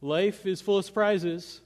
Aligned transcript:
Life 0.00 0.46
is 0.46 0.60
full 0.60 0.78
of 0.78 0.84
surprises, 0.84 1.60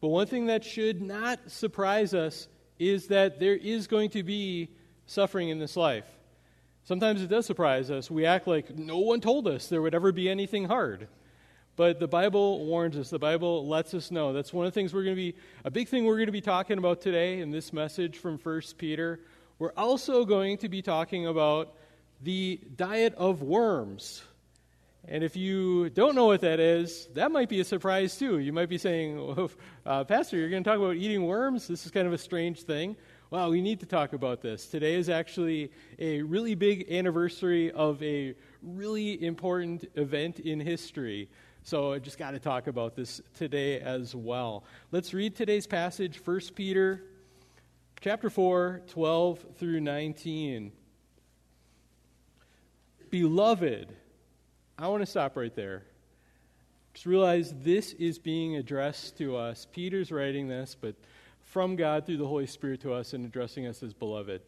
but 0.00 0.08
one 0.08 0.26
thing 0.26 0.46
that 0.46 0.64
should 0.64 1.00
not 1.00 1.38
surprise 1.50 2.14
us 2.14 2.48
is 2.78 3.08
that 3.08 3.38
there 3.38 3.56
is 3.56 3.86
going 3.86 4.10
to 4.10 4.22
be 4.22 4.70
suffering 5.06 5.48
in 5.48 5.58
this 5.58 5.76
life. 5.76 6.06
Sometimes 6.84 7.22
it 7.22 7.28
does 7.28 7.46
surprise 7.46 7.90
us. 7.90 8.10
We 8.10 8.26
act 8.26 8.46
like 8.46 8.76
no 8.76 8.98
one 8.98 9.20
told 9.20 9.48
us 9.48 9.68
there 9.68 9.82
would 9.82 9.94
ever 9.94 10.12
be 10.12 10.28
anything 10.28 10.66
hard. 10.66 11.08
But 11.76 12.00
the 12.00 12.08
Bible 12.08 12.64
warns 12.64 12.96
us, 12.96 13.10
the 13.10 13.18
Bible 13.18 13.66
lets 13.68 13.92
us 13.92 14.10
know. 14.10 14.32
That's 14.32 14.52
one 14.52 14.66
of 14.66 14.72
the 14.72 14.80
things 14.80 14.94
we're 14.94 15.04
going 15.04 15.16
to 15.16 15.32
be, 15.32 15.34
a 15.64 15.70
big 15.70 15.88
thing 15.88 16.06
we're 16.06 16.16
going 16.16 16.26
to 16.26 16.32
be 16.32 16.40
talking 16.40 16.78
about 16.78 17.00
today 17.00 17.40
in 17.40 17.50
this 17.50 17.72
message 17.72 18.18
from 18.18 18.38
1 18.38 18.62
Peter. 18.78 19.20
We're 19.58 19.74
also 19.76 20.24
going 20.24 20.58
to 20.58 20.68
be 20.68 20.80
talking 20.80 21.26
about 21.26 21.74
the 22.22 22.60
diet 22.76 23.14
of 23.14 23.42
worms. 23.42 24.22
And 25.08 25.22
if 25.22 25.36
you 25.36 25.88
don't 25.90 26.16
know 26.16 26.26
what 26.26 26.40
that 26.40 26.58
is, 26.58 27.06
that 27.14 27.30
might 27.30 27.48
be 27.48 27.60
a 27.60 27.64
surprise 27.64 28.18
too. 28.18 28.40
You 28.40 28.52
might 28.52 28.68
be 28.68 28.78
saying, 28.78 29.50
uh, 29.86 30.04
Pastor, 30.04 30.36
you're 30.36 30.50
going 30.50 30.64
to 30.64 30.68
talk 30.68 30.78
about 30.78 30.96
eating 30.96 31.24
worms? 31.24 31.68
This 31.68 31.86
is 31.86 31.92
kind 31.92 32.08
of 32.08 32.12
a 32.12 32.18
strange 32.18 32.62
thing. 32.62 32.96
Well, 33.30 33.50
we 33.50 33.60
need 33.60 33.80
to 33.80 33.86
talk 33.86 34.12
about 34.12 34.40
this. 34.40 34.66
Today 34.66 34.94
is 34.94 35.08
actually 35.08 35.70
a 35.98 36.22
really 36.22 36.54
big 36.54 36.90
anniversary 36.90 37.70
of 37.72 38.02
a 38.02 38.34
really 38.62 39.24
important 39.24 39.84
event 39.94 40.40
in 40.40 40.58
history. 40.58 41.28
So 41.62 41.92
I 41.92 41.98
just 41.98 42.18
got 42.18 42.32
to 42.32 42.38
talk 42.38 42.66
about 42.66 42.96
this 42.96 43.20
today 43.34 43.80
as 43.80 44.14
well. 44.14 44.64
Let's 44.92 45.12
read 45.14 45.36
today's 45.36 45.66
passage, 45.66 46.20
1 46.24 46.40
Peter 46.54 47.02
chapter 48.00 48.30
4, 48.30 48.82
12 48.88 49.44
through 49.56 49.80
19. 49.80 50.72
Beloved, 53.10 53.96
I 54.78 54.88
want 54.88 55.02
to 55.02 55.06
stop 55.06 55.36
right 55.36 55.54
there. 55.54 55.84
Just 56.92 57.06
realize 57.06 57.54
this 57.62 57.94
is 57.94 58.18
being 58.18 58.56
addressed 58.56 59.16
to 59.18 59.36
us. 59.36 59.66
Peter's 59.72 60.12
writing 60.12 60.48
this, 60.48 60.76
but 60.78 60.94
from 61.44 61.76
God 61.76 62.04
through 62.04 62.18
the 62.18 62.26
Holy 62.26 62.46
Spirit 62.46 62.82
to 62.82 62.92
us 62.92 63.14
and 63.14 63.24
addressing 63.24 63.66
us 63.66 63.82
as 63.82 63.94
beloved. 63.94 64.42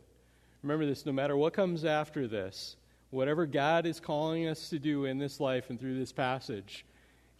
Remember 0.62 0.84
this 0.84 1.06
no 1.06 1.12
matter 1.12 1.34
what 1.34 1.54
comes 1.54 1.86
after 1.86 2.26
this, 2.26 2.76
whatever 3.10 3.46
God 3.46 3.86
is 3.86 4.00
calling 4.00 4.46
us 4.46 4.68
to 4.68 4.78
do 4.78 5.06
in 5.06 5.16
this 5.16 5.40
life 5.40 5.70
and 5.70 5.80
through 5.80 5.98
this 5.98 6.12
passage, 6.12 6.84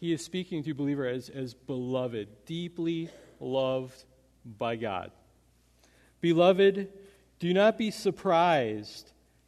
he 0.01 0.13
is 0.13 0.25
speaking 0.25 0.63
to 0.63 0.73
believer 0.73 1.07
as, 1.07 1.29
as 1.29 1.53
beloved, 1.53 2.29
deeply 2.47 3.11
loved 3.39 4.05
by 4.59 4.77
God. 4.77 5.11
Beloved, 6.23 6.89
do 7.39 7.53
not 7.53 7.77
be 7.77 7.91
surprised 7.91 9.13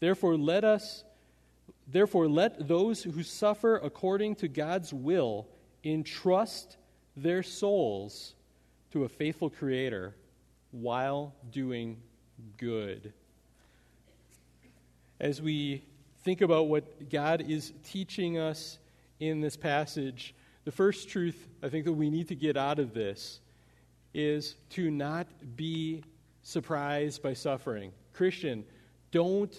Therefore 0.00 0.36
let 0.36 0.64
us 0.64 1.04
therefore 1.88 2.28
let 2.28 2.66
those 2.66 3.02
who 3.02 3.22
suffer 3.22 3.76
according 3.76 4.34
to 4.36 4.48
God's 4.48 4.92
will 4.92 5.46
entrust 5.84 6.76
their 7.16 7.42
souls 7.42 8.34
to 8.92 9.04
a 9.04 9.08
faithful 9.08 9.50
creator 9.50 10.14
while 10.72 11.34
doing 11.50 11.96
good. 12.56 13.12
As 15.20 15.40
we 15.40 15.82
think 16.24 16.40
about 16.40 16.68
what 16.68 17.08
God 17.08 17.40
is 17.48 17.72
teaching 17.84 18.38
us 18.38 18.78
in 19.20 19.40
this 19.40 19.56
passage, 19.56 20.34
the 20.64 20.72
first 20.72 21.08
truth 21.08 21.48
I 21.62 21.68
think 21.68 21.84
that 21.84 21.92
we 21.92 22.10
need 22.10 22.28
to 22.28 22.34
get 22.34 22.56
out 22.56 22.78
of 22.78 22.92
this 22.92 23.40
is 24.12 24.56
to 24.70 24.90
not 24.90 25.26
be 25.56 26.02
surprised 26.42 27.22
by 27.22 27.32
suffering. 27.32 27.92
Christian, 28.12 28.64
don't 29.10 29.56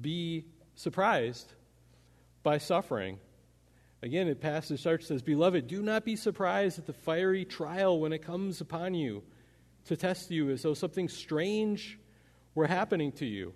be 0.00 0.46
surprised 0.74 1.52
by 2.42 2.58
suffering. 2.58 3.18
Again, 4.02 4.28
the 4.28 4.34
passage 4.34 4.80
starts 4.80 5.06
says, 5.06 5.22
Beloved, 5.22 5.66
do 5.66 5.82
not 5.82 6.04
be 6.04 6.16
surprised 6.16 6.78
at 6.78 6.86
the 6.86 6.92
fiery 6.92 7.44
trial 7.44 7.98
when 7.98 8.12
it 8.12 8.22
comes 8.22 8.60
upon 8.60 8.94
you 8.94 9.22
to 9.86 9.96
test 9.96 10.30
you 10.30 10.50
as 10.50 10.62
though 10.62 10.74
something 10.74 11.08
strange 11.08 11.98
were 12.54 12.66
happening 12.66 13.12
to 13.12 13.26
you. 13.26 13.52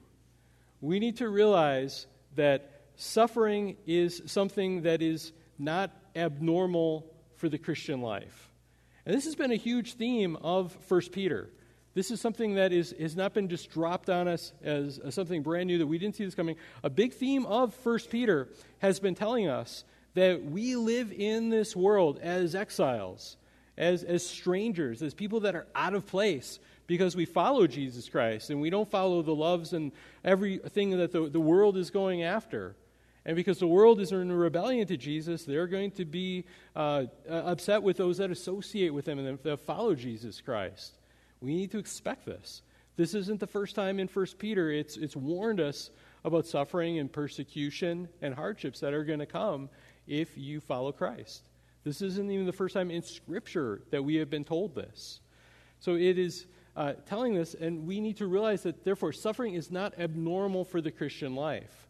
We 0.80 0.98
need 0.98 1.18
to 1.18 1.28
realize 1.28 2.06
that 2.36 2.82
suffering 2.96 3.76
is 3.86 4.22
something 4.26 4.82
that 4.82 5.02
is 5.02 5.32
not 5.58 5.90
abnormal 6.16 7.12
for 7.36 7.48
the 7.48 7.58
Christian 7.58 8.00
life. 8.00 8.50
And 9.04 9.14
this 9.14 9.24
has 9.24 9.34
been 9.34 9.52
a 9.52 9.56
huge 9.56 9.94
theme 9.94 10.36
of 10.36 10.76
1 10.88 11.00
Peter. 11.12 11.50
This 11.92 12.10
is 12.10 12.20
something 12.20 12.54
that 12.54 12.72
is, 12.72 12.94
has 13.00 13.16
not 13.16 13.34
been 13.34 13.48
just 13.48 13.70
dropped 13.70 14.08
on 14.08 14.28
us 14.28 14.52
as, 14.62 14.98
as 14.98 15.14
something 15.14 15.42
brand 15.42 15.66
new 15.66 15.78
that 15.78 15.86
we 15.86 15.98
didn't 15.98 16.16
see 16.16 16.24
this 16.24 16.36
coming. 16.36 16.56
A 16.84 16.90
big 16.90 17.12
theme 17.12 17.44
of 17.46 17.74
1 17.84 17.98
Peter 18.10 18.48
has 18.78 19.00
been 19.00 19.14
telling 19.14 19.48
us 19.48 19.84
that 20.14 20.44
we 20.44 20.76
live 20.76 21.12
in 21.12 21.50
this 21.50 21.74
world 21.74 22.18
as 22.22 22.54
exiles, 22.54 23.36
as, 23.76 24.04
as 24.04 24.24
strangers, 24.24 25.02
as 25.02 25.14
people 25.14 25.40
that 25.40 25.56
are 25.56 25.66
out 25.74 25.94
of 25.94 26.06
place, 26.06 26.60
because 26.86 27.16
we 27.16 27.24
follow 27.24 27.66
Jesus 27.66 28.08
Christ 28.08 28.50
and 28.50 28.60
we 28.60 28.70
don't 28.70 28.88
follow 28.88 29.22
the 29.22 29.34
loves 29.34 29.72
and 29.72 29.90
everything 30.24 30.90
that 30.98 31.10
the, 31.10 31.28
the 31.28 31.40
world 31.40 31.76
is 31.76 31.90
going 31.90 32.22
after. 32.22 32.76
And 33.24 33.36
because 33.36 33.58
the 33.58 33.66
world 33.66 34.00
is 34.00 34.12
in 34.12 34.32
rebellion 34.32 34.86
to 34.86 34.96
Jesus, 34.96 35.44
they're 35.44 35.66
going 35.66 35.90
to 35.92 36.04
be 36.04 36.44
uh, 36.74 37.04
upset 37.28 37.82
with 37.82 37.96
those 37.96 38.18
that 38.18 38.30
associate 38.30 38.94
with 38.94 39.04
them 39.04 39.18
and 39.18 39.38
that 39.42 39.60
follow 39.60 39.94
Jesus 39.94 40.40
Christ. 40.40 40.99
We 41.40 41.54
need 41.54 41.70
to 41.72 41.78
expect 41.78 42.26
this. 42.26 42.62
This 42.96 43.14
isn't 43.14 43.40
the 43.40 43.46
first 43.46 43.74
time 43.74 43.98
in 43.98 44.08
1 44.08 44.26
Peter. 44.38 44.70
It's, 44.70 44.96
it's 44.96 45.16
warned 45.16 45.60
us 45.60 45.90
about 46.24 46.46
suffering 46.46 46.98
and 46.98 47.10
persecution 47.10 48.08
and 48.20 48.34
hardships 48.34 48.80
that 48.80 48.92
are 48.92 49.04
going 49.04 49.20
to 49.20 49.26
come 49.26 49.70
if 50.06 50.36
you 50.36 50.60
follow 50.60 50.92
Christ. 50.92 51.48
This 51.82 52.02
isn't 52.02 52.30
even 52.30 52.44
the 52.44 52.52
first 52.52 52.74
time 52.74 52.90
in 52.90 53.02
Scripture 53.02 53.80
that 53.90 54.04
we 54.04 54.16
have 54.16 54.28
been 54.28 54.44
told 54.44 54.74
this. 54.74 55.20
So 55.78 55.94
it 55.94 56.18
is 56.18 56.46
uh, 56.76 56.92
telling 57.06 57.34
this, 57.34 57.54
and 57.54 57.86
we 57.86 58.00
need 58.00 58.18
to 58.18 58.26
realize 58.26 58.62
that, 58.64 58.84
therefore, 58.84 59.12
suffering 59.12 59.54
is 59.54 59.70
not 59.70 59.98
abnormal 59.98 60.64
for 60.64 60.80
the 60.80 60.90
Christian 60.90 61.34
life. 61.34 61.88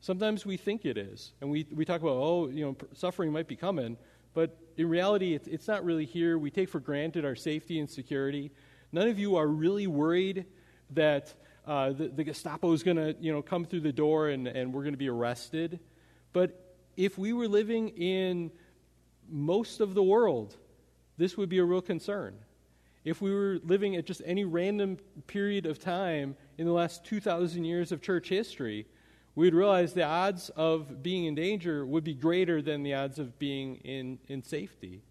Sometimes 0.00 0.46
we 0.46 0.56
think 0.56 0.84
it 0.84 0.96
is, 0.96 1.32
and 1.40 1.50
we, 1.50 1.66
we 1.74 1.84
talk 1.84 2.00
about, 2.00 2.16
oh, 2.16 2.48
you 2.48 2.64
know, 2.64 2.76
suffering 2.94 3.32
might 3.32 3.48
be 3.48 3.56
coming, 3.56 3.96
but 4.34 4.56
in 4.76 4.88
reality, 4.88 5.34
it's, 5.34 5.48
it's 5.48 5.66
not 5.66 5.84
really 5.84 6.04
here. 6.04 6.38
We 6.38 6.50
take 6.50 6.68
for 6.68 6.78
granted 6.78 7.24
our 7.24 7.34
safety 7.34 7.80
and 7.80 7.90
security. 7.90 8.52
None 8.96 9.08
of 9.08 9.18
you 9.18 9.36
are 9.36 9.46
really 9.46 9.86
worried 9.86 10.46
that 10.94 11.34
uh, 11.66 11.92
the, 11.92 12.08
the 12.08 12.24
Gestapo 12.24 12.72
is 12.72 12.82
going 12.82 12.96
to, 12.96 13.14
you 13.20 13.30
know, 13.30 13.42
come 13.42 13.66
through 13.66 13.82
the 13.82 13.92
door 13.92 14.30
and, 14.30 14.48
and 14.48 14.72
we're 14.72 14.84
going 14.84 14.94
to 14.94 14.98
be 14.98 15.10
arrested. 15.10 15.80
But 16.32 16.74
if 16.96 17.18
we 17.18 17.34
were 17.34 17.46
living 17.46 17.90
in 17.90 18.50
most 19.28 19.80
of 19.80 19.92
the 19.92 20.02
world, 20.02 20.56
this 21.18 21.36
would 21.36 21.50
be 21.50 21.58
a 21.58 21.64
real 21.64 21.82
concern 21.82 22.38
if 23.06 23.20
we 23.20 23.32
were 23.32 23.60
living 23.64 23.96
at 23.96 24.06
just 24.06 24.20
any 24.24 24.44
random 24.44 24.96
period 25.26 25.66
of 25.66 25.78
time 25.78 26.34
in 26.56 26.66
the 26.66 26.72
last 26.72 27.04
2,000 27.04 27.66
years 27.66 27.92
of 27.92 28.00
church 28.00 28.30
history, 28.30 28.86
we'd 29.34 29.54
realize 29.54 29.92
the 29.92 30.02
odds 30.04 30.48
of 30.56 31.02
being 31.02 31.26
in 31.26 31.34
danger 31.34 31.84
would 31.84 32.02
be 32.02 32.14
greater 32.14 32.62
than 32.62 32.82
the 32.82 32.94
odds 32.94 33.18
of 33.18 33.38
being 33.38 33.76
in, 33.84 34.18
in 34.26 34.42
safety. 34.42 35.02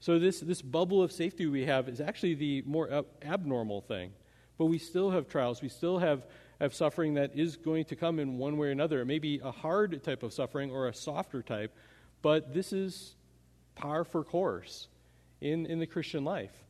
So, 0.00 0.18
this, 0.18 0.40
this 0.40 0.62
bubble 0.62 1.02
of 1.02 1.10
safety 1.10 1.46
we 1.46 1.64
have 1.66 1.88
is 1.88 2.00
actually 2.00 2.34
the 2.34 2.62
more 2.66 2.90
ab- 2.92 3.06
abnormal 3.22 3.80
thing. 3.80 4.12
But 4.56 4.66
we 4.66 4.78
still 4.78 5.10
have 5.10 5.28
trials. 5.28 5.62
We 5.62 5.68
still 5.68 5.98
have, 5.98 6.26
have 6.60 6.74
suffering 6.74 7.14
that 7.14 7.34
is 7.34 7.56
going 7.56 7.84
to 7.86 7.96
come 7.96 8.18
in 8.18 8.38
one 8.38 8.58
way 8.58 8.68
or 8.68 8.70
another. 8.70 9.00
It 9.00 9.06
may 9.06 9.18
be 9.18 9.40
a 9.42 9.50
hard 9.50 10.02
type 10.02 10.22
of 10.22 10.32
suffering 10.32 10.70
or 10.70 10.88
a 10.88 10.94
softer 10.94 11.42
type, 11.42 11.74
but 12.22 12.52
this 12.52 12.72
is 12.72 13.14
par 13.74 14.04
for 14.04 14.24
course 14.24 14.88
in, 15.40 15.66
in 15.66 15.78
the 15.78 15.86
Christian 15.86 16.24
life. 16.24 16.64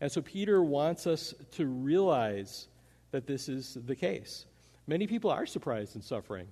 And 0.00 0.10
so 0.10 0.20
Peter 0.20 0.62
wants 0.62 1.06
us 1.06 1.34
to 1.52 1.66
realize 1.66 2.68
that 3.10 3.26
this 3.26 3.48
is 3.48 3.78
the 3.86 3.94
case. 3.94 4.46
Many 4.86 5.06
people 5.06 5.30
are 5.30 5.46
surprised 5.46 5.94
in 5.96 6.02
suffering. 6.02 6.48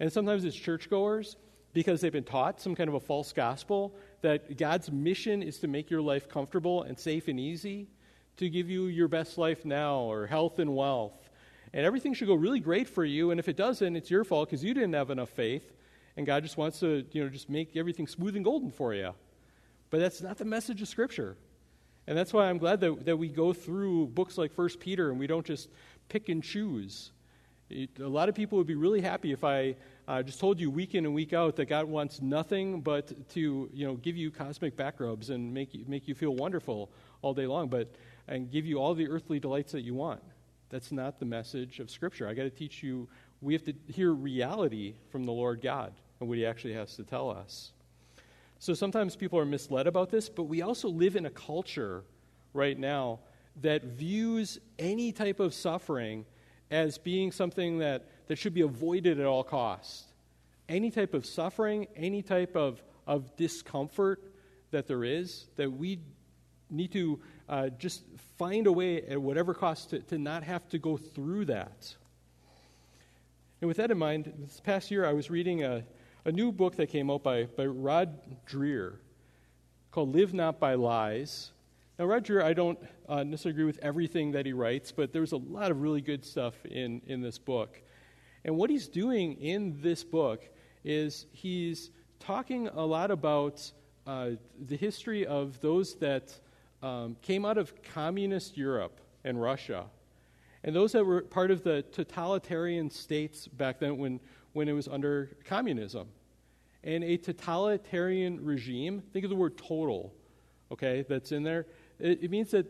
And 0.00 0.12
sometimes 0.12 0.44
it's 0.44 0.56
churchgoers 0.56 1.36
because 1.72 2.00
they've 2.00 2.12
been 2.12 2.24
taught 2.24 2.60
some 2.60 2.74
kind 2.74 2.88
of 2.88 2.94
a 2.94 3.00
false 3.00 3.32
gospel 3.32 3.94
that 4.22 4.56
God's 4.58 4.90
mission 4.90 5.42
is 5.42 5.58
to 5.60 5.68
make 5.68 5.90
your 5.90 6.02
life 6.02 6.28
comfortable 6.28 6.82
and 6.82 6.98
safe 6.98 7.28
and 7.28 7.38
easy, 7.38 7.88
to 8.36 8.48
give 8.48 8.68
you 8.68 8.86
your 8.86 9.08
best 9.08 9.38
life 9.38 9.64
now 9.64 10.00
or 10.00 10.26
health 10.26 10.58
and 10.58 10.74
wealth. 10.74 11.30
And 11.72 11.84
everything 11.84 12.14
should 12.14 12.28
go 12.28 12.34
really 12.34 12.60
great 12.60 12.88
for 12.88 13.04
you. 13.04 13.30
And 13.30 13.38
if 13.38 13.48
it 13.48 13.56
doesn't, 13.56 13.94
it's 13.96 14.10
your 14.10 14.24
fault 14.24 14.48
because 14.48 14.64
you 14.64 14.74
didn't 14.74 14.94
have 14.94 15.10
enough 15.10 15.30
faith. 15.30 15.72
And 16.16 16.26
God 16.26 16.42
just 16.42 16.56
wants 16.56 16.80
to, 16.80 17.04
you 17.12 17.22
know, 17.22 17.28
just 17.28 17.48
make 17.48 17.76
everything 17.76 18.06
smooth 18.06 18.34
and 18.34 18.44
golden 18.44 18.70
for 18.70 18.94
you. 18.94 19.12
But 19.90 20.00
that's 20.00 20.20
not 20.20 20.38
the 20.38 20.44
message 20.44 20.82
of 20.82 20.88
Scripture. 20.88 21.36
And 22.06 22.16
that's 22.16 22.32
why 22.32 22.48
I'm 22.48 22.58
glad 22.58 22.80
that, 22.80 23.04
that 23.04 23.16
we 23.16 23.28
go 23.28 23.52
through 23.52 24.06
books 24.08 24.38
like 24.38 24.52
First 24.52 24.80
Peter 24.80 25.10
and 25.10 25.18
we 25.18 25.26
don't 25.26 25.44
just 25.44 25.68
pick 26.08 26.28
and 26.28 26.42
choose. 26.42 27.12
It, 27.70 27.90
a 28.00 28.08
lot 28.08 28.28
of 28.28 28.34
people 28.34 28.56
would 28.58 28.66
be 28.66 28.74
really 28.74 29.02
happy 29.02 29.30
if 29.30 29.44
I 29.44 29.76
uh, 30.08 30.22
just 30.22 30.40
told 30.40 30.58
you 30.58 30.70
week 30.70 30.94
in 30.94 31.04
and 31.04 31.14
week 31.14 31.34
out 31.34 31.54
that 31.56 31.66
God 31.66 31.84
wants 31.84 32.22
nothing 32.22 32.80
but 32.80 33.28
to 33.30 33.68
you 33.72 33.86
know 33.86 33.94
give 33.96 34.16
you 34.16 34.30
cosmic 34.30 34.74
backrubs 34.74 35.28
and 35.28 35.52
make 35.52 35.74
you, 35.74 35.84
make 35.86 36.08
you 36.08 36.14
feel 36.14 36.34
wonderful 36.34 36.90
all 37.20 37.34
day 37.34 37.46
long, 37.46 37.68
but 37.68 37.94
and 38.26 38.50
give 38.50 38.64
you 38.64 38.78
all 38.78 38.94
the 38.94 39.06
earthly 39.06 39.38
delights 39.38 39.70
that 39.72 39.82
you 39.82 39.94
want. 39.94 40.22
That's 40.70 40.90
not 40.92 41.18
the 41.18 41.26
message 41.26 41.78
of 41.78 41.90
Scripture. 41.90 42.26
I 42.26 42.32
got 42.32 42.44
to 42.44 42.50
teach 42.50 42.82
you. 42.82 43.06
We 43.42 43.52
have 43.52 43.64
to 43.64 43.74
hear 43.86 44.12
reality 44.12 44.94
from 45.10 45.24
the 45.24 45.32
Lord 45.32 45.60
God 45.60 45.92
and 46.20 46.28
what 46.28 46.38
He 46.38 46.46
actually 46.46 46.74
has 46.74 46.96
to 46.96 47.04
tell 47.04 47.30
us. 47.30 47.72
So 48.58 48.74
sometimes 48.74 49.14
people 49.14 49.38
are 49.38 49.44
misled 49.44 49.86
about 49.86 50.10
this, 50.10 50.28
but 50.28 50.44
we 50.44 50.62
also 50.62 50.88
live 50.88 51.16
in 51.16 51.26
a 51.26 51.30
culture 51.30 52.02
right 52.54 52.78
now 52.78 53.20
that 53.60 53.84
views 53.84 54.58
any 54.78 55.12
type 55.12 55.38
of 55.38 55.52
suffering 55.52 56.24
as 56.70 56.98
being 56.98 57.32
something 57.32 57.78
that, 57.78 58.06
that 58.28 58.36
should 58.36 58.54
be 58.54 58.60
avoided 58.60 59.18
at 59.18 59.26
all 59.26 59.42
costs. 59.42 60.04
Any 60.68 60.90
type 60.90 61.14
of 61.14 61.26
suffering, 61.26 61.86
any 61.96 62.22
type 62.22 62.56
of, 62.56 62.82
of 63.06 63.34
discomfort 63.36 64.22
that 64.70 64.86
there 64.86 65.02
is, 65.02 65.46
that 65.56 65.70
we 65.70 65.98
need 66.70 66.92
to 66.92 67.20
uh, 67.48 67.68
just 67.70 68.04
find 68.38 68.66
a 68.66 68.72
way 68.72 69.02
at 69.02 69.20
whatever 69.20 69.54
cost 69.54 69.90
to, 69.90 70.00
to 70.00 70.18
not 70.18 70.42
have 70.42 70.68
to 70.68 70.78
go 70.78 70.96
through 70.96 71.46
that. 71.46 71.94
And 73.60 73.68
with 73.68 73.78
that 73.78 73.90
in 73.90 73.98
mind, 73.98 74.32
this 74.38 74.60
past 74.60 74.90
year 74.90 75.06
I 75.06 75.12
was 75.12 75.30
reading 75.30 75.64
a, 75.64 75.84
a 76.24 76.30
new 76.30 76.52
book 76.52 76.76
that 76.76 76.88
came 76.88 77.10
out 77.10 77.22
by, 77.22 77.44
by 77.44 77.64
Rod 77.64 78.18
Dreher 78.46 78.96
called 79.90 80.14
Live 80.14 80.34
Not 80.34 80.60
by 80.60 80.74
Lies. 80.74 81.50
Now, 81.98 82.04
Rod 82.04 82.24
Dreher, 82.24 82.44
I 82.44 82.52
don't 82.52 82.78
uh, 83.08 83.24
necessarily 83.24 83.54
agree 83.54 83.64
with 83.64 83.78
everything 83.82 84.32
that 84.32 84.46
he 84.46 84.52
writes, 84.52 84.92
but 84.92 85.12
there's 85.12 85.32
a 85.32 85.38
lot 85.38 85.70
of 85.70 85.80
really 85.80 86.02
good 86.02 86.24
stuff 86.24 86.54
in, 86.66 87.00
in 87.06 87.22
this 87.22 87.38
book. 87.38 87.80
And 88.44 88.56
what 88.56 88.70
he's 88.70 88.88
doing 88.88 89.34
in 89.34 89.80
this 89.80 90.04
book 90.04 90.48
is 90.84 91.26
he's 91.32 91.90
talking 92.20 92.68
a 92.68 92.84
lot 92.84 93.10
about 93.10 93.70
uh, 94.06 94.30
the 94.66 94.76
history 94.76 95.26
of 95.26 95.60
those 95.60 95.94
that 95.96 96.34
um, 96.82 97.16
came 97.22 97.44
out 97.44 97.58
of 97.58 97.72
communist 97.82 98.56
Europe 98.56 99.00
and 99.24 99.40
Russia, 99.40 99.84
and 100.64 100.74
those 100.74 100.92
that 100.92 101.04
were 101.04 101.22
part 101.22 101.50
of 101.50 101.62
the 101.62 101.82
totalitarian 101.92 102.90
states 102.90 103.46
back 103.46 103.78
then 103.80 103.98
when, 103.98 104.20
when 104.52 104.68
it 104.68 104.72
was 104.72 104.88
under 104.88 105.36
communism. 105.44 106.08
And 106.84 107.04
a 107.04 107.16
totalitarian 107.16 108.44
regime, 108.44 109.02
think 109.12 109.24
of 109.24 109.30
the 109.30 109.36
word 109.36 109.58
total, 109.58 110.14
okay, 110.70 111.04
that's 111.08 111.32
in 111.32 111.42
there. 111.42 111.66
It, 111.98 112.22
it 112.22 112.30
means 112.30 112.52
that 112.52 112.66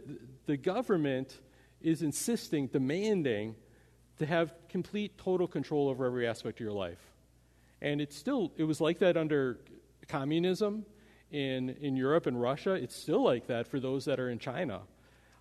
the 0.46 0.56
government 0.56 1.38
is 1.80 2.02
insisting, 2.02 2.66
demanding 2.66 3.54
to 4.18 4.26
have 4.26 4.52
complete, 4.68 5.16
total 5.18 5.46
control 5.46 5.88
over 5.88 6.06
every 6.06 6.26
aspect 6.26 6.60
of 6.60 6.64
your 6.64 6.72
life. 6.72 7.12
And 7.80 8.00
it's 8.00 8.16
still, 8.16 8.52
it 8.56 8.64
was 8.64 8.80
like 8.80 8.98
that 8.98 9.16
under 9.16 9.58
communism 10.08 10.84
in, 11.30 11.70
in 11.80 11.96
Europe 11.96 12.26
and 12.26 12.40
Russia. 12.40 12.72
It's 12.72 12.96
still 12.96 13.22
like 13.22 13.46
that 13.46 13.66
for 13.66 13.78
those 13.78 14.04
that 14.06 14.18
are 14.18 14.30
in 14.30 14.38
China. 14.38 14.80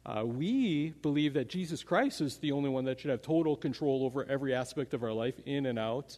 Uh, 0.05 0.23
we 0.23 0.91
believe 1.01 1.33
that 1.33 1.49
Jesus 1.49 1.83
Christ 1.83 2.21
is 2.21 2.37
the 2.37 2.51
only 2.51 2.69
one 2.69 2.85
that 2.85 2.99
should 2.99 3.11
have 3.11 3.21
total 3.21 3.57
control 3.57 4.05
over 4.05 4.23
every 4.25 4.53
aspect 4.53 4.93
of 4.93 5.03
our 5.03 5.11
life, 5.11 5.35
in 5.45 5.65
and 5.65 5.77
out. 5.77 6.17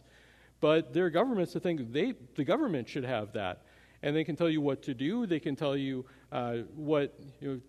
But 0.60 0.92
there 0.92 1.06
are 1.06 1.10
governments 1.10 1.54
that 1.54 1.62
think 1.62 1.92
they, 1.92 2.14
the 2.36 2.44
government 2.44 2.88
should 2.88 3.04
have 3.04 3.32
that. 3.32 3.62
And 4.02 4.14
they 4.14 4.24
can 4.24 4.36
tell 4.36 4.48
you 4.48 4.60
what 4.60 4.82
to 4.84 4.94
do, 4.94 5.26
they 5.26 5.40
can 5.40 5.56
tell 5.56 5.76
you 5.76 6.04
uh, 6.30 6.58
what 6.76 7.18
you 7.40 7.48
know, 7.48 7.60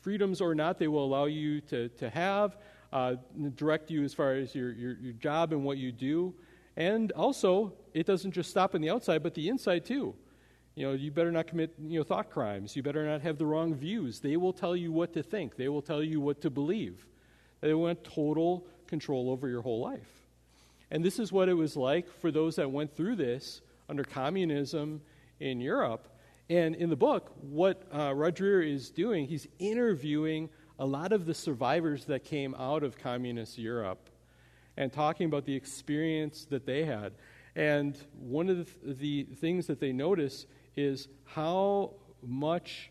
freedoms 0.00 0.40
or 0.40 0.54
not 0.54 0.78
they 0.78 0.88
will 0.88 1.04
allow 1.04 1.24
you 1.24 1.60
to, 1.62 1.88
to 1.88 2.08
have, 2.10 2.56
uh, 2.92 3.16
direct 3.54 3.90
you 3.90 4.04
as 4.04 4.12
far 4.12 4.34
as 4.34 4.54
your, 4.54 4.72
your, 4.72 4.92
your 4.94 5.12
job 5.14 5.52
and 5.52 5.64
what 5.64 5.78
you 5.78 5.92
do. 5.92 6.34
And 6.76 7.12
also, 7.12 7.72
it 7.94 8.06
doesn't 8.06 8.32
just 8.32 8.50
stop 8.50 8.74
on 8.74 8.80
the 8.80 8.90
outside, 8.90 9.22
but 9.22 9.34
the 9.34 9.48
inside 9.48 9.84
too. 9.84 10.14
You 10.74 10.86
know, 10.86 10.92
you 10.94 11.10
better 11.10 11.32
not 11.32 11.46
commit 11.46 11.74
you 11.78 11.98
know, 11.98 12.04
thought 12.04 12.30
crimes. 12.30 12.74
You 12.76 12.82
better 12.82 13.04
not 13.06 13.20
have 13.22 13.36
the 13.36 13.46
wrong 13.46 13.74
views. 13.74 14.20
They 14.20 14.36
will 14.36 14.52
tell 14.52 14.74
you 14.74 14.90
what 14.90 15.12
to 15.14 15.22
think, 15.22 15.56
they 15.56 15.68
will 15.68 15.82
tell 15.82 16.02
you 16.02 16.20
what 16.20 16.40
to 16.42 16.50
believe. 16.50 17.06
They 17.60 17.74
want 17.74 18.02
total 18.02 18.66
control 18.86 19.30
over 19.30 19.48
your 19.48 19.62
whole 19.62 19.80
life. 19.80 20.08
And 20.90 21.04
this 21.04 21.18
is 21.18 21.32
what 21.32 21.48
it 21.48 21.54
was 21.54 21.76
like 21.76 22.08
for 22.20 22.30
those 22.30 22.56
that 22.56 22.70
went 22.70 22.94
through 22.94 23.16
this 23.16 23.62
under 23.88 24.04
communism 24.04 25.00
in 25.40 25.60
Europe. 25.60 26.08
And 26.50 26.74
in 26.74 26.90
the 26.90 26.96
book, 26.96 27.32
what 27.40 27.82
uh, 27.94 28.12
Rod 28.14 28.36
Dreher 28.36 28.68
is 28.68 28.90
doing, 28.90 29.26
he's 29.26 29.46
interviewing 29.58 30.50
a 30.82 30.86
lot 30.86 31.12
of 31.12 31.26
the 31.26 31.34
survivors 31.34 32.06
that 32.06 32.24
came 32.24 32.56
out 32.56 32.82
of 32.82 32.98
communist 32.98 33.56
Europe 33.56 34.10
and 34.76 34.92
talking 34.92 35.26
about 35.26 35.44
the 35.44 35.54
experience 35.54 36.44
that 36.46 36.66
they 36.66 36.84
had. 36.84 37.12
And 37.54 37.96
one 38.18 38.48
of 38.48 38.66
the, 38.82 38.94
the 38.94 39.22
things 39.36 39.68
that 39.68 39.78
they 39.78 39.92
notice 39.92 40.44
is 40.74 41.06
how 41.22 41.92
much 42.20 42.90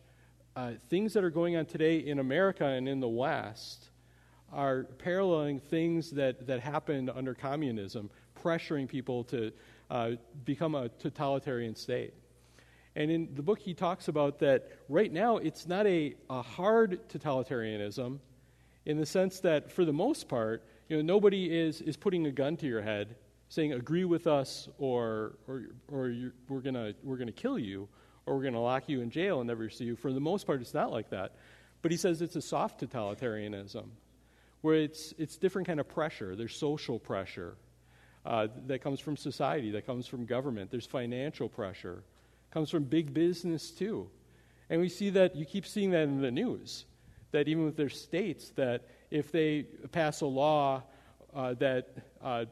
uh, 0.55 0.71
things 0.89 1.11
that 1.11 1.25
are 1.25 1.29
going 1.29 1.57
on 1.57 1.65
today 1.65 1.97
in 1.97 2.19
America 2.19 2.65
and 2.65 2.88
in 2.88 3.01
the 3.01 3.09
West 3.09 3.89
are 4.53 4.83
paralleling 4.97 5.59
things 5.59 6.11
that, 6.11 6.47
that 6.47 6.61
happened 6.61 7.09
under 7.13 7.33
communism, 7.33 8.09
pressuring 8.41 8.87
people 8.87 9.25
to 9.25 9.51
uh, 9.89 10.11
become 10.45 10.75
a 10.75 10.87
totalitarian 10.87 11.75
state. 11.75 12.13
And 12.95 13.10
in 13.10 13.30
the 13.36 13.42
book, 13.42 13.60
he 13.60 13.74
talks 13.74 14.07
about 14.07 14.40
that 14.40 14.69
right 14.90 15.12
now 15.12 15.38
it's 15.38 15.66
not 15.68 15.88
a, 15.88 16.16
a 16.30 16.42
hard 16.42 17.07
totalitarianism 17.10 18.19
in 18.86 18.98
the 18.98 19.06
sense 19.06 19.40
that, 19.42 19.71
for 19.71 19.86
the 19.86 19.94
most 19.94 20.28
part, 20.28 20.64
you 20.90 20.98
know, 20.98 21.02
nobody 21.02 21.57
is, 21.57 21.81
is 21.81 21.95
putting 21.95 22.26
a 22.26 22.31
gun 22.31 22.57
to 22.57 22.68
your 22.68 22.81
head 22.81 23.16
saying, 23.48 23.74
agree 23.74 24.06
with 24.06 24.28
us 24.28 24.68
or, 24.78 25.33
or, 25.48 25.64
or 25.90 26.14
we're 26.48 26.62
going 26.62 26.95
we're 27.04 27.18
gonna 27.18 27.31
kill 27.31 27.60
you 27.60 27.88
or 28.26 28.36
we're 28.36 28.42
going 28.42 28.54
to 28.54 28.60
lock 28.60 28.88
you 28.88 29.02
in 29.02 29.10
jail 29.10 29.40
and 29.40 29.48
never 29.48 29.69
see 29.69 29.86
you. 29.86 29.95
For 29.95 30.14
the 30.14 30.19
most 30.19 30.45
part, 30.45 30.62
it's 30.62 30.74
not 30.74 30.92
like 30.92 31.10
that. 31.10 31.33
But 31.81 31.92
he 31.92 31.98
says 31.98 32.21
it's 32.21 32.36
a 32.36 32.42
soft 32.42 32.81
totalitarianism 32.81 33.86
where 34.62 34.76
it's, 34.76 35.14
it's 35.18 35.38
different 35.38 35.68
kind 35.68 35.80
of 35.80 35.88
pressure. 35.88 36.36
There's 36.36 36.56
social 36.56 37.00
pressure 37.00 37.56
uh, 38.26 38.48
that 38.68 38.83
comes 38.83 39.00
from 39.00 39.18
society, 39.18 39.71
that 39.71 39.88
comes 39.88 40.06
from 40.07 40.26
government. 40.26 40.69
There's 40.69 40.86
financial 40.86 41.50
pressure, 41.50 42.04
comes 42.51 42.69
from 42.69 42.83
big 42.83 43.13
business 43.13 43.71
too. 43.71 44.09
And 44.69 44.79
we 44.79 44.89
see 44.89 45.09
that, 45.11 45.35
you 45.35 45.45
keep 45.45 45.65
seeing 45.65 45.91
that 45.91 46.03
in 46.03 46.21
the 46.21 46.31
news, 46.31 46.85
that 47.31 47.47
even 47.47 47.65
with 47.65 47.75
their 47.75 47.89
states, 47.89 48.51
that 48.55 48.85
if 49.09 49.31
they 49.31 49.63
pass 49.91 50.21
a 50.21 50.25
law 50.25 50.83
uh, 51.33 51.53
that 51.55 51.89
uh, 52.21 52.45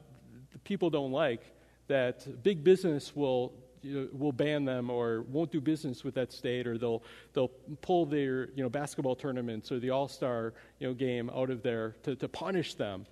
people 0.64 0.90
don't 0.90 1.12
like, 1.12 1.42
that 1.88 2.44
big 2.44 2.64
business 2.64 3.16
will 3.16 3.54
you 3.82 4.02
know, 4.02 4.08
will 4.12 4.32
ban 4.32 4.66
them 4.66 4.90
or 4.90 5.22
won't 5.30 5.52
do 5.52 5.62
business 5.62 6.04
with 6.04 6.14
that 6.16 6.32
state, 6.32 6.68
or 6.68 6.78
they'll 6.78 7.04
they'll 7.34 7.52
pull 7.82 8.06
their 8.06 8.50
you 8.50 8.64
know 8.64 8.70
basketball 8.70 9.16
tournaments 9.16 9.72
or 9.72 9.80
the 9.80 9.90
All 9.90 10.08
Star 10.08 10.54
you 10.80 10.88
know 10.88 10.94
game 10.94 11.30
out 11.30 11.50
of 11.50 11.64
there 11.64 11.96
to, 12.04 12.16
to 12.16 12.28
punish 12.28 12.76
them. 12.76 13.06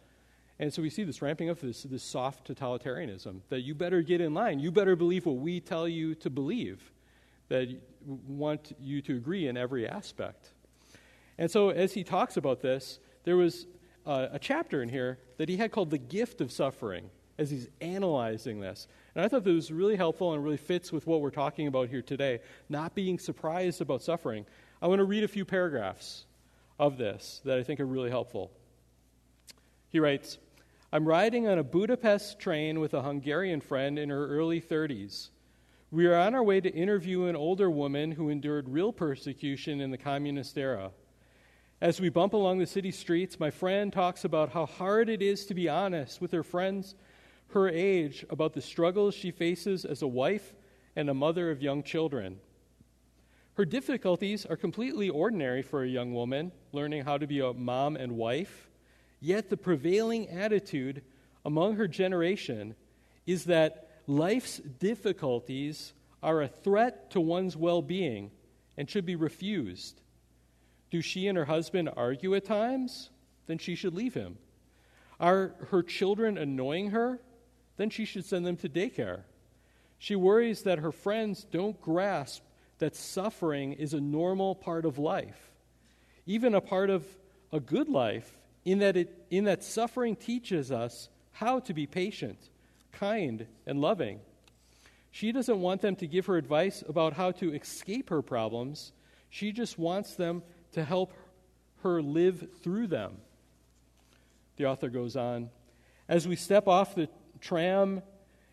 And 0.60 0.74
so 0.74 0.82
we 0.82 0.90
see 0.90 1.04
this 1.04 1.22
ramping 1.22 1.50
up 1.50 1.60
this 1.60 1.84
this 1.84 2.04
soft 2.04 2.48
totalitarianism 2.48 3.42
that 3.50 3.62
you 3.62 3.76
better 3.76 4.02
get 4.02 4.22
in 4.22 4.34
line, 4.34 4.60
you 4.60 4.72
better 4.72 4.96
believe 4.96 5.26
what 5.26 5.38
we 5.38 5.60
tell 5.60 5.88
you 5.88 6.16
to 6.16 6.30
believe, 6.30 6.92
that 7.50 7.70
want 8.28 8.76
you 8.80 9.02
to 9.02 9.16
agree 9.16 9.48
in 9.48 9.58
every 9.58 9.88
aspect. 9.88 10.54
And 11.38 11.52
so 11.52 11.70
as 11.70 11.94
he 11.94 12.04
talks 12.04 12.38
about 12.38 12.62
this, 12.62 13.00
there 13.24 13.38
was 13.38 13.68
uh, 14.06 14.28
a 14.32 14.40
chapter 14.40 14.82
in 14.82 14.90
here 14.90 15.20
that 15.38 15.50
he 15.50 15.58
had 15.58 15.72
called 15.72 15.92
the 15.92 15.98
gift 15.98 16.42
of 16.42 16.52
suffering 16.52 17.10
as 17.38 17.52
he's 17.52 17.68
analyzing 17.82 18.60
this. 18.60 18.88
And 19.14 19.24
I 19.24 19.28
thought 19.28 19.44
that 19.44 19.54
was 19.54 19.72
really 19.72 19.96
helpful 19.96 20.34
and 20.34 20.44
really 20.44 20.58
fits 20.58 20.92
with 20.92 21.06
what 21.06 21.22
we're 21.22 21.30
talking 21.30 21.68
about 21.68 21.90
here 21.90 22.02
today, 22.02 22.40
not 22.70 22.96
being 22.96 23.20
surprised 23.20 23.82
about 23.82 24.02
suffering. 24.02 24.46
I 24.82 24.88
want 24.88 25.00
to 25.00 25.06
read 25.06 25.24
a 25.24 25.28
few 25.28 25.46
paragraphs 25.46 26.26
of 26.80 26.98
this 26.98 27.42
that 27.46 27.60
I 27.60 27.64
think 27.64 27.80
are 27.80 27.86
really 27.86 28.10
helpful. 28.10 28.52
He 29.90 30.00
writes 30.00 30.38
I'm 30.94 31.06
riding 31.06 31.50
on 31.50 31.58
a 31.58 31.66
Budapest 31.66 32.40
train 32.40 32.80
with 32.80 32.94
a 32.94 33.02
Hungarian 33.02 33.60
friend 33.60 34.00
in 34.00 34.10
her 34.10 34.28
early 34.28 34.62
30s. 34.62 35.32
We 35.92 36.06
are 36.08 36.16
on 36.16 36.34
our 36.34 36.44
way 36.44 36.62
to 36.62 36.74
interview 36.74 37.26
an 37.26 37.36
older 37.36 37.70
woman 37.70 38.12
who 38.12 38.30
endured 38.30 38.70
real 38.70 38.94
persecution 38.94 39.82
in 39.82 39.92
the 39.92 39.98
communist 39.98 40.58
era. 40.58 40.92
As 41.82 42.00
we 42.00 42.08
bump 42.08 42.32
along 42.32 42.60
the 42.60 42.66
city 42.66 42.92
streets, 42.92 43.38
my 43.38 43.52
friend 43.52 43.92
talks 43.92 44.24
about 44.24 44.54
how 44.54 44.66
hard 44.66 45.10
it 45.10 45.22
is 45.22 45.46
to 45.48 45.54
be 45.54 45.68
honest 45.68 46.22
with 46.22 46.32
her 46.32 46.44
friends 46.44 46.96
her 47.50 47.68
age 47.68 48.26
about 48.30 48.54
the 48.54 48.62
struggles 48.62 49.14
she 49.14 49.32
faces 49.32 49.84
as 49.84 50.02
a 50.02 50.08
wife 50.08 50.54
and 50.96 51.10
a 51.10 51.14
mother 51.14 51.52
of 51.52 51.62
young 51.62 51.84
children. 51.84 52.40
Her 53.56 53.66
difficulties 53.66 54.46
are 54.46 54.56
completely 54.56 55.10
ordinary 55.10 55.64
for 55.64 55.84
a 55.84 55.88
young 55.88 56.14
woman 56.14 56.54
learning 56.72 57.04
how 57.04 57.18
to 57.18 57.28
be 57.28 57.42
a 57.42 57.52
mom 57.52 57.98
and 57.98 58.14
wife, 58.14 58.67
yet 59.20 59.50
the 59.50 59.58
prevailing 59.58 60.30
attitude 60.30 61.04
among 61.46 61.76
her 61.76 61.88
generation 61.88 62.76
is 63.26 63.46
that 63.46 63.90
life's 64.08 64.58
difficulties 64.58 65.94
are 66.24 66.42
a 66.42 66.48
threat 66.48 67.12
to 67.12 67.22
one's 67.22 67.56
well 67.56 67.82
being 67.82 68.32
and 68.78 68.90
should 68.90 69.06
be 69.06 69.16
refused. 69.16 70.02
Do 70.90 71.02
she 71.02 71.28
and 71.28 71.38
her 71.38 71.46
husband 71.46 71.90
argue 71.96 72.36
at 72.36 72.46
times? 72.46 73.10
Then 73.48 73.58
she 73.58 73.76
should 73.76 73.94
leave 73.94 74.14
him. 74.14 74.38
Are 75.20 75.56
her 75.70 75.84
children 75.84 76.38
annoying 76.38 76.92
her? 76.92 77.20
Then 77.78 77.90
she 77.90 78.06
should 78.06 78.26
send 78.26 78.46
them 78.46 78.58
to 78.58 78.70
daycare. 78.70 79.22
She 80.00 80.16
worries 80.16 80.64
that 80.64 80.80
her 80.80 80.92
friends 80.92 81.44
don't 81.44 81.80
grasp 81.82 82.44
that 82.80 82.96
suffering 82.96 83.74
is 83.74 83.94
a 83.94 84.02
normal 84.02 84.56
part 84.56 84.86
of 84.86 85.00
life, 85.00 85.52
even 86.26 86.54
a 86.54 86.62
part 86.62 86.90
of 86.90 87.06
a 87.52 87.60
good 87.60 87.90
life, 87.90 88.37
in 88.68 88.80
that, 88.80 88.98
it, 88.98 89.26
in 89.30 89.46
that 89.46 89.64
suffering 89.64 90.18
teaches 90.18 90.74
us 90.74 91.08
how 91.32 91.60
to 91.62 91.74
be 91.74 91.88
patient, 91.88 92.38
kind, 92.92 93.48
and 93.66 93.80
loving. 93.80 94.20
She 95.10 95.32
doesn't 95.32 95.62
want 95.62 95.80
them 95.80 95.96
to 95.96 96.06
give 96.06 96.26
her 96.26 96.36
advice 96.36 96.84
about 96.86 97.14
how 97.14 97.32
to 97.32 97.54
escape 97.54 98.10
her 98.10 98.22
problems. 98.22 98.92
She 99.30 99.54
just 99.54 99.80
wants 99.80 100.16
them 100.16 100.44
to 100.74 100.84
help 100.84 101.14
her 101.84 102.02
live 102.02 102.46
through 102.62 102.88
them. 102.88 103.20
The 104.58 104.66
author 104.66 104.90
goes 104.90 105.16
on 105.16 105.50
As 106.10 106.28
we 106.28 106.36
step 106.36 106.68
off 106.68 106.94
the 106.94 107.08
tram 107.40 108.02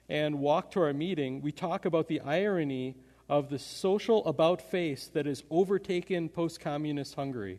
and 0.08 0.38
walk 0.38 0.70
to 0.72 0.80
our 0.82 0.92
meeting, 0.92 1.42
we 1.42 1.50
talk 1.50 1.86
about 1.86 2.06
the 2.06 2.20
irony 2.20 2.94
of 3.28 3.48
the 3.48 3.58
social 3.58 4.24
about 4.26 4.62
face 4.62 5.08
that 5.08 5.26
has 5.26 5.42
overtaken 5.50 6.28
post 6.28 6.60
communist 6.60 7.16
Hungary. 7.16 7.58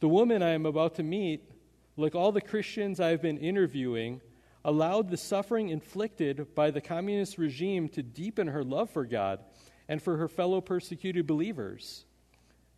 The 0.00 0.08
woman 0.08 0.42
I 0.42 0.50
am 0.50 0.66
about 0.66 0.96
to 0.96 1.04
meet, 1.04 1.51
like 1.96 2.14
all 2.14 2.32
the 2.32 2.40
Christians 2.40 3.00
I 3.00 3.08
have 3.08 3.22
been 3.22 3.38
interviewing, 3.38 4.20
allowed 4.64 5.10
the 5.10 5.16
suffering 5.16 5.68
inflicted 5.68 6.54
by 6.54 6.70
the 6.70 6.80
communist 6.80 7.38
regime 7.38 7.88
to 7.90 8.02
deepen 8.02 8.48
her 8.48 8.62
love 8.62 8.90
for 8.90 9.04
God 9.04 9.40
and 9.88 10.00
for 10.00 10.16
her 10.16 10.28
fellow 10.28 10.60
persecuted 10.60 11.26
believers. 11.26 12.04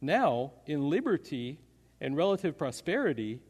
Now, 0.00 0.52
in 0.66 0.88
liberty 0.88 1.60
and 2.00 2.16
relative 2.16 2.56
prosperity, 2.56 3.40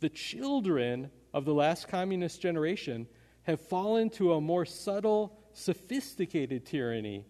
the 0.00 0.08
children 0.08 1.10
of 1.32 1.44
the 1.44 1.54
last 1.54 1.88
communist 1.88 2.40
generation 2.40 3.06
have 3.44 3.60
fallen 3.60 4.10
to 4.10 4.34
a 4.34 4.40
more 4.40 4.64
subtle, 4.64 5.38
sophisticated 5.52 6.66
tyranny 6.66 7.24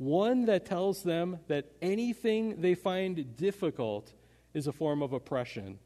one 0.00 0.46
that 0.46 0.64
tells 0.64 1.02
them 1.02 1.38
that 1.46 1.70
anything 1.82 2.58
they 2.62 2.74
find 2.74 3.36
difficult 3.36 4.14
is 4.54 4.66
a 4.66 4.72
form 4.72 5.02
of 5.02 5.12
oppression. 5.12 5.78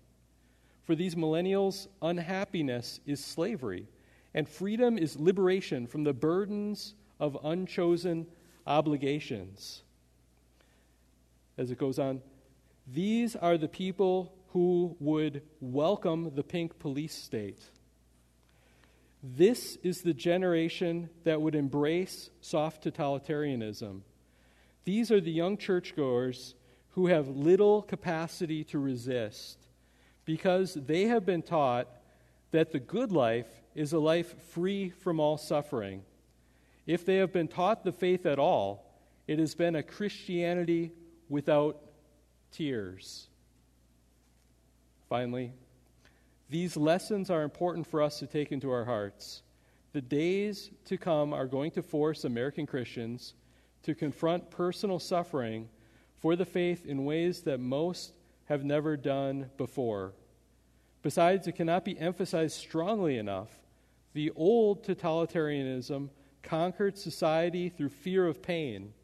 For 0.84 0.94
these 0.94 1.14
millennials, 1.14 1.88
unhappiness 2.02 3.00
is 3.06 3.24
slavery, 3.24 3.88
and 4.34 4.48
freedom 4.48 4.98
is 4.98 5.18
liberation 5.18 5.86
from 5.86 6.04
the 6.04 6.12
burdens 6.12 6.94
of 7.18 7.38
unchosen 7.42 8.26
obligations. 8.66 9.82
As 11.56 11.70
it 11.70 11.78
goes 11.78 11.98
on, 11.98 12.20
these 12.86 13.34
are 13.34 13.56
the 13.56 13.68
people 13.68 14.34
who 14.48 14.94
would 15.00 15.42
welcome 15.60 16.32
the 16.34 16.42
pink 16.42 16.78
police 16.78 17.14
state. 17.14 17.60
This 19.22 19.78
is 19.82 20.02
the 20.02 20.12
generation 20.12 21.08
that 21.24 21.40
would 21.40 21.54
embrace 21.54 22.28
soft 22.42 22.84
totalitarianism. 22.84 24.02
These 24.84 25.10
are 25.10 25.20
the 25.20 25.30
young 25.30 25.56
churchgoers 25.56 26.54
who 26.90 27.06
have 27.06 27.28
little 27.28 27.80
capacity 27.80 28.64
to 28.64 28.78
resist 28.78 29.63
because 30.24 30.74
they 30.74 31.04
have 31.04 31.26
been 31.26 31.42
taught 31.42 31.88
that 32.50 32.72
the 32.72 32.80
good 32.80 33.12
life 33.12 33.48
is 33.74 33.92
a 33.92 33.98
life 33.98 34.34
free 34.50 34.90
from 34.90 35.20
all 35.20 35.36
suffering. 35.36 36.02
If 36.86 37.04
they 37.04 37.16
have 37.16 37.32
been 37.32 37.48
taught 37.48 37.84
the 37.84 37.92
faith 37.92 38.26
at 38.26 38.38
all, 38.38 38.84
it 39.26 39.38
has 39.38 39.54
been 39.54 39.74
a 39.74 39.82
Christianity 39.82 40.92
without 41.28 41.80
tears. 42.52 43.28
Finally, 45.08 45.52
these 46.50 46.76
lessons 46.76 47.30
are 47.30 47.42
important 47.42 47.86
for 47.86 48.02
us 48.02 48.18
to 48.18 48.26
take 48.26 48.52
into 48.52 48.70
our 48.70 48.84
hearts. 48.84 49.42
The 49.92 50.02
days 50.02 50.70
to 50.86 50.96
come 50.96 51.32
are 51.32 51.46
going 51.46 51.70
to 51.72 51.82
force 51.82 52.24
American 52.24 52.66
Christians 52.66 53.34
to 53.82 53.94
confront 53.94 54.50
personal 54.50 54.98
suffering 54.98 55.68
for 56.20 56.36
the 56.36 56.44
faith 56.44 56.86
in 56.86 57.04
ways 57.04 57.42
that 57.42 57.60
most 57.60 58.12
have 58.46 58.64
never 58.64 58.96
done 58.96 59.50
before. 59.56 60.12
Besides, 61.02 61.46
it 61.46 61.52
cannot 61.52 61.84
be 61.84 61.98
emphasized 61.98 62.56
strongly 62.56 63.18
enough 63.18 63.50
the 64.14 64.30
old 64.36 64.84
totalitarianism 64.86 66.08
conquered 66.42 66.96
society 66.96 67.68
through 67.68 67.88
fear 67.88 68.26
of 68.26 68.40
pain. 68.40 68.94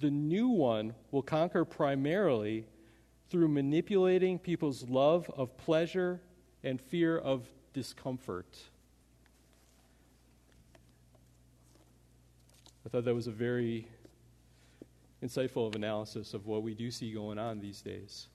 The 0.00 0.10
new 0.10 0.48
one 0.48 0.94
will 1.12 1.22
conquer 1.22 1.64
primarily 1.64 2.66
through 3.30 3.48
manipulating 3.48 4.38
people's 4.38 4.88
love 4.88 5.30
of 5.36 5.56
pleasure 5.56 6.20
and 6.64 6.80
fear 6.80 7.16
of 7.16 7.46
discomfort. 7.72 8.58
I 12.84 12.88
thought 12.88 13.04
that 13.04 13.14
was 13.14 13.26
a 13.26 13.32
very 13.32 13.86
insightful 15.22 15.74
analysis 15.74 16.34
of 16.34 16.46
what 16.46 16.62
we 16.62 16.74
do 16.74 16.90
see 16.90 17.12
going 17.12 17.38
on 17.38 17.60
these 17.60 17.82
days. 17.82 18.28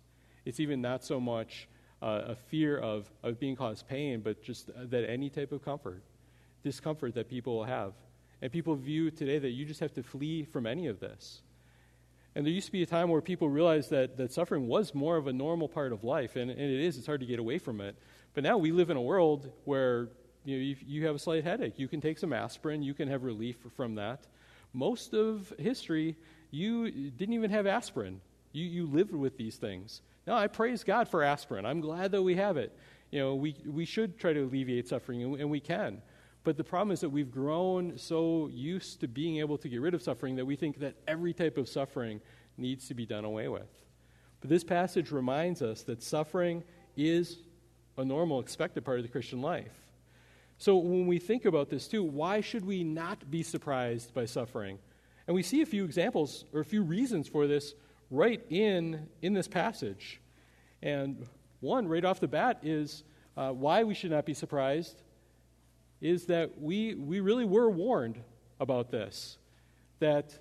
It's 0.46 0.60
even 0.60 0.82
not 0.82 1.04
so 1.04 1.20
much 1.20 1.68
uh, 2.02 2.22
a 2.28 2.36
fear 2.36 2.78
of, 2.78 3.10
of 3.24 3.40
being 3.40 3.56
caused 3.56 3.88
pain, 3.88 4.22
but 4.22 4.44
just 4.44 4.70
that 4.76 5.10
any 5.10 5.30
type 5.30 5.52
of 5.52 5.64
comfort, 5.64 6.04
discomfort 6.64 7.16
that 7.16 7.30
people 7.30 7.56
will 7.56 7.64
have. 7.64 7.94
And 8.42 8.52
people 8.52 8.76
view 8.76 9.10
today 9.10 9.40
that 9.40 9.52
you 9.52 9.66
just 9.66 9.80
have 9.80 9.94
to 9.94 10.04
flee 10.04 10.44
from 10.44 10.66
any 10.66 10.88
of 10.88 11.00
this. 11.00 11.42
And 12.36 12.46
there 12.46 12.52
used 12.52 12.66
to 12.66 12.72
be 12.72 12.82
a 12.82 12.88
time 12.88 13.10
where 13.10 13.22
people 13.22 13.48
realized 13.48 13.92
that, 13.92 14.18
that 14.18 14.34
suffering 14.34 14.68
was 14.68 14.94
more 14.94 15.18
of 15.18 15.28
a 15.28 15.34
normal 15.34 15.70
part 15.70 15.94
of 15.94 16.04
life, 16.04 16.36
and, 16.36 16.50
and 16.50 16.60
it 16.60 16.84
is. 16.84 16.98
It's 16.98 17.06
hard 17.06 17.22
to 17.22 17.26
get 17.26 17.40
away 17.40 17.60
from 17.60 17.80
it. 17.80 17.96
But 18.34 18.44
now 18.44 18.58
we 18.58 18.72
live 18.72 18.90
in 18.90 18.98
a 18.98 19.02
world 19.02 19.52
where 19.66 20.10
you, 20.44 20.58
know, 20.58 20.76
you 20.86 21.06
have 21.06 21.16
a 21.16 21.20
slight 21.20 21.44
headache. 21.44 21.78
You 21.78 21.88
can 21.88 22.02
take 22.02 22.18
some 22.18 22.34
aspirin, 22.34 22.82
you 22.82 22.94
can 22.94 23.08
have 23.08 23.24
relief 23.24 23.58
from 23.78 23.96
that. 23.96 24.26
Most 24.74 25.14
of 25.14 25.54
history, 25.60 26.16
you 26.50 27.12
didn't 27.12 27.34
even 27.34 27.52
have 27.52 27.68
aspirin. 27.68 28.20
You, 28.52 28.66
you 28.66 28.86
lived 28.88 29.14
with 29.14 29.38
these 29.38 29.56
things. 29.56 30.02
Now, 30.26 30.36
I 30.36 30.48
praise 30.48 30.84
God 30.84 31.08
for 31.08 31.24
aspirin. 31.24 31.66
I'm 31.66 31.82
glad 31.82 32.12
that 32.12 32.22
we 32.22 32.36
have 32.36 32.58
it. 32.58 32.78
You 33.12 33.20
know, 33.20 33.36
we, 33.36 33.56
we 33.66 33.86
should 33.86 34.18
try 34.18 34.34
to 34.34 34.42
alleviate 34.42 34.88
suffering, 34.88 35.22
and 35.22 35.50
we 35.50 35.60
can. 35.60 36.02
But 36.44 36.58
the 36.58 36.64
problem 36.64 36.92
is 36.92 37.00
that 37.02 37.10
we've 37.10 37.32
grown 37.32 37.98
so 37.98 38.50
used 38.52 39.00
to 39.02 39.08
being 39.08 39.38
able 39.38 39.58
to 39.60 39.70
get 39.70 39.82
rid 39.82 39.94
of 39.94 40.02
suffering 40.02 40.36
that 40.36 40.46
we 40.46 40.56
think 40.56 40.80
that 40.80 40.96
every 41.08 41.34
type 41.34 41.58
of 41.58 41.70
suffering 41.70 42.20
needs 42.58 42.88
to 42.88 42.94
be 42.94 43.06
done 43.06 43.26
away 43.26 43.48
with. 43.48 43.70
But 44.42 44.50
this 44.50 44.64
passage 44.64 45.12
reminds 45.12 45.62
us 45.62 45.84
that 45.84 46.04
suffering 46.04 46.64
is 46.98 47.38
a 47.98 48.04
normal, 48.04 48.40
expected 48.40 48.84
part 48.84 49.00
of 49.00 49.04
the 49.04 49.12
Christian 49.12 49.42
life. 49.42 49.72
So 50.58 50.78
when 50.78 51.08
we 51.08 51.18
think 51.18 51.46
about 51.46 51.70
this 51.70 51.88
too, 51.88 52.04
why 52.04 52.42
should 52.42 52.66
we 52.66 52.84
not 52.84 53.30
be 53.32 53.44
surprised 53.44 54.14
by 54.14 54.26
suffering? 54.26 54.80
And 55.28 55.36
we 55.36 55.44
see 55.44 55.62
a 55.62 55.66
few 55.66 55.86
examples 55.86 56.46
or 56.54 56.60
a 56.60 56.66
few 56.66 56.84
reasons 56.84 57.28
for 57.28 57.48
this 57.48 57.74
right 58.14 58.42
in, 58.50 59.08
in 59.22 59.34
this 59.34 59.48
passage. 59.48 60.22
And 60.82 61.26
one, 61.60 61.88
right 61.88 62.06
off 62.06 62.20
the 62.20 62.28
bat, 62.28 62.60
is 62.62 63.04
uh, 63.36 63.52
why 63.52 63.84
we 63.84 63.96
should 63.96 64.12
not 64.12 64.26
be 64.26 64.34
surprised 64.34 65.02
is 66.00 66.26
that 66.26 66.62
we, 66.62 66.94
we 66.96 67.22
really 67.22 67.46
were 67.46 67.70
warned 67.70 68.22
about 68.60 68.92
this. 68.92 69.38
That 70.00 70.38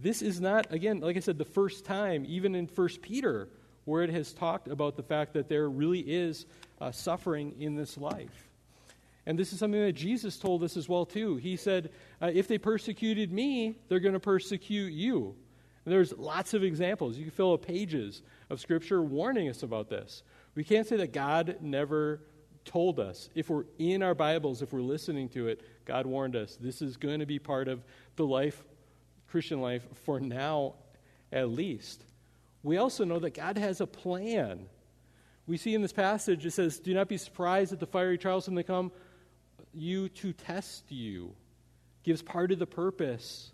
this 0.00 0.22
is 0.22 0.40
not, 0.40 0.72
again, 0.72 1.00
like 1.00 1.16
I 1.16 1.20
said, 1.20 1.38
the 1.38 1.44
first 1.44 1.84
time, 1.84 2.24
even 2.26 2.54
in 2.54 2.66
1 2.66 2.88
Peter, 3.02 3.48
where 3.84 4.02
it 4.02 4.10
has 4.10 4.32
talked 4.32 4.68
about 4.68 4.96
the 4.96 5.02
fact 5.02 5.34
that 5.34 5.48
there 5.48 5.68
really 5.68 6.00
is 6.00 6.46
uh, 6.80 6.90
suffering 6.90 7.54
in 7.60 7.76
this 7.76 7.98
life. 7.98 8.48
And 9.26 9.38
this 9.38 9.52
is 9.52 9.58
something 9.58 9.80
that 9.80 9.92
Jesus 9.92 10.38
told 10.38 10.64
us 10.64 10.76
as 10.76 10.88
well, 10.88 11.04
too. 11.04 11.36
He 11.36 11.56
said, 11.56 11.90
uh, 12.20 12.30
If 12.32 12.48
they 12.48 12.58
persecuted 12.58 13.32
me, 13.32 13.76
they're 13.88 14.00
going 14.00 14.14
to 14.14 14.20
persecute 14.20 14.92
you. 14.92 15.36
There's 15.84 16.12
lots 16.16 16.54
of 16.54 16.62
examples. 16.62 17.18
You 17.18 17.24
can 17.24 17.32
fill 17.32 17.54
up 17.54 17.66
pages 17.66 18.22
of 18.50 18.60
Scripture 18.60 19.02
warning 19.02 19.48
us 19.48 19.62
about 19.62 19.88
this. 19.88 20.22
We 20.54 20.64
can't 20.64 20.86
say 20.86 20.96
that 20.96 21.12
God 21.12 21.56
never 21.60 22.20
told 22.64 23.00
us. 23.00 23.28
If 23.34 23.50
we're 23.50 23.64
in 23.78 24.02
our 24.02 24.14
Bibles, 24.14 24.62
if 24.62 24.72
we're 24.72 24.80
listening 24.80 25.28
to 25.30 25.48
it, 25.48 25.62
God 25.84 26.06
warned 26.06 26.36
us 26.36 26.56
this 26.60 26.82
is 26.82 26.96
going 26.96 27.20
to 27.20 27.26
be 27.26 27.38
part 27.38 27.68
of 27.68 27.84
the 28.16 28.26
life, 28.26 28.62
Christian 29.28 29.60
life, 29.60 29.86
for 30.04 30.20
now 30.20 30.74
at 31.32 31.48
least. 31.48 32.04
We 32.62 32.76
also 32.76 33.04
know 33.04 33.18
that 33.18 33.34
God 33.34 33.58
has 33.58 33.80
a 33.80 33.86
plan. 33.86 34.66
We 35.46 35.56
see 35.56 35.74
in 35.74 35.82
this 35.82 35.92
passage, 35.92 36.46
it 36.46 36.52
says, 36.52 36.78
Do 36.78 36.94
not 36.94 37.08
be 37.08 37.16
surprised 37.16 37.72
at 37.72 37.80
the 37.80 37.86
fiery 37.86 38.18
trials 38.18 38.46
when 38.46 38.54
they 38.54 38.62
come, 38.62 38.92
you 39.74 40.08
to 40.10 40.32
test 40.32 40.90
you. 40.92 41.34
Gives 42.04 42.22
part 42.22 42.52
of 42.52 42.58
the 42.58 42.66
purpose. 42.66 43.51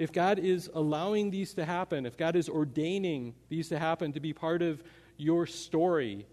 If 0.00 0.12
God 0.12 0.38
is 0.38 0.70
allowing 0.72 1.30
these 1.30 1.52
to 1.52 1.64
happen, 1.66 2.06
if 2.06 2.16
God 2.16 2.34
is 2.34 2.48
ordaining 2.48 3.34
these 3.50 3.68
to 3.68 3.78
happen 3.78 4.14
to 4.14 4.20
be 4.20 4.32
part 4.32 4.62
of 4.62 4.82
your 5.18 5.44
story 5.46 6.26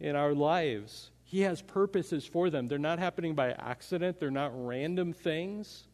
in 0.00 0.16
our 0.16 0.32
lives, 0.32 1.10
He 1.22 1.42
has 1.42 1.60
purposes 1.60 2.24
for 2.24 2.48
them. 2.48 2.68
They're 2.68 2.78
not 2.78 2.98
happening 2.98 3.34
by 3.34 3.50
accident, 3.50 4.18
they're 4.18 4.30
not 4.30 4.52
random 4.54 5.12
things. 5.12 5.88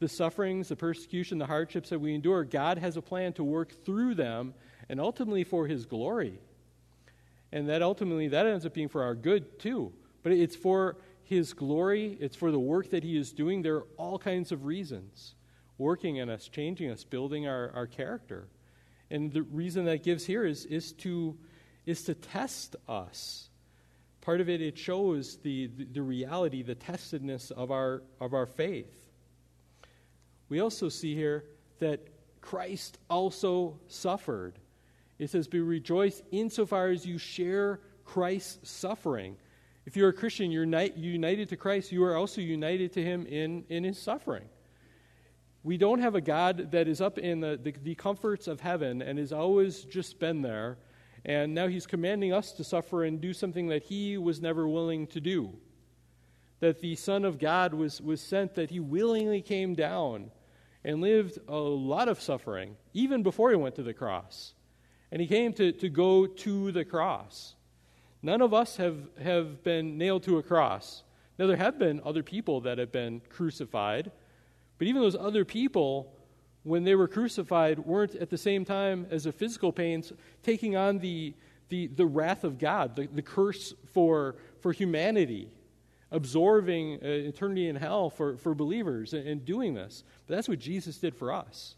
The 0.00 0.08
sufferings, 0.08 0.66
the 0.66 0.74
persecution, 0.74 1.38
the 1.38 1.46
hardships 1.46 1.90
that 1.90 2.00
we 2.00 2.12
endure, 2.12 2.42
God 2.42 2.78
has 2.78 2.96
a 2.96 3.02
plan 3.02 3.34
to 3.34 3.44
work 3.44 3.72
through 3.84 4.16
them 4.16 4.52
and 4.88 5.00
ultimately 5.00 5.44
for 5.44 5.68
His 5.68 5.86
glory. 5.86 6.40
And 7.52 7.68
that 7.68 7.82
ultimately, 7.82 8.26
that 8.26 8.46
ends 8.46 8.66
up 8.66 8.74
being 8.74 8.88
for 8.88 9.04
our 9.04 9.14
good 9.14 9.60
too. 9.60 9.92
But 10.24 10.32
it's 10.32 10.56
for 10.56 10.96
His 11.22 11.52
glory, 11.52 12.18
it's 12.18 12.34
for 12.34 12.50
the 12.50 12.58
work 12.58 12.90
that 12.90 13.04
He 13.04 13.16
is 13.16 13.30
doing. 13.30 13.62
There 13.62 13.76
are 13.76 13.86
all 13.96 14.18
kinds 14.18 14.50
of 14.50 14.64
reasons 14.64 15.36
working 15.78 16.16
in 16.16 16.28
us, 16.28 16.48
changing 16.48 16.90
us, 16.90 17.04
building 17.04 17.46
our, 17.46 17.70
our 17.74 17.86
character. 17.86 18.48
And 19.10 19.32
the 19.32 19.42
reason 19.42 19.84
that 19.86 20.02
gives 20.02 20.26
here 20.26 20.44
is, 20.44 20.64
is, 20.66 20.92
to, 20.94 21.36
is 21.86 22.02
to 22.04 22.14
test 22.14 22.76
us. 22.88 23.48
Part 24.20 24.40
of 24.40 24.48
it, 24.48 24.60
it 24.60 24.76
shows 24.76 25.38
the, 25.38 25.68
the, 25.68 25.84
the 25.84 26.02
reality, 26.02 26.62
the 26.62 26.74
testedness 26.74 27.50
of 27.50 27.70
our, 27.70 28.02
of 28.20 28.34
our 28.34 28.44
faith. 28.44 28.92
We 30.48 30.60
also 30.60 30.88
see 30.88 31.14
here 31.14 31.44
that 31.78 32.00
Christ 32.40 32.98
also 33.08 33.78
suffered. 33.86 34.58
It 35.18 35.30
says, 35.30 35.48
Be 35.48 35.60
rejoiced 35.60 36.22
insofar 36.30 36.88
as 36.88 37.06
you 37.06 37.18
share 37.18 37.80
Christ's 38.04 38.70
suffering. 38.70 39.36
If 39.86 39.96
you're 39.96 40.10
a 40.10 40.14
Christian, 40.14 40.50
you're 40.50 40.64
united 40.64 41.48
to 41.48 41.56
Christ, 41.56 41.92
you 41.92 42.04
are 42.04 42.16
also 42.16 42.40
united 42.40 42.92
to 42.94 43.02
him 43.02 43.26
in, 43.26 43.64
in 43.70 43.84
his 43.84 43.98
suffering. 43.98 44.44
We 45.68 45.76
don't 45.76 45.98
have 45.98 46.14
a 46.14 46.22
God 46.22 46.70
that 46.70 46.88
is 46.88 47.02
up 47.02 47.18
in 47.18 47.40
the, 47.40 47.60
the, 47.62 47.74
the 47.82 47.94
comforts 47.94 48.48
of 48.48 48.58
heaven 48.58 49.02
and 49.02 49.18
has 49.18 49.34
always 49.34 49.84
just 49.84 50.18
been 50.18 50.40
there, 50.40 50.78
and 51.26 51.54
now 51.54 51.66
he's 51.66 51.86
commanding 51.86 52.32
us 52.32 52.52
to 52.52 52.64
suffer 52.64 53.04
and 53.04 53.20
do 53.20 53.34
something 53.34 53.68
that 53.68 53.82
he 53.82 54.16
was 54.16 54.40
never 54.40 54.66
willing 54.66 55.06
to 55.08 55.20
do. 55.20 55.52
That 56.60 56.80
the 56.80 56.94
Son 56.94 57.22
of 57.26 57.38
God 57.38 57.74
was, 57.74 58.00
was 58.00 58.22
sent, 58.22 58.54
that 58.54 58.70
he 58.70 58.80
willingly 58.80 59.42
came 59.42 59.74
down 59.74 60.30
and 60.84 61.02
lived 61.02 61.38
a 61.48 61.58
lot 61.58 62.08
of 62.08 62.18
suffering, 62.18 62.74
even 62.94 63.22
before 63.22 63.50
he 63.50 63.56
went 63.56 63.74
to 63.74 63.82
the 63.82 63.92
cross. 63.92 64.54
And 65.12 65.20
he 65.20 65.28
came 65.28 65.52
to, 65.52 65.72
to 65.72 65.90
go 65.90 66.26
to 66.26 66.72
the 66.72 66.86
cross. 66.86 67.56
None 68.22 68.40
of 68.40 68.54
us 68.54 68.78
have, 68.78 68.96
have 69.22 69.62
been 69.64 69.98
nailed 69.98 70.22
to 70.22 70.38
a 70.38 70.42
cross. 70.42 71.02
Now, 71.38 71.46
there 71.46 71.58
have 71.58 71.78
been 71.78 72.00
other 72.06 72.22
people 72.22 72.62
that 72.62 72.78
have 72.78 72.90
been 72.90 73.20
crucified, 73.28 74.10
but 74.78 74.86
even 74.86 75.02
those 75.02 75.16
other 75.16 75.44
people, 75.44 76.12
when 76.62 76.84
they 76.84 76.94
were 76.94 77.08
crucified, 77.08 77.80
weren't 77.80 78.14
at 78.14 78.30
the 78.30 78.38
same 78.38 78.64
time 78.64 79.06
as 79.10 79.24
the 79.24 79.32
physical 79.32 79.72
pains 79.72 80.12
taking 80.42 80.76
on 80.76 80.98
the, 80.98 81.34
the, 81.68 81.88
the 81.88 82.06
wrath 82.06 82.44
of 82.44 82.58
God, 82.58 82.96
the, 82.96 83.06
the 83.06 83.22
curse 83.22 83.74
for, 83.92 84.36
for 84.60 84.72
humanity, 84.72 85.50
absorbing 86.10 86.94
uh, 86.94 87.06
eternity 87.06 87.68
in 87.68 87.76
hell 87.76 88.08
for, 88.10 88.36
for 88.36 88.54
believers 88.54 89.12
and, 89.12 89.26
and 89.26 89.44
doing 89.44 89.74
this. 89.74 90.04
But 90.26 90.36
that's 90.36 90.48
what 90.48 90.58
Jesus 90.58 90.98
did 90.98 91.14
for 91.14 91.32
us. 91.32 91.74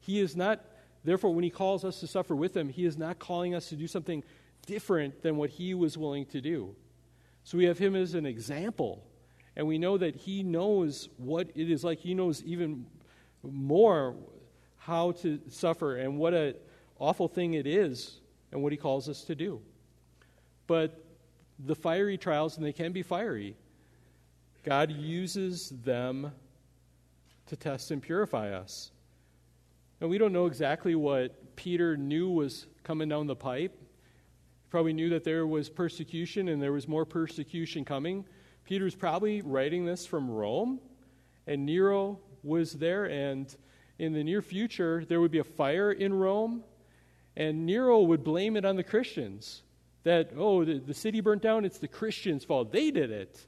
He 0.00 0.20
is 0.20 0.36
not 0.36 0.64
Therefore, 1.04 1.34
when 1.34 1.44
he 1.44 1.50
calls 1.50 1.84
us 1.84 2.00
to 2.00 2.06
suffer 2.06 2.34
with 2.34 2.56
him, 2.56 2.70
he 2.70 2.86
is 2.86 2.96
not 2.96 3.18
calling 3.18 3.54
us 3.54 3.68
to 3.68 3.76
do 3.76 3.86
something 3.86 4.24
different 4.66 5.22
than 5.22 5.36
what 5.36 5.50
he 5.50 5.74
was 5.74 5.98
willing 5.98 6.24
to 6.26 6.40
do. 6.40 6.74
So 7.44 7.58
we 7.58 7.66
have 7.66 7.78
him 7.78 7.94
as 7.94 8.14
an 8.14 8.24
example, 8.24 9.04
and 9.56 9.66
we 9.66 9.78
know 9.78 9.96
that 9.98 10.16
he 10.16 10.42
knows 10.42 11.08
what 11.16 11.48
it 11.54 11.70
is 11.70 11.84
like. 11.84 11.98
He 12.00 12.14
knows 12.14 12.42
even 12.42 12.86
more 13.42 14.16
how 14.78 15.12
to 15.12 15.40
suffer 15.48 15.96
and 15.96 16.18
what 16.18 16.34
an 16.34 16.54
awful 16.98 17.28
thing 17.28 17.54
it 17.54 17.66
is 17.66 18.20
and 18.52 18.62
what 18.62 18.72
he 18.72 18.78
calls 18.78 19.08
us 19.08 19.22
to 19.24 19.34
do. 19.34 19.60
But 20.66 21.04
the 21.58 21.74
fiery 21.74 22.18
trials, 22.18 22.56
and 22.56 22.66
they 22.66 22.72
can 22.72 22.92
be 22.92 23.02
fiery, 23.02 23.56
God 24.64 24.90
uses 24.90 25.70
them 25.84 26.32
to 27.46 27.56
test 27.56 27.90
and 27.90 28.02
purify 28.02 28.50
us. 28.52 28.90
And 30.00 30.10
we 30.10 30.18
don't 30.18 30.32
know 30.32 30.46
exactly 30.46 30.94
what 30.94 31.56
Peter 31.56 31.96
knew 31.96 32.30
was 32.30 32.66
coming 32.82 33.08
down 33.08 33.26
the 33.26 33.36
pipe. 33.36 33.72
He 33.78 34.68
probably 34.70 34.92
knew 34.92 35.10
that 35.10 35.24
there 35.24 35.46
was 35.46 35.68
persecution 35.68 36.48
and 36.48 36.60
there 36.60 36.72
was 36.72 36.88
more 36.88 37.04
persecution 37.04 37.84
coming. 37.84 38.24
Peter's 38.64 38.94
probably 38.94 39.42
writing 39.42 39.84
this 39.84 40.06
from 40.06 40.30
Rome, 40.30 40.80
and 41.46 41.66
Nero 41.66 42.18
was 42.42 42.72
there, 42.74 43.04
and 43.06 43.54
in 43.98 44.12
the 44.12 44.24
near 44.24 44.42
future, 44.42 45.04
there 45.04 45.20
would 45.20 45.30
be 45.30 45.38
a 45.38 45.44
fire 45.44 45.92
in 45.92 46.12
Rome, 46.12 46.64
and 47.36 47.66
Nero 47.66 48.00
would 48.02 48.24
blame 48.24 48.56
it 48.56 48.64
on 48.64 48.76
the 48.76 48.84
Christians. 48.84 49.62
That, 50.04 50.30
oh, 50.36 50.64
the, 50.64 50.78
the 50.78 50.94
city 50.94 51.20
burnt 51.20 51.42
down, 51.42 51.64
it's 51.64 51.78
the 51.78 51.88
Christians' 51.88 52.44
fault. 52.44 52.72
They 52.72 52.90
did 52.90 53.10
it. 53.10 53.46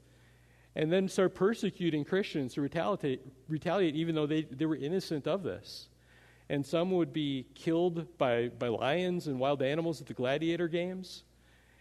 And 0.75 0.91
then 0.91 1.07
start 1.07 1.33
persecuting 1.35 2.05
Christians 2.05 2.53
to 2.53 2.61
retaliate, 2.61 3.21
retaliate 3.47 3.95
even 3.95 4.15
though 4.15 4.27
they, 4.27 4.43
they 4.43 4.65
were 4.65 4.75
innocent 4.75 5.27
of 5.27 5.43
this 5.43 5.89
and 6.49 6.65
some 6.65 6.91
would 6.91 7.11
be 7.11 7.45
killed 7.55 8.17
by, 8.17 8.47
by 8.47 8.67
lions 8.67 9.27
and 9.27 9.39
wild 9.39 9.61
animals 9.61 9.99
at 9.99 10.07
the 10.07 10.13
gladiator 10.13 10.67
games. 10.67 11.23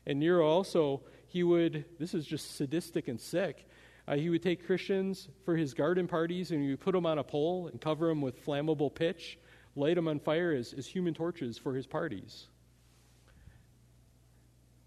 And 0.06 0.18
Nero 0.18 0.46
also, 0.46 1.02
he 1.26 1.42
would, 1.42 1.84
this 1.98 2.14
is 2.14 2.26
just 2.26 2.56
sadistic 2.56 3.08
and 3.08 3.20
sick. 3.20 3.68
Uh, 4.08 4.14
he 4.14 4.30
would 4.30 4.42
take 4.42 4.66
Christians 4.66 5.28
for 5.44 5.56
his 5.56 5.74
garden 5.74 6.06
parties 6.06 6.50
and 6.50 6.62
he 6.62 6.70
would 6.70 6.80
put 6.80 6.92
them 6.92 7.06
on 7.06 7.18
a 7.18 7.24
pole 7.24 7.68
and 7.68 7.80
cover 7.80 8.08
them 8.08 8.20
with 8.20 8.44
flammable 8.44 8.94
pitch, 8.94 9.38
light 9.74 9.96
them 9.96 10.08
on 10.08 10.20
fire 10.20 10.52
as, 10.52 10.72
as 10.72 10.86
human 10.86 11.14
torches 11.14 11.58
for 11.58 11.74
his 11.74 11.86
parties. 11.86 12.46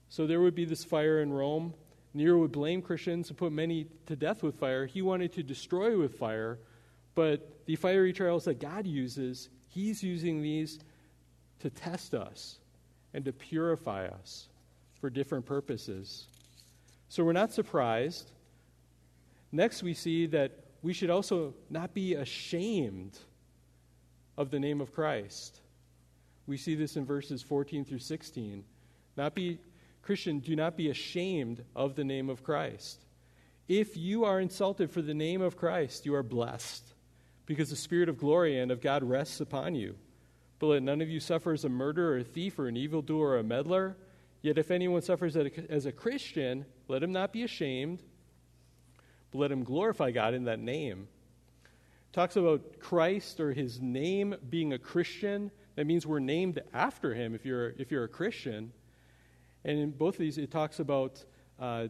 So 0.08 0.26
there 0.26 0.42
would 0.42 0.56
be 0.56 0.66
this 0.66 0.84
fire 0.84 1.22
in 1.22 1.32
Rome. 1.32 1.74
Nero 2.14 2.40
would 2.40 2.52
blame 2.52 2.82
Christians 2.82 3.30
and 3.30 3.38
put 3.38 3.52
many 3.52 3.88
to 4.08 4.16
death 4.16 4.42
with 4.42 4.56
fire. 4.56 4.86
He 4.86 5.02
wanted 5.02 5.34
to 5.34 5.44
destroy 5.44 5.98
with 5.98 6.18
fire, 6.18 6.58
but 7.14 7.66
the 7.68 7.76
fiery 7.76 8.14
trials 8.14 8.46
that 8.46 8.60
God 8.60 8.88
uses, 8.88 9.50
He's 9.68 10.02
using 10.02 10.42
these 10.42 10.80
to 11.60 11.70
test 11.70 12.16
us 12.16 12.58
and 13.14 13.24
to 13.26 13.32
purify 13.32 14.08
us 14.08 14.49
for 15.00 15.10
different 15.10 15.46
purposes. 15.46 16.28
So 17.08 17.24
we're 17.24 17.34
not 17.34 17.52
surprised. 17.52 18.32
Next, 19.52 19.82
we 19.82 19.94
see 19.94 20.28
that 20.28 20.52
we 20.82 20.94
should 20.94 21.10
also 21.10 21.54
not 21.70 21.94
be 21.94 22.14
ashamed 22.14 23.18
of 24.38 24.52
the 24.52 24.60
name 24.60 24.80
of 24.80 24.94
Christ. 24.94 25.60
We 26.48 26.58
see 26.58 26.76
this 26.76 26.96
in 26.96 27.06
verses 27.06 27.42
14 27.42 27.86
through 27.86 28.00
16. 28.00 28.64
Not 29.18 29.36
be 29.36 29.60
Christian, 30.02 30.40
do 30.40 30.56
not 30.56 30.78
be 30.78 30.90
ashamed 30.90 31.64
of 31.76 31.96
the 31.96 32.04
name 32.04 32.30
of 32.30 32.44
Christ. 32.44 33.06
If 33.68 33.96
you 33.96 34.26
are 34.26 34.40
insulted 34.40 34.90
for 34.90 35.02
the 35.02 35.14
name 35.14 35.42
of 35.42 35.58
Christ, 35.58 36.06
you 36.06 36.16
are 36.16 36.24
blessed 36.24 36.84
because 37.46 37.70
the 37.70 37.76
Spirit 37.76 38.10
of 38.10 38.18
glory 38.18 38.58
and 38.58 38.72
of 38.72 38.82
God 38.82 39.04
rests 39.04 39.42
upon 39.42 39.76
you. 39.76 39.96
But 40.58 40.68
let 40.68 40.84
none 40.84 41.02
of 41.02 41.10
you 41.10 41.20
suffer 41.20 41.54
as 41.54 41.66
a 41.66 41.70
murderer, 41.70 42.14
or 42.14 42.18
a 42.18 42.24
thief, 42.24 42.58
or 42.58 42.68
an 42.68 42.78
evildoer, 42.78 43.30
or 43.30 43.38
a 43.38 43.44
meddler. 43.44 43.96
Yet 44.42 44.58
if 44.58 44.72
anyone 44.72 45.02
suffers 45.02 45.36
as 45.36 45.86
a 45.86 45.92
Christian, 45.92 46.66
let 46.88 47.04
him 47.04 47.12
not 47.12 47.34
be 47.34 47.44
ashamed, 47.44 48.02
but 49.32 49.40
let 49.40 49.52
him 49.52 49.64
glorify 49.64 50.12
God 50.12 50.34
in 50.34 50.46
that 50.46 50.60
name. 50.60 51.08
Talks 52.12 52.36
about 52.38 52.80
Christ 52.80 53.40
or 53.40 53.54
his 53.54 53.80
name 53.82 54.36
being 54.50 54.74
a 54.74 54.80
Christian. 54.80 55.52
That 55.76 55.86
means 55.86 56.08
we're 56.08 56.20
named 56.20 56.62
after 56.74 57.14
him 57.14 57.36
if 57.36 57.46
you're, 57.46 57.70
if 57.78 57.92
you're 57.92 58.06
a 58.06 58.10
Christian. 58.10 58.72
And 59.64 59.78
in 59.78 59.92
both 59.92 60.16
of 60.16 60.20
these, 60.20 60.38
it 60.38 60.50
talks 60.50 60.80
about 60.80 61.24
uh, 61.60 61.88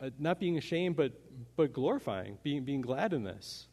uh, 0.00 0.10
not 0.18 0.40
being 0.40 0.58
ashamed, 0.58 0.96
but, 0.96 1.12
but 1.56 1.72
glorifying, 1.72 2.38
being, 2.42 2.64
being 2.64 2.80
glad 2.80 3.12
in 3.12 3.22
this. 3.22 3.68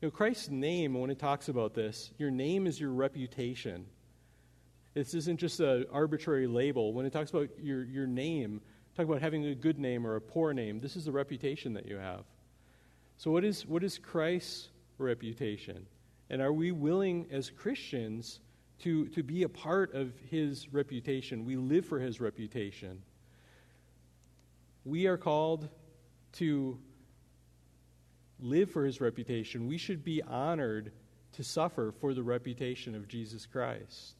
You 0.00 0.08
know, 0.08 0.12
Christ's 0.12 0.48
name, 0.48 0.94
when 0.94 1.10
it 1.10 1.18
talks 1.18 1.48
about 1.48 1.74
this, 1.74 2.12
your 2.18 2.30
name 2.30 2.66
is 2.66 2.80
your 2.80 2.92
reputation. 2.92 3.84
This 4.98 5.14
isn't 5.14 5.38
just 5.38 5.60
an 5.60 5.86
arbitrary 5.92 6.48
label. 6.48 6.92
When 6.92 7.06
it 7.06 7.12
talks 7.12 7.30
about 7.30 7.50
your, 7.62 7.84
your 7.84 8.08
name, 8.08 8.60
talk 8.96 9.06
about 9.06 9.22
having 9.22 9.46
a 9.46 9.54
good 9.54 9.78
name 9.78 10.04
or 10.04 10.16
a 10.16 10.20
poor 10.20 10.52
name. 10.52 10.80
This 10.80 10.96
is 10.96 11.04
the 11.04 11.12
reputation 11.12 11.72
that 11.74 11.86
you 11.86 11.98
have. 11.98 12.24
So, 13.16 13.30
what 13.30 13.44
is, 13.44 13.64
what 13.64 13.84
is 13.84 13.96
Christ's 13.96 14.70
reputation? 14.98 15.86
And 16.30 16.42
are 16.42 16.52
we 16.52 16.72
willing 16.72 17.28
as 17.30 17.48
Christians 17.48 18.40
to, 18.80 19.06
to 19.10 19.22
be 19.22 19.44
a 19.44 19.48
part 19.48 19.94
of 19.94 20.14
his 20.28 20.72
reputation? 20.72 21.44
We 21.44 21.54
live 21.54 21.86
for 21.86 22.00
his 22.00 22.20
reputation. 22.20 23.00
we 24.84 25.06
are 25.06 25.16
called 25.16 25.68
to 26.32 26.76
live 28.40 28.68
for 28.72 28.84
his 28.84 29.00
reputation. 29.00 29.68
We 29.68 29.78
should 29.78 30.02
be 30.02 30.22
honored 30.22 30.90
to 31.34 31.44
suffer 31.44 31.94
for 32.00 32.14
the 32.14 32.22
reputation 32.24 32.96
of 32.96 33.06
Jesus 33.06 33.46
Christ. 33.46 34.17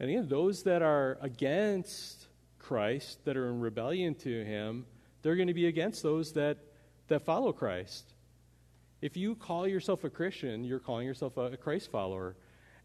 And 0.00 0.10
again, 0.10 0.28
those 0.28 0.62
that 0.62 0.82
are 0.82 1.18
against 1.20 2.28
Christ, 2.58 3.24
that 3.24 3.36
are 3.36 3.48
in 3.48 3.60
rebellion 3.60 4.14
to 4.16 4.44
him, 4.44 4.86
they're 5.22 5.36
going 5.36 5.48
to 5.48 5.54
be 5.54 5.66
against 5.66 6.02
those 6.02 6.32
that, 6.32 6.58
that 7.08 7.24
follow 7.24 7.52
Christ. 7.52 8.14
If 9.00 9.16
you 9.16 9.34
call 9.34 9.66
yourself 9.66 10.04
a 10.04 10.10
Christian, 10.10 10.64
you're 10.64 10.78
calling 10.78 11.06
yourself 11.06 11.36
a 11.36 11.56
Christ 11.56 11.90
follower. 11.90 12.36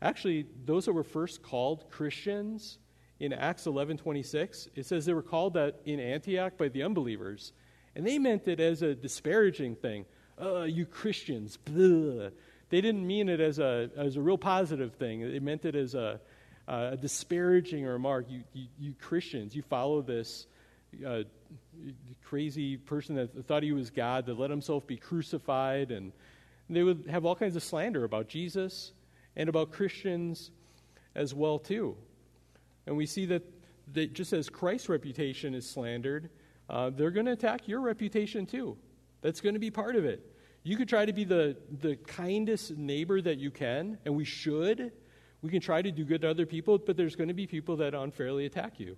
Actually, 0.01 0.45
those 0.65 0.85
that 0.85 0.93
were 0.93 1.03
first 1.03 1.41
called 1.41 1.89
Christians 1.89 2.77
in 3.19 3.33
Acts 3.33 3.65
11:26, 3.65 4.67
it 4.75 4.85
says 4.85 5.05
they 5.05 5.13
were 5.13 5.23
called 5.23 5.53
that 5.53 5.79
in 5.85 5.99
Antioch 5.99 6.57
by 6.57 6.67
the 6.67 6.83
unbelievers, 6.83 7.53
and 7.95 8.05
they 8.05 8.19
meant 8.19 8.47
it 8.47 8.59
as 8.59 8.81
a 8.81 8.93
disparaging 8.93 9.75
thing. 9.75 10.05
Uh, 10.39 10.63
you 10.63 10.85
Christians. 10.85 11.57
They 11.65 12.81
didn't 12.81 13.05
mean 13.05 13.29
it 13.29 13.39
as 13.39 13.59
a 13.59 13.89
as 13.95 14.17
a 14.17 14.21
real 14.21 14.37
positive 14.37 14.93
thing. 14.95 15.21
They 15.21 15.39
meant 15.39 15.63
it 15.63 15.75
as 15.75 15.95
a, 15.95 16.19
a 16.67 16.97
disparaging 16.97 17.85
remark. 17.85 18.25
You, 18.29 18.43
you, 18.53 18.67
you 18.79 18.93
Christians, 18.99 19.55
you 19.55 19.61
follow 19.61 20.01
this 20.01 20.47
uh, 21.05 21.23
crazy 22.23 22.77
person 22.77 23.15
that 23.15 23.45
thought 23.47 23.63
he 23.63 23.71
was 23.71 23.89
God, 23.89 24.25
that 24.27 24.39
let 24.39 24.49
himself 24.49 24.85
be 24.87 24.97
crucified, 24.97 25.91
and 25.91 26.11
they 26.69 26.83
would 26.83 27.07
have 27.09 27.25
all 27.25 27.35
kinds 27.35 27.55
of 27.55 27.63
slander 27.63 28.03
about 28.03 28.27
Jesus 28.27 28.91
and 29.35 29.49
about 29.49 29.71
Christians 29.71 30.51
as 31.15 31.33
well 31.33 31.59
too. 31.59 31.95
And 32.85 32.97
we 32.97 33.05
see 33.05 33.25
that, 33.27 33.43
that 33.93 34.13
just 34.13 34.33
as 34.33 34.49
Christ's 34.49 34.89
reputation 34.89 35.53
is 35.53 35.69
slandered, 35.69 36.29
uh, 36.69 36.89
they're 36.89 37.11
going 37.11 37.25
to 37.25 37.33
attack 37.33 37.67
your 37.67 37.81
reputation 37.81 38.45
too. 38.45 38.77
That's 39.21 39.41
going 39.41 39.53
to 39.53 39.59
be 39.59 39.71
part 39.71 39.95
of 39.95 40.05
it. 40.05 40.29
You 40.63 40.77
could 40.77 40.87
try 40.87 41.05
to 41.05 41.13
be 41.13 41.25
the, 41.25 41.57
the 41.81 41.97
kindest 41.97 42.77
neighbor 42.77 43.21
that 43.21 43.37
you 43.37 43.51
can, 43.51 43.97
and 44.05 44.15
we 44.15 44.23
should. 44.23 44.93
We 45.43 45.49
can 45.49 45.59
try 45.59 45.81
to 45.81 45.91
do 45.91 46.05
good 46.05 46.21
to 46.21 46.29
other 46.29 46.45
people, 46.45 46.77
but 46.77 46.95
there's 46.95 47.17
going 47.17 47.27
to 47.27 47.33
be 47.33 47.45
people 47.45 47.75
that 47.77 47.93
unfairly 47.93 48.45
attack 48.45 48.79
you. 48.79 48.95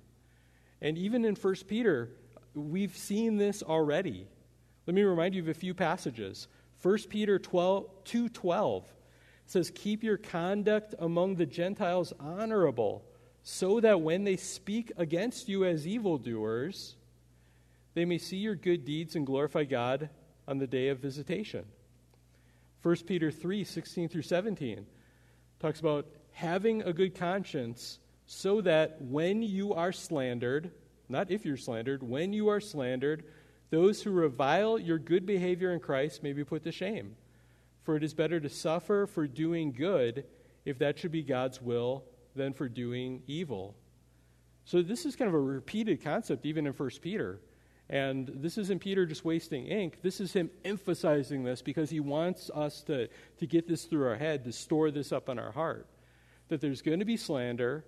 And 0.79 0.95
even 0.95 1.25
in 1.25 1.35
1 1.35 1.55
Peter, 1.67 2.09
we've 2.53 2.95
seen 2.95 3.37
this 3.37 3.63
already. 3.63 4.27
Let 4.85 4.93
me 4.93 5.01
remind 5.01 5.33
you 5.33 5.41
of 5.41 5.47
a 5.49 5.55
few 5.55 5.73
passages. 5.73 6.47
1 6.83 6.99
Peter 7.09 7.39
12, 7.39 8.05
2.12 8.05 8.83
says, 9.47 9.71
Keep 9.73 10.03
your 10.03 10.17
conduct 10.17 10.93
among 10.99 11.35
the 11.35 11.47
Gentiles 11.47 12.13
honorable, 12.19 13.03
so 13.41 13.79
that 13.79 14.01
when 14.01 14.23
they 14.23 14.37
speak 14.37 14.91
against 14.97 15.49
you 15.49 15.65
as 15.65 15.87
evildoers, 15.87 16.95
they 17.95 18.05
may 18.05 18.19
see 18.19 18.37
your 18.37 18.55
good 18.55 18.85
deeds 18.85 19.15
and 19.15 19.25
glorify 19.25 19.63
God 19.63 20.09
on 20.47 20.59
the 20.59 20.67
day 20.67 20.89
of 20.89 20.99
visitation. 20.99 21.65
1 22.83 22.95
Peter 23.07 23.31
3 23.31 23.63
16 23.63 24.09
through 24.09 24.21
17 24.21 24.85
talks 25.59 25.79
about 25.79 26.05
having 26.35 26.81
a 26.81 26.91
good 26.91 27.15
conscience 27.15 27.99
so 28.25 28.59
that 28.59 29.01
when 29.01 29.41
you 29.41 29.73
are 29.73 29.93
slandered, 29.93 30.69
not 31.07 31.31
if 31.31 31.45
you're 31.45 31.55
slandered, 31.55 32.03
when 32.03 32.33
you 32.33 32.49
are 32.49 32.59
slandered, 32.59 33.23
those 33.69 34.01
who 34.01 34.11
revile 34.11 34.77
your 34.77 34.99
good 34.99 35.25
behavior 35.25 35.71
in 35.71 35.79
Christ 35.79 36.23
may 36.23 36.33
be 36.33 36.43
put 36.43 36.63
to 36.63 36.73
shame. 36.73 37.15
For 37.83 37.95
it 37.95 38.03
is 38.03 38.13
better 38.13 38.41
to 38.41 38.49
suffer 38.49 39.07
for 39.07 39.27
doing 39.27 39.71
good, 39.71 40.25
if 40.65 40.77
that 40.79 40.99
should 40.99 41.13
be 41.13 41.23
God's 41.23 41.61
will, 41.61 42.03
than 42.35 42.51
for 42.51 42.67
doing 42.67 43.23
evil. 43.27 43.73
So 44.65 44.81
this 44.81 45.05
is 45.05 45.15
kind 45.15 45.29
of 45.29 45.35
a 45.35 45.39
repeated 45.39 46.03
concept 46.03 46.45
even 46.45 46.67
in 46.67 46.73
1 46.73 46.89
Peter. 47.01 47.39
And 47.89 48.29
this 48.35 48.57
isn't 48.57 48.79
Peter 48.79 49.05
just 49.05 49.23
wasting 49.23 49.67
ink. 49.67 49.99
This 50.01 50.19
is 50.19 50.33
him 50.33 50.49
emphasizing 50.65 51.45
this 51.45 51.61
because 51.61 51.89
he 51.89 52.01
wants 52.01 52.49
us 52.53 52.81
to, 52.83 53.07
to 53.37 53.47
get 53.47 53.69
this 53.69 53.85
through 53.85 54.07
our 54.07 54.15
head, 54.15 54.43
to 54.43 54.51
store 54.51 54.91
this 54.91 55.13
up 55.13 55.29
in 55.29 55.39
our 55.39 55.51
heart. 55.51 55.87
That 56.49 56.61
there's 56.61 56.81
going 56.81 56.99
to 56.99 57.05
be 57.05 57.17
slander. 57.17 57.85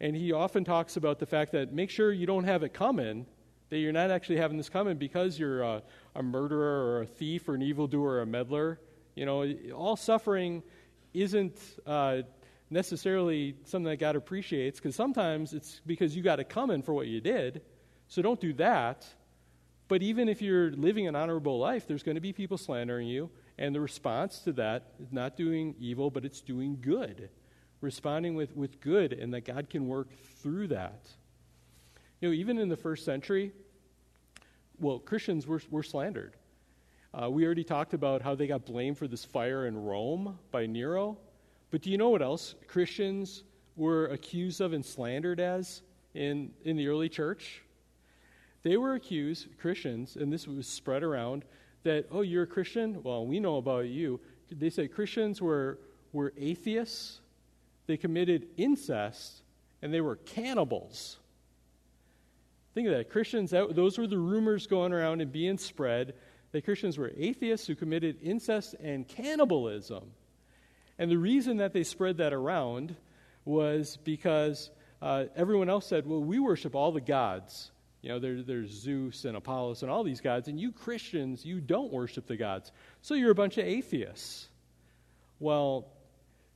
And 0.00 0.14
he 0.14 0.32
often 0.32 0.64
talks 0.64 0.96
about 0.96 1.18
the 1.18 1.26
fact 1.26 1.52
that 1.52 1.72
make 1.72 1.90
sure 1.90 2.12
you 2.12 2.26
don't 2.26 2.44
have 2.44 2.62
it 2.62 2.72
coming, 2.72 3.26
that 3.70 3.78
you're 3.78 3.92
not 3.92 4.10
actually 4.10 4.36
having 4.36 4.56
this 4.56 4.68
coming 4.68 4.96
because 4.96 5.38
you're 5.38 5.62
a, 5.62 5.82
a 6.14 6.22
murderer 6.22 6.92
or 6.92 7.02
a 7.02 7.06
thief 7.06 7.48
or 7.48 7.54
an 7.54 7.62
evildoer 7.62 8.10
or 8.10 8.20
a 8.20 8.26
meddler. 8.26 8.80
You 9.14 9.26
know, 9.26 9.52
all 9.74 9.96
suffering 9.96 10.62
isn't 11.12 11.58
uh, 11.86 12.22
necessarily 12.70 13.56
something 13.64 13.90
that 13.90 13.96
God 13.96 14.16
appreciates 14.16 14.78
because 14.78 14.94
sometimes 14.94 15.52
it's 15.52 15.80
because 15.86 16.14
you 16.14 16.22
got 16.22 16.38
it 16.40 16.48
coming 16.48 16.82
for 16.82 16.92
what 16.92 17.08
you 17.08 17.20
did. 17.20 17.62
So 18.08 18.22
don't 18.22 18.40
do 18.40 18.52
that. 18.54 19.06
But 19.88 20.02
even 20.02 20.28
if 20.28 20.42
you're 20.42 20.70
living 20.72 21.08
an 21.08 21.16
honorable 21.16 21.58
life, 21.58 21.86
there's 21.86 22.02
going 22.02 22.16
to 22.16 22.20
be 22.20 22.32
people 22.32 22.58
slandering 22.58 23.08
you. 23.08 23.30
And 23.56 23.74
the 23.74 23.80
response 23.80 24.40
to 24.40 24.52
that 24.52 24.92
is 25.00 25.12
not 25.12 25.36
doing 25.36 25.74
evil, 25.80 26.10
but 26.10 26.24
it's 26.24 26.40
doing 26.40 26.78
good. 26.80 27.30
Responding 27.80 28.34
with, 28.34 28.56
with 28.56 28.80
good, 28.80 29.12
and 29.12 29.32
that 29.34 29.44
God 29.44 29.70
can 29.70 29.86
work 29.86 30.08
through 30.42 30.68
that. 30.68 31.00
You 32.20 32.28
know, 32.28 32.34
even 32.34 32.58
in 32.58 32.68
the 32.68 32.76
first 32.76 33.04
century, 33.04 33.52
well, 34.80 34.98
Christians 34.98 35.46
were, 35.46 35.62
were 35.70 35.82
slandered. 35.82 36.34
Uh, 37.14 37.30
we 37.30 37.44
already 37.44 37.64
talked 37.64 37.94
about 37.94 38.20
how 38.20 38.34
they 38.34 38.46
got 38.46 38.66
blamed 38.66 38.98
for 38.98 39.08
this 39.08 39.24
fire 39.24 39.66
in 39.66 39.82
Rome 39.82 40.38
by 40.50 40.66
Nero. 40.66 41.16
But 41.70 41.82
do 41.82 41.90
you 41.90 41.98
know 41.98 42.10
what 42.10 42.22
else 42.22 42.54
Christians 42.66 43.44
were 43.76 44.06
accused 44.06 44.60
of 44.60 44.72
and 44.72 44.84
slandered 44.84 45.40
as 45.40 45.82
in, 46.14 46.50
in 46.64 46.76
the 46.76 46.88
early 46.88 47.08
church? 47.08 47.62
They 48.62 48.76
were 48.76 48.94
accused, 48.94 49.46
Christians, 49.58 50.16
and 50.16 50.32
this 50.32 50.46
was 50.46 50.66
spread 50.66 51.02
around, 51.02 51.44
that, 51.84 52.06
oh, 52.10 52.22
you're 52.22 52.42
a 52.42 52.46
Christian? 52.46 53.02
Well, 53.02 53.26
we 53.26 53.38
know 53.38 53.56
about 53.56 53.86
you. 53.86 54.20
They 54.50 54.68
said 54.68 54.92
Christians 54.92 55.40
were, 55.40 55.78
were 56.12 56.32
atheists, 56.36 57.20
they 57.88 57.96
committed 57.96 58.46
incest, 58.56 59.42
and 59.82 59.92
they 59.92 60.00
were 60.00 60.14
cannibals. 60.14 61.18
Think 62.74 62.86
of 62.86 62.94
that. 62.94 63.10
Christians, 63.10 63.50
that, 63.50 63.74
those 63.74 63.98
were 63.98 64.06
the 64.06 64.18
rumors 64.18 64.68
going 64.68 64.92
around 64.92 65.20
and 65.20 65.32
being 65.32 65.58
spread 65.58 66.14
that 66.52 66.64
Christians 66.64 66.96
were 66.96 67.10
atheists 67.16 67.66
who 67.66 67.74
committed 67.74 68.18
incest 68.22 68.74
and 68.78 69.08
cannibalism. 69.08 70.04
And 70.98 71.10
the 71.10 71.18
reason 71.18 71.56
that 71.56 71.72
they 71.72 71.82
spread 71.82 72.18
that 72.18 72.32
around 72.32 72.94
was 73.44 73.96
because 74.04 74.70
uh, 75.00 75.24
everyone 75.34 75.70
else 75.70 75.86
said, 75.86 76.06
well, 76.06 76.22
we 76.22 76.38
worship 76.38 76.74
all 76.74 76.92
the 76.92 77.00
gods. 77.00 77.70
You 78.02 78.10
know, 78.10 78.18
there, 78.18 78.42
there's 78.42 78.70
Zeus 78.70 79.24
and 79.24 79.36
Apollos 79.36 79.82
and 79.82 79.90
all 79.90 80.04
these 80.04 80.20
gods, 80.20 80.48
and 80.48 80.60
you 80.60 80.72
Christians, 80.72 81.44
you 81.44 81.60
don't 81.60 81.92
worship 81.92 82.26
the 82.26 82.36
gods. 82.36 82.70
So 83.00 83.14
you're 83.14 83.30
a 83.30 83.34
bunch 83.34 83.58
of 83.58 83.64
atheists. 83.64 84.48
Well, 85.40 85.86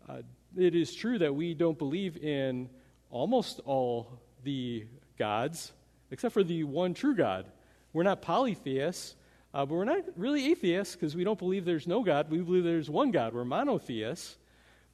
uh, 0.09 0.23
it 0.57 0.75
is 0.75 0.95
true 0.95 1.19
that 1.19 1.35
we 1.35 1.55
don't 1.55 1.79
believe 1.79 2.17
in 2.17 2.69
almost 3.11 3.61
all 3.65 4.21
the 4.45 4.87
gods, 5.19 5.73
except 6.11 6.35
for 6.35 6.45
the 6.45 6.65
one 6.65 6.95
true 6.95 7.15
God. 7.15 7.47
We're 7.93 8.03
not 8.03 8.23
polytheists, 8.23 9.15
uh, 9.55 9.67
but 9.67 9.75
we're 9.75 9.85
not 9.85 10.03
really 10.17 10.51
atheists 10.51 10.95
because 10.95 11.15
we 11.15 11.25
don't 11.25 11.39
believe 11.39 11.65
there's 11.65 11.87
no 11.87 12.03
God. 12.03 12.31
We 12.31 12.39
believe 12.39 12.65
there's 12.65 12.91
one 12.91 13.11
God. 13.11 13.35
We're 13.35 13.45
monotheists. 13.45 14.37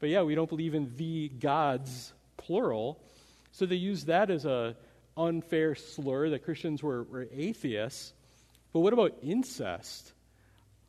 But 0.01 0.11
yeah, 0.11 0.23
we 0.23 0.35
don't 0.35 0.49
believe 0.49 0.75
in 0.75 0.92
the 0.97 1.29
gods, 1.29 2.12
plural. 2.37 3.01
So 3.53 3.66
they 3.66 3.77
use 3.77 4.05
that 4.05 4.31
as 4.31 4.44
a 4.44 4.77
unfair 5.16 5.75
slur 5.75 6.31
that 6.31 6.44
Christians 6.44 6.83
were, 6.83 7.05
were 7.05 7.29
atheists. 7.33 8.12
But 8.73 8.81
what 8.81 8.92
about 8.92 9.16
incest? 9.23 10.12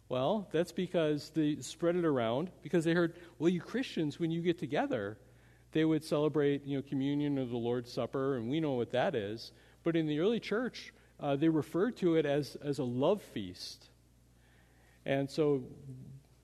Well, 0.09 0.47
that's 0.51 0.71
because 0.71 1.29
they 1.29 1.57
spread 1.57 1.95
it 1.95 2.03
around 2.03 2.49
because 2.63 2.83
they 2.83 2.95
heard, 2.95 3.13
well, 3.37 3.49
you 3.49 3.61
Christians, 3.61 4.19
when 4.19 4.31
you 4.31 4.41
get 4.41 4.57
together, 4.57 5.17
they 5.71 5.85
would 5.85 6.03
celebrate, 6.03 6.65
you 6.65 6.77
know, 6.77 6.81
communion 6.81 7.37
or 7.37 7.45
the 7.45 7.55
Lord's 7.55 7.93
Supper, 7.93 8.37
and 8.37 8.49
we 8.49 8.59
know 8.59 8.71
what 8.71 8.91
that 8.91 9.13
is. 9.13 9.51
But 9.83 9.95
in 9.95 10.07
the 10.07 10.19
early 10.19 10.39
church, 10.39 10.91
uh, 11.19 11.35
they 11.35 11.47
referred 11.47 11.95
to 11.97 12.15
it 12.15 12.25
as, 12.25 12.57
as 12.63 12.79
a 12.79 12.83
love 12.83 13.21
feast. 13.21 13.89
And 15.05 15.29
so 15.29 15.61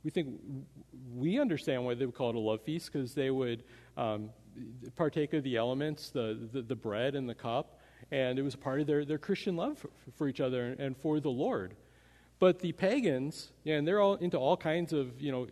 we 0.03 0.11
think 0.11 0.39
we 1.15 1.39
understand 1.39 1.83
why 1.83 1.95
they 1.95 2.05
would 2.05 2.15
call 2.15 2.29
it 2.29 2.35
a 2.35 2.39
love 2.39 2.61
feast 2.61 2.93
because 2.93 3.15
they 3.15 3.31
would 3.31 3.63
um, 3.97 4.29
partake 4.95 5.33
of 5.33 5.43
the 5.43 5.57
elements, 5.57 6.11
the, 6.11 6.47
the, 6.51 6.61
the, 6.61 6.75
bread 6.75 7.15
and 7.15 7.27
the 7.27 7.35
cup, 7.35 7.79
and 8.11 8.37
it 8.37 8.43
was 8.43 8.55
part 8.55 8.79
of 8.79 8.85
their, 8.85 9.05
their 9.05 9.17
Christian 9.17 9.55
love 9.55 9.79
for, 9.79 9.89
for 10.15 10.27
each 10.27 10.39
other 10.39 10.75
and 10.77 10.95
for 10.95 11.19
the 11.19 11.29
Lord. 11.29 11.75
But 12.39 12.59
the 12.59 12.73
pagans, 12.73 13.51
yeah, 13.63 13.75
and 13.75 13.87
they're 13.87 14.01
all 14.01 14.15
into 14.15 14.37
all 14.37 14.57
kinds 14.57 14.93
of, 14.93 15.21
you 15.21 15.31
know, 15.31 15.47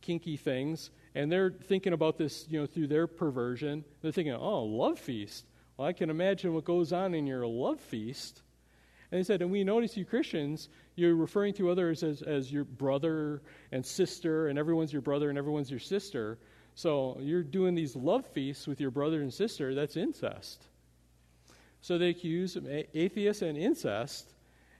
kinky 0.00 0.36
things, 0.36 0.90
and 1.14 1.30
they're 1.30 1.50
thinking 1.50 1.92
about 1.92 2.16
this, 2.16 2.46
you 2.48 2.60
know, 2.60 2.66
through 2.66 2.86
their 2.86 3.06
perversion. 3.06 3.84
They're 4.00 4.12
thinking, 4.12 4.34
oh, 4.34 4.64
love 4.64 4.98
feast. 4.98 5.44
Well, 5.76 5.88
I 5.88 5.92
can 5.92 6.10
imagine 6.10 6.54
what 6.54 6.64
goes 6.64 6.92
on 6.92 7.14
in 7.14 7.26
your 7.26 7.46
love 7.46 7.80
feast. 7.80 8.42
And 9.10 9.18
he 9.18 9.24
said, 9.24 9.42
and 9.42 9.50
we 9.50 9.62
notice 9.62 9.94
you 9.94 10.06
Christians, 10.06 10.70
you're 10.96 11.14
referring 11.14 11.52
to 11.54 11.70
others 11.70 12.02
as, 12.02 12.22
as 12.22 12.50
your 12.50 12.64
brother 12.64 13.42
and 13.70 13.84
sister, 13.84 14.48
and 14.48 14.58
everyone's 14.58 14.92
your 14.92 15.02
brother 15.02 15.28
and 15.28 15.36
everyone's 15.36 15.70
your 15.70 15.80
sister. 15.80 16.38
So 16.74 17.18
you're 17.20 17.42
doing 17.42 17.74
these 17.74 17.94
love 17.94 18.26
feasts 18.26 18.66
with 18.66 18.80
your 18.80 18.90
brother 18.90 19.20
and 19.20 19.32
sister. 19.32 19.74
That's 19.74 19.98
incest. 19.98 20.64
So 21.82 21.98
they 21.98 22.08
accuse 22.08 22.56
atheists 22.94 23.42
and 23.42 23.58
incest, 23.58 24.31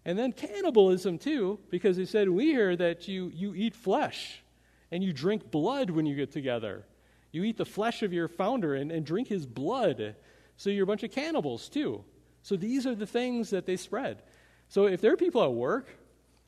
and 0.05 0.19
then 0.19 0.33
cannibalism 0.33 1.19
too, 1.19 1.59
because 1.71 1.97
they 1.97 2.05
said, 2.05 2.29
We 2.29 2.47
hear 2.47 2.77
that 2.77 3.09
you, 3.09 3.31
you 3.35 3.55
eat 3.55 3.75
flesh 3.75 4.43
and 4.91 5.03
you 5.03 5.13
drink 5.13 5.51
blood 5.51 5.91
when 5.91 6.07
you 6.07 6.15
get 6.15 6.33
together. 6.33 6.85
You 7.31 7.45
eat 7.45 7.57
the 7.57 7.65
flesh 7.65 8.03
of 8.03 8.13
your 8.13 8.29
founder 8.29 8.75
and, 8.75 8.93
and 8.93 9.07
drink 9.07 9.29
his 9.29 9.47
blood. 9.47 10.17
So 10.57 10.71
you're 10.71 10.85
a 10.85 10.87
bunch 10.87 11.03
of 11.03 11.11
cannibals 11.11 11.69
too. 11.69 12.05
So 12.43 12.57
these 12.57 12.87
are 12.87 12.95
the 12.95 13.07
things 13.07 13.51
that 13.51 13.65
they 13.65 13.77
spread. 13.77 14.23
So 14.69 14.87
if 14.87 15.01
there 15.01 15.13
are 15.13 15.17
people 15.17 15.43
at 15.43 15.53
work 15.53 15.89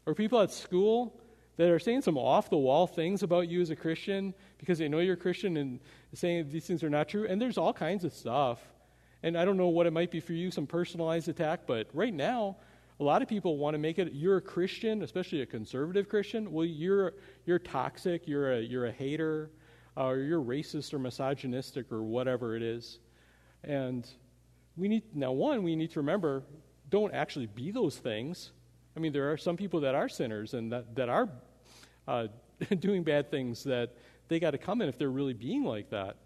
or 0.06 0.14
people 0.14 0.40
at 0.40 0.50
school 0.50 1.20
that 1.56 1.70
are 1.70 1.78
saying 1.78 2.02
some 2.02 2.18
off 2.18 2.50
the 2.50 2.58
wall 2.58 2.86
things 2.86 3.22
about 3.22 3.48
you 3.48 3.60
as 3.60 3.70
a 3.70 3.76
Christian 3.76 4.34
because 4.58 4.78
they 4.78 4.88
know 4.88 4.98
you're 4.98 5.14
a 5.14 5.16
Christian 5.16 5.56
and 5.56 5.78
saying 6.12 6.50
these 6.50 6.66
things 6.66 6.82
are 6.82 6.90
not 6.90 7.08
true, 7.08 7.26
and 7.28 7.40
there's 7.40 7.58
all 7.58 7.72
kinds 7.72 8.04
of 8.04 8.12
stuff. 8.12 8.60
And 9.22 9.38
I 9.38 9.44
don't 9.44 9.56
know 9.56 9.68
what 9.68 9.86
it 9.86 9.92
might 9.92 10.10
be 10.10 10.20
for 10.20 10.32
you, 10.32 10.50
some 10.50 10.66
personalized 10.66 11.28
attack, 11.28 11.60
but 11.66 11.88
right 11.94 12.12
now, 12.12 12.56
a 13.00 13.04
lot 13.04 13.22
of 13.22 13.28
people 13.28 13.58
want 13.58 13.74
to 13.74 13.78
make 13.78 13.98
it 13.98 14.12
you're 14.12 14.36
a 14.36 14.42
Christian, 14.42 15.02
especially 15.02 15.40
a 15.40 15.46
conservative 15.46 16.08
Christian. 16.08 16.52
Well, 16.52 16.64
you're, 16.64 17.14
you're 17.44 17.58
toxic, 17.58 18.28
you're 18.28 18.52
a, 18.52 18.60
you're 18.60 18.86
a 18.86 18.92
hater, 18.92 19.50
uh, 19.96 20.06
or 20.06 20.18
you're 20.18 20.42
racist 20.42 20.94
or 20.94 20.98
misogynistic 20.98 21.90
or 21.90 22.02
whatever 22.02 22.56
it 22.56 22.62
is. 22.62 22.98
And 23.64 24.08
we 24.76 24.88
need, 24.88 25.02
now, 25.14 25.32
one, 25.32 25.62
we 25.62 25.76
need 25.76 25.90
to 25.92 26.00
remember 26.00 26.42
don't 26.90 27.14
actually 27.14 27.46
be 27.46 27.70
those 27.70 27.96
things. 27.96 28.52
I 28.96 29.00
mean, 29.00 29.12
there 29.12 29.32
are 29.32 29.36
some 29.36 29.56
people 29.56 29.80
that 29.80 29.94
are 29.94 30.08
sinners 30.08 30.54
and 30.54 30.70
that, 30.70 30.94
that 30.94 31.08
are 31.08 31.28
uh, 32.06 32.28
doing 32.78 33.02
bad 33.02 33.30
things 33.30 33.64
that 33.64 33.96
they 34.28 34.38
got 34.38 34.52
to 34.52 34.58
come 34.58 34.80
in 34.80 34.88
if 34.88 34.98
they're 34.98 35.10
really 35.10 35.32
being 35.32 35.64
like 35.64 35.90
that. 35.90 36.16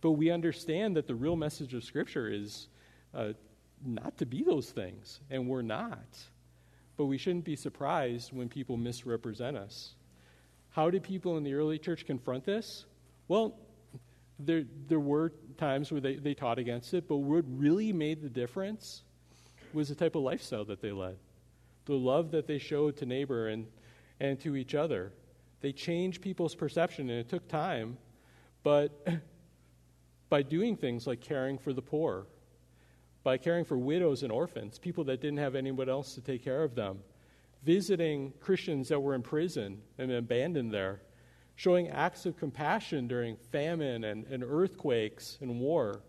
But 0.00 0.12
we 0.12 0.30
understand 0.30 0.96
that 0.96 1.06
the 1.06 1.14
real 1.14 1.36
message 1.36 1.74
of 1.74 1.84
Scripture 1.84 2.28
is 2.28 2.68
uh, 3.14 3.32
not 3.84 4.16
to 4.18 4.26
be 4.26 4.42
those 4.42 4.70
things, 4.70 5.20
and 5.30 5.48
we're 5.48 5.62
not. 5.62 6.06
But 6.96 7.06
we 7.06 7.18
shouldn't 7.18 7.44
be 7.44 7.56
surprised 7.56 8.32
when 8.32 8.48
people 8.48 8.76
misrepresent 8.76 9.56
us. 9.56 9.94
How 10.70 10.90
did 10.90 11.02
people 11.02 11.36
in 11.36 11.44
the 11.44 11.54
early 11.54 11.78
church 11.78 12.06
confront 12.06 12.44
this? 12.44 12.84
Well, 13.28 13.56
there, 14.38 14.64
there 14.88 15.00
were 15.00 15.32
times 15.56 15.90
where 15.90 16.00
they, 16.00 16.16
they 16.16 16.34
taught 16.34 16.58
against 16.58 16.94
it, 16.94 17.08
but 17.08 17.16
what 17.16 17.44
really 17.48 17.92
made 17.92 18.22
the 18.22 18.28
difference 18.28 19.02
was 19.72 19.88
the 19.88 19.94
type 19.94 20.14
of 20.14 20.22
lifestyle 20.22 20.64
that 20.66 20.80
they 20.80 20.92
led, 20.92 21.16
the 21.86 21.94
love 21.94 22.30
that 22.32 22.46
they 22.46 22.58
showed 22.58 22.96
to 22.98 23.06
neighbor 23.06 23.48
and, 23.48 23.66
and 24.20 24.38
to 24.40 24.56
each 24.56 24.74
other. 24.74 25.12
They 25.60 25.72
changed 25.72 26.20
people's 26.20 26.54
perception, 26.54 27.08
and 27.10 27.18
it 27.20 27.28
took 27.28 27.48
time, 27.48 27.96
but 28.62 29.06
by 30.28 30.42
doing 30.42 30.76
things 30.76 31.06
like 31.06 31.20
caring 31.20 31.58
for 31.58 31.72
the 31.72 31.82
poor, 31.82 32.26
by 33.26 33.36
caring 33.36 33.64
for 33.64 33.76
widows 33.76 34.22
and 34.22 34.30
orphans, 34.30 34.78
people 34.78 35.02
that 35.02 35.20
didn't 35.20 35.40
have 35.40 35.56
anyone 35.56 35.88
else 35.88 36.14
to 36.14 36.20
take 36.20 36.44
care 36.44 36.62
of 36.62 36.76
them, 36.76 37.00
visiting 37.64 38.32
Christians 38.38 38.86
that 38.86 39.00
were 39.00 39.16
in 39.16 39.22
prison 39.22 39.82
and 39.98 40.12
abandoned 40.12 40.72
there, 40.72 41.00
showing 41.56 41.88
acts 41.88 42.24
of 42.24 42.36
compassion 42.36 43.08
during 43.08 43.36
famine 43.50 44.04
and, 44.04 44.26
and 44.26 44.44
earthquakes 44.44 45.38
and 45.40 45.58
war. 45.58 46.02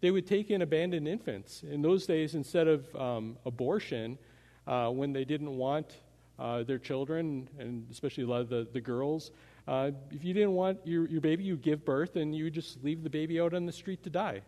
They 0.00 0.10
would 0.10 0.26
take 0.26 0.50
in 0.50 0.62
abandoned 0.62 1.06
infants. 1.06 1.62
In 1.62 1.80
those 1.80 2.06
days, 2.06 2.34
instead 2.34 2.66
of 2.66 2.92
um, 2.96 3.36
abortion, 3.46 4.18
uh, 4.66 4.88
when 4.88 5.12
they 5.12 5.24
didn't 5.24 5.56
want 5.56 5.94
uh, 6.40 6.64
their 6.64 6.80
children, 6.80 7.48
and 7.60 7.86
especially 7.88 8.24
a 8.24 8.26
lot 8.26 8.40
of 8.40 8.48
the, 8.48 8.66
the 8.72 8.80
girls, 8.80 9.30
uh, 9.68 9.92
if 10.10 10.24
you 10.24 10.34
didn't 10.34 10.54
want 10.54 10.80
your, 10.84 11.06
your 11.06 11.20
baby, 11.20 11.44
you 11.44 11.56
give 11.56 11.84
birth 11.84 12.16
and 12.16 12.34
you 12.34 12.50
just 12.50 12.82
leave 12.82 13.04
the 13.04 13.10
baby 13.10 13.40
out 13.40 13.54
on 13.54 13.64
the 13.64 13.70
street 13.70 14.02
to 14.02 14.10
die. 14.10 14.42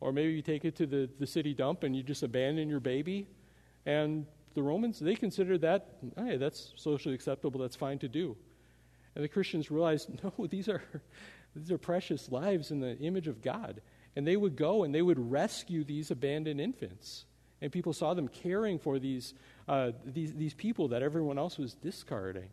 Or 0.00 0.12
maybe 0.12 0.32
you 0.32 0.42
take 0.42 0.64
it 0.64 0.76
to 0.76 0.86
the, 0.86 1.08
the 1.18 1.26
city 1.26 1.54
dump 1.54 1.82
and 1.82 1.94
you 1.94 2.02
just 2.02 2.22
abandon 2.22 2.68
your 2.68 2.80
baby. 2.80 3.26
And 3.86 4.26
the 4.54 4.62
Romans, 4.62 4.98
they 4.98 5.14
considered 5.14 5.60
that, 5.60 5.98
hey, 6.16 6.36
that's 6.36 6.72
socially 6.76 7.14
acceptable, 7.14 7.60
that's 7.60 7.76
fine 7.76 7.98
to 7.98 8.08
do. 8.08 8.36
And 9.14 9.24
the 9.24 9.28
Christians 9.28 9.70
realized, 9.70 10.10
no, 10.24 10.46
these 10.46 10.68
are, 10.68 10.82
these 11.54 11.70
are 11.70 11.78
precious 11.78 12.30
lives 12.30 12.70
in 12.70 12.80
the 12.80 12.96
image 12.98 13.28
of 13.28 13.42
God. 13.42 13.80
And 14.16 14.26
they 14.26 14.36
would 14.36 14.56
go 14.56 14.82
and 14.84 14.94
they 14.94 15.02
would 15.02 15.30
rescue 15.30 15.84
these 15.84 16.10
abandoned 16.10 16.60
infants. 16.60 17.26
And 17.60 17.70
people 17.70 17.92
saw 17.92 18.14
them 18.14 18.26
caring 18.26 18.78
for 18.78 18.98
these, 18.98 19.34
uh, 19.68 19.92
these, 20.04 20.32
these 20.34 20.54
people 20.54 20.88
that 20.88 21.02
everyone 21.02 21.38
else 21.38 21.58
was 21.58 21.74
discarding. 21.74 22.48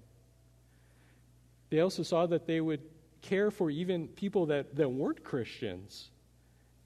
They 1.70 1.80
also 1.80 2.04
saw 2.04 2.26
that 2.28 2.46
they 2.46 2.62
would 2.62 2.82
care 3.22 3.52
for 3.52 3.70
even 3.70 4.08
people 4.10 4.48
that, 4.48 4.76
that 4.76 4.90
weren't 4.90 5.24
Christians, 5.24 6.12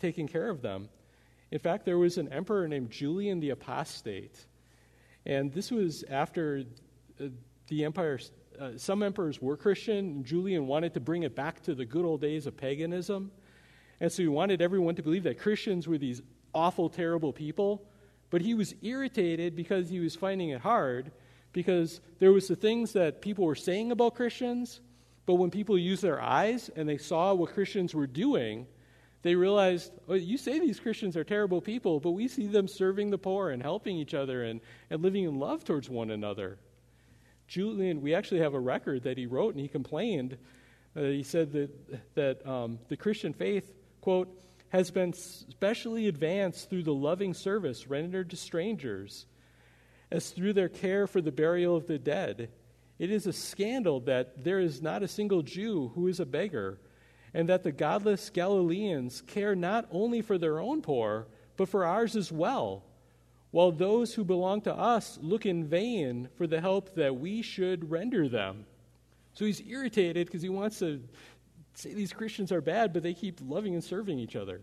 taking 0.01 0.27
care 0.27 0.49
of 0.49 0.61
them. 0.61 0.89
In 1.51 1.59
fact, 1.59 1.85
there 1.85 1.97
was 1.97 2.17
an 2.17 2.27
emperor 2.29 2.67
named 2.67 2.91
Julian 2.91 3.39
the 3.39 3.51
Apostate. 3.51 4.45
And 5.25 5.53
this 5.53 5.71
was 5.71 6.03
after 6.09 6.63
uh, 7.19 7.25
the 7.67 7.85
empire 7.85 8.19
uh, 8.59 8.71
some 8.77 9.01
emperors 9.01 9.41
were 9.41 9.55
Christian. 9.55 10.23
Julian 10.23 10.67
wanted 10.67 10.93
to 10.93 10.99
bring 10.99 11.23
it 11.23 11.35
back 11.35 11.61
to 11.63 11.73
the 11.73 11.85
good 11.85 12.05
old 12.05 12.21
days 12.21 12.45
of 12.45 12.57
paganism. 12.57 13.31
And 13.99 14.11
so 14.11 14.21
he 14.23 14.27
wanted 14.27 14.61
everyone 14.61 14.95
to 14.95 15.03
believe 15.03 15.23
that 15.23 15.39
Christians 15.39 15.87
were 15.87 15.97
these 15.97 16.21
awful, 16.53 16.89
terrible 16.89 17.31
people. 17.31 17.87
But 18.29 18.41
he 18.41 18.53
was 18.53 18.75
irritated 18.81 19.55
because 19.55 19.89
he 19.89 19.99
was 19.99 20.15
finding 20.15 20.49
it 20.49 20.61
hard 20.61 21.11
because 21.53 22.01
there 22.19 22.31
was 22.31 22.47
the 22.47 22.55
things 22.55 22.93
that 22.93 23.21
people 23.21 23.45
were 23.45 23.55
saying 23.55 23.91
about 23.91 24.15
Christians, 24.15 24.79
but 25.25 25.35
when 25.35 25.49
people 25.49 25.77
used 25.77 26.01
their 26.01 26.21
eyes 26.21 26.69
and 26.75 26.87
they 26.87 26.97
saw 26.97 27.33
what 27.33 27.53
Christians 27.53 27.93
were 27.93 28.07
doing, 28.07 28.67
they 29.23 29.35
realized, 29.35 29.91
oh, 30.09 30.15
you 30.15 30.37
say 30.37 30.59
these 30.59 30.79
Christians 30.79 31.15
are 31.15 31.23
terrible 31.23 31.61
people, 31.61 31.99
but 31.99 32.11
we 32.11 32.27
see 32.27 32.47
them 32.47 32.67
serving 32.67 33.11
the 33.11 33.17
poor 33.17 33.51
and 33.51 33.61
helping 33.61 33.97
each 33.97 34.13
other 34.13 34.43
and, 34.43 34.61
and 34.89 35.01
living 35.01 35.25
in 35.25 35.39
love 35.39 35.63
towards 35.63 35.89
one 35.89 36.09
another. 36.09 36.57
Julian, 37.47 38.01
we 38.01 38.15
actually 38.15 38.39
have 38.39 38.53
a 38.53 38.59
record 38.59 39.03
that 39.03 39.17
he 39.17 39.25
wrote, 39.25 39.53
and 39.53 39.61
he 39.61 39.67
complained. 39.67 40.37
Uh, 40.95 41.01
he 41.01 41.23
said 41.23 41.51
that, 41.51 42.15
that 42.15 42.47
um, 42.47 42.79
the 42.87 42.97
Christian 42.97 43.33
faith, 43.33 43.71
quote, 43.99 44.29
has 44.69 44.89
been 44.89 45.13
specially 45.13 46.07
advanced 46.07 46.69
through 46.69 46.83
the 46.83 46.93
loving 46.93 47.33
service 47.33 47.87
rendered 47.87 48.29
to 48.29 48.37
strangers, 48.37 49.25
as 50.09 50.29
through 50.31 50.53
their 50.53 50.69
care 50.69 51.07
for 51.07 51.21
the 51.21 51.31
burial 51.31 51.75
of 51.75 51.87
the 51.87 51.99
dead. 51.99 52.49
It 52.97 53.11
is 53.11 53.27
a 53.27 53.33
scandal 53.33 53.99
that 54.01 54.43
there 54.43 54.59
is 54.59 54.81
not 54.81 55.03
a 55.03 55.07
single 55.07 55.41
Jew 55.41 55.91
who 55.93 56.07
is 56.07 56.19
a 56.19 56.25
beggar, 56.25 56.79
and 57.33 57.47
that 57.49 57.63
the 57.63 57.71
godless 57.71 58.29
Galileans 58.29 59.21
care 59.21 59.55
not 59.55 59.87
only 59.91 60.21
for 60.21 60.37
their 60.37 60.59
own 60.59 60.81
poor, 60.81 61.27
but 61.57 61.69
for 61.69 61.85
ours 61.85 62.15
as 62.15 62.31
well 62.31 62.83
while 63.51 63.71
those 63.71 64.13
who 64.13 64.23
belong 64.23 64.61
to 64.61 64.73
us 64.73 65.19
look 65.21 65.45
in 65.45 65.65
vain 65.65 66.29
for 66.35 66.47
the 66.47 66.59
help 66.59 66.95
that 66.95 67.17
we 67.17 67.41
should 67.41 67.91
render 67.91 68.27
them. 68.27 68.65
So 69.33 69.45
he's 69.45 69.61
irritated 69.61 70.27
because 70.27 70.41
he 70.41 70.49
wants 70.49 70.79
to 70.79 71.01
say 71.73 71.93
these 71.93 72.13
Christians 72.13 72.51
are 72.51 72.61
bad, 72.61 72.93
but 72.93 73.03
they 73.03 73.13
keep 73.13 73.39
loving 73.45 73.73
and 73.73 73.83
serving 73.83 74.19
each 74.19 74.35
other. 74.35 74.61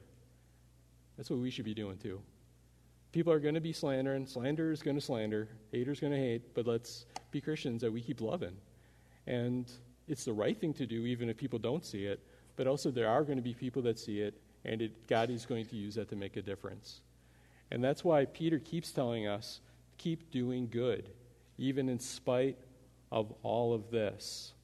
That's 1.17 1.31
what 1.31 1.39
we 1.39 1.51
should 1.51 1.65
be 1.65 1.75
doing 1.75 1.99
too. 1.99 2.21
People 3.13 3.33
are 3.33 3.41
going 3.41 3.55
to 3.55 3.61
be 3.61 3.73
slandering. 3.73 4.27
Slander 4.27 4.71
is 4.73 4.83
going 4.83 4.97
to 4.97 5.01
slander. 5.01 5.49
Haters 5.73 6.01
going 6.01 6.13
to 6.13 6.19
hate. 6.19 6.55
But 6.55 6.67
let's 6.67 7.07
be 7.31 7.41
Christians 7.41 7.81
that 7.83 7.93
we 7.93 8.01
keep 8.01 8.21
loving. 8.21 8.57
And 9.27 9.71
it's 10.07 10.25
the 10.25 10.33
right 10.33 10.59
thing 10.59 10.75
to 10.75 10.87
do, 10.87 11.07
even 11.07 11.29
if 11.29 11.37
people 11.37 11.59
don't 11.59 11.85
see 11.85 12.05
it. 12.05 12.21
But 12.59 12.67
also, 12.67 12.91
there 12.91 13.09
are 13.09 13.23
going 13.23 13.37
to 13.37 13.43
be 13.43 13.55
people 13.55 13.83
that 13.83 14.01
see 14.01 14.21
it, 14.21 14.35
and 14.65 14.83
it, 14.83 15.07
God 15.07 15.31
is 15.31 15.47
going 15.47 15.65
to 15.67 15.77
use 15.77 15.95
that 15.95 16.09
to 16.09 16.17
make 16.17 16.37
a 16.37 16.43
difference. 16.43 17.03
And 17.71 17.83
that's 17.85 18.03
why 18.03 18.25
Peter 18.25 18.59
keeps 18.59 18.91
telling 18.91 19.29
us 19.29 19.61
keep 19.97 20.33
doing 20.33 20.69
good, 20.69 21.09
even 21.57 21.89
in 21.89 22.01
spite 22.01 22.59
of 23.13 23.33
all 23.45 23.73
of 23.73 23.93
this. 23.93 24.55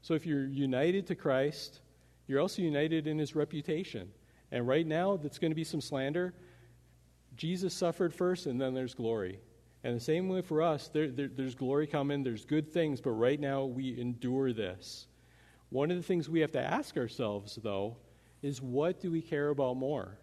So 0.00 0.14
if 0.14 0.24
you're 0.24 0.46
united 0.46 1.06
to 1.08 1.14
Christ, 1.14 1.80
you're 2.26 2.40
also 2.40 2.62
united 2.62 3.06
in 3.06 3.18
his 3.18 3.36
reputation. 3.36 4.10
And 4.50 4.66
right 4.66 4.86
now, 4.86 5.18
that's 5.18 5.38
going 5.38 5.50
to 5.50 5.56
be 5.56 5.62
some 5.62 5.82
slander. 5.82 6.32
Jesus 7.36 7.74
suffered 7.74 8.14
first, 8.14 8.46
and 8.46 8.58
then 8.58 8.72
there's 8.72 8.94
glory. 8.94 9.40
And 9.84 9.94
the 9.94 10.00
same 10.00 10.30
way 10.30 10.40
for 10.40 10.62
us, 10.62 10.88
there, 10.88 11.10
there, 11.10 11.28
there's 11.28 11.54
glory 11.54 11.86
coming, 11.86 12.22
there's 12.22 12.46
good 12.46 12.72
things, 12.72 12.98
but 12.98 13.10
right 13.10 13.38
now 13.38 13.66
we 13.66 14.00
endure 14.00 14.54
this. 14.54 15.06
One 15.72 15.90
of 15.90 15.96
the 15.96 16.02
things 16.02 16.28
we 16.28 16.40
have 16.40 16.52
to 16.52 16.60
ask 16.60 16.98
ourselves, 16.98 17.58
though, 17.62 17.96
is 18.42 18.60
what 18.60 19.00
do 19.00 19.10
we 19.10 19.22
care 19.22 19.48
about 19.48 19.78
more? 19.78 20.18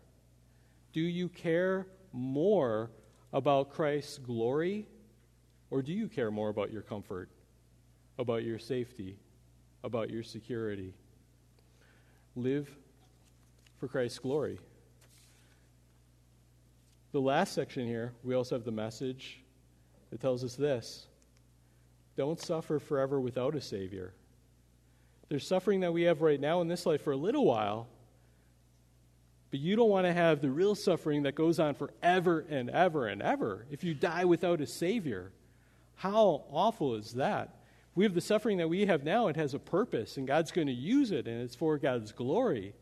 Do 0.94 1.02
you 1.02 1.28
care 1.28 1.88
more 2.14 2.92
about 3.34 3.72
Christ's 3.72 4.20
glory, 4.20 4.86
or 5.72 5.82
do 5.82 5.92
you 5.92 6.08
care 6.08 6.30
more 6.30 6.50
about 6.50 6.72
your 6.72 6.84
comfort, 6.84 7.32
about 8.20 8.44
your 8.44 8.60
safety, 8.60 9.18
about 9.84 10.12
your 10.12 10.22
security? 10.22 10.94
Live 12.36 12.70
for 13.80 13.88
Christ's 13.88 14.20
glory. 14.20 14.60
The 17.12 17.22
last 17.22 17.54
section 17.56 17.88
here, 17.88 18.14
we 18.24 18.36
also 18.36 18.54
have 18.54 18.66
the 18.66 18.72
message 18.72 19.40
that 20.12 20.22
tells 20.22 20.44
us 20.44 20.54
this 20.54 21.08
don't 22.16 22.40
suffer 22.40 22.78
forever 22.78 23.20
without 23.20 23.56
a 23.56 23.62
Savior. 23.62 24.14
There's 25.30 25.48
suffering 25.48 25.82
that 25.82 25.94
we 25.94 26.04
have 26.04 26.22
right 26.22 26.40
now 26.40 26.62
in 26.62 26.68
this 26.68 26.88
life 26.88 27.04
for 27.04 27.12
a 27.14 27.18
little 27.18 27.46
while, 27.46 27.88
But 29.52 29.60
you 29.60 29.76
don't 29.76 29.90
want 29.90 30.06
to 30.06 30.14
have 30.14 30.42
the 30.42 30.50
real 30.50 30.76
suffering 30.76 31.24
that 31.24 31.36
goes 31.36 31.60
on 31.60 31.74
forever 31.76 32.46
and 32.50 32.70
ever 32.70 33.08
and 33.08 33.22
ever 33.22 33.66
if 33.72 33.84
you 33.84 33.94
die 33.94 34.26
without 34.26 34.62
a 34.62 34.68
Savior. 34.68 35.32
How 35.96 36.44
awful 36.52 36.96
is 36.96 37.14
that? 37.14 37.56
We 37.96 38.04
have 38.06 38.14
the 38.14 38.22
suffering 38.22 38.58
that 38.58 38.70
we 38.70 38.86
have 38.86 39.04
now, 39.04 39.28
it 39.28 39.36
has 39.36 39.54
a 39.54 39.60
purpose, 39.60 40.18
and 40.18 40.28
God's 40.28 40.52
going 40.52 40.68
to 40.68 40.74
use 40.74 41.12
it, 41.12 41.28
and 41.28 41.42
it's 41.42 41.56
for 41.56 41.78
God's 41.78 42.12
glory. 42.12 42.74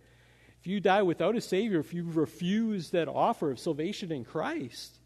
If 0.59 0.67
you 0.67 0.79
die 0.79 1.01
without 1.01 1.35
a 1.35 1.41
Savior, 1.41 1.79
if 1.79 1.93
you 1.93 2.03
refuse 2.03 2.91
that 2.91 3.07
offer 3.07 3.51
of 3.51 3.59
salvation 3.59 4.11
in 4.11 4.25
Christ, 4.25 4.99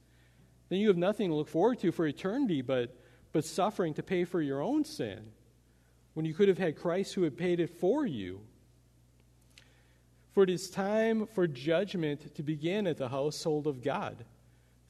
then 0.69 0.79
you 0.79 0.87
have 0.87 0.97
nothing 0.97 1.29
to 1.29 1.35
look 1.35 1.47
forward 1.47 1.79
to 1.79 1.91
for 1.91 2.07
eternity 2.07 2.61
but, 2.61 2.95
but 3.31 3.45
suffering 3.45 3.93
to 3.95 4.03
pay 4.03 4.25
for 4.25 4.41
your 4.41 4.61
own 4.61 4.83
sin 4.83 5.31
when 6.13 6.25
you 6.25 6.33
could 6.33 6.47
have 6.47 6.57
had 6.57 6.77
Christ 6.77 7.13
who 7.13 7.23
had 7.23 7.37
paid 7.37 7.59
it 7.59 7.69
for 7.79 8.05
you. 8.05 8.41
For 10.33 10.43
it 10.43 10.49
is 10.49 10.69
time 10.69 11.25
for 11.27 11.47
judgment 11.47 12.35
to 12.35 12.43
begin 12.43 12.87
at 12.87 12.97
the 12.97 13.09
household 13.09 13.67
of 13.67 13.83
God. 13.83 14.23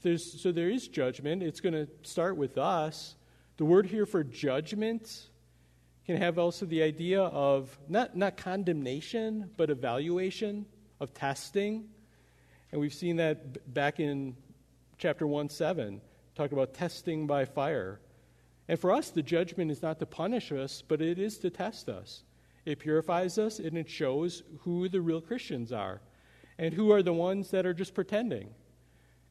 There's, 0.02 0.42
so 0.42 0.52
there 0.52 0.70
is 0.70 0.88
judgment. 0.88 1.44
It's 1.44 1.60
going 1.60 1.74
to 1.74 1.88
start 2.04 2.38
with 2.38 2.58
us. 2.58 3.16
The 3.58 3.66
word 3.66 3.86
here 3.86 4.06
for 4.06 4.24
judgment 4.24 5.28
can 6.06 6.18
have 6.18 6.40
also 6.40 6.66
the 6.66 6.82
idea 6.82 7.22
of 7.22 7.78
not, 7.88 8.16
not 8.16 8.38
condemnation, 8.38 9.52
but 9.58 9.70
evaluation, 9.70 10.66
of 11.00 11.14
testing. 11.14 11.90
And 12.72 12.82
we've 12.82 12.94
seen 12.94 13.18
that 13.18 13.74
back 13.74 14.00
in 14.00 14.36
chapter 14.98 15.28
1 15.28 15.50
7, 15.50 16.02
talk 16.36 16.52
about 16.52 16.74
testing 16.74 17.28
by 17.28 17.46
fire. 17.46 18.00
And 18.72 18.80
for 18.80 18.94
us, 18.94 19.10
the 19.10 19.22
judgment 19.22 19.70
is 19.70 19.82
not 19.82 20.00
to 20.00 20.06
punish 20.06 20.50
us, 20.50 20.82
but 20.82 21.02
it 21.02 21.20
is 21.20 21.38
to 21.40 21.50
test 21.50 21.90
us. 21.90 22.24
It 22.64 22.80
purifies 22.80 23.38
us 23.38 23.60
and 23.60 23.78
it 23.78 23.90
shows 23.90 24.44
who 24.62 24.88
the 24.88 25.02
real 25.02 25.20
Christians 25.20 25.74
are 25.74 26.00
and 26.58 26.74
who 26.74 26.90
are 26.94 27.04
the 27.04 27.12
ones 27.12 27.52
that 27.52 27.66
are 27.66 27.74
just 27.74 27.94
pretending. 27.94 28.48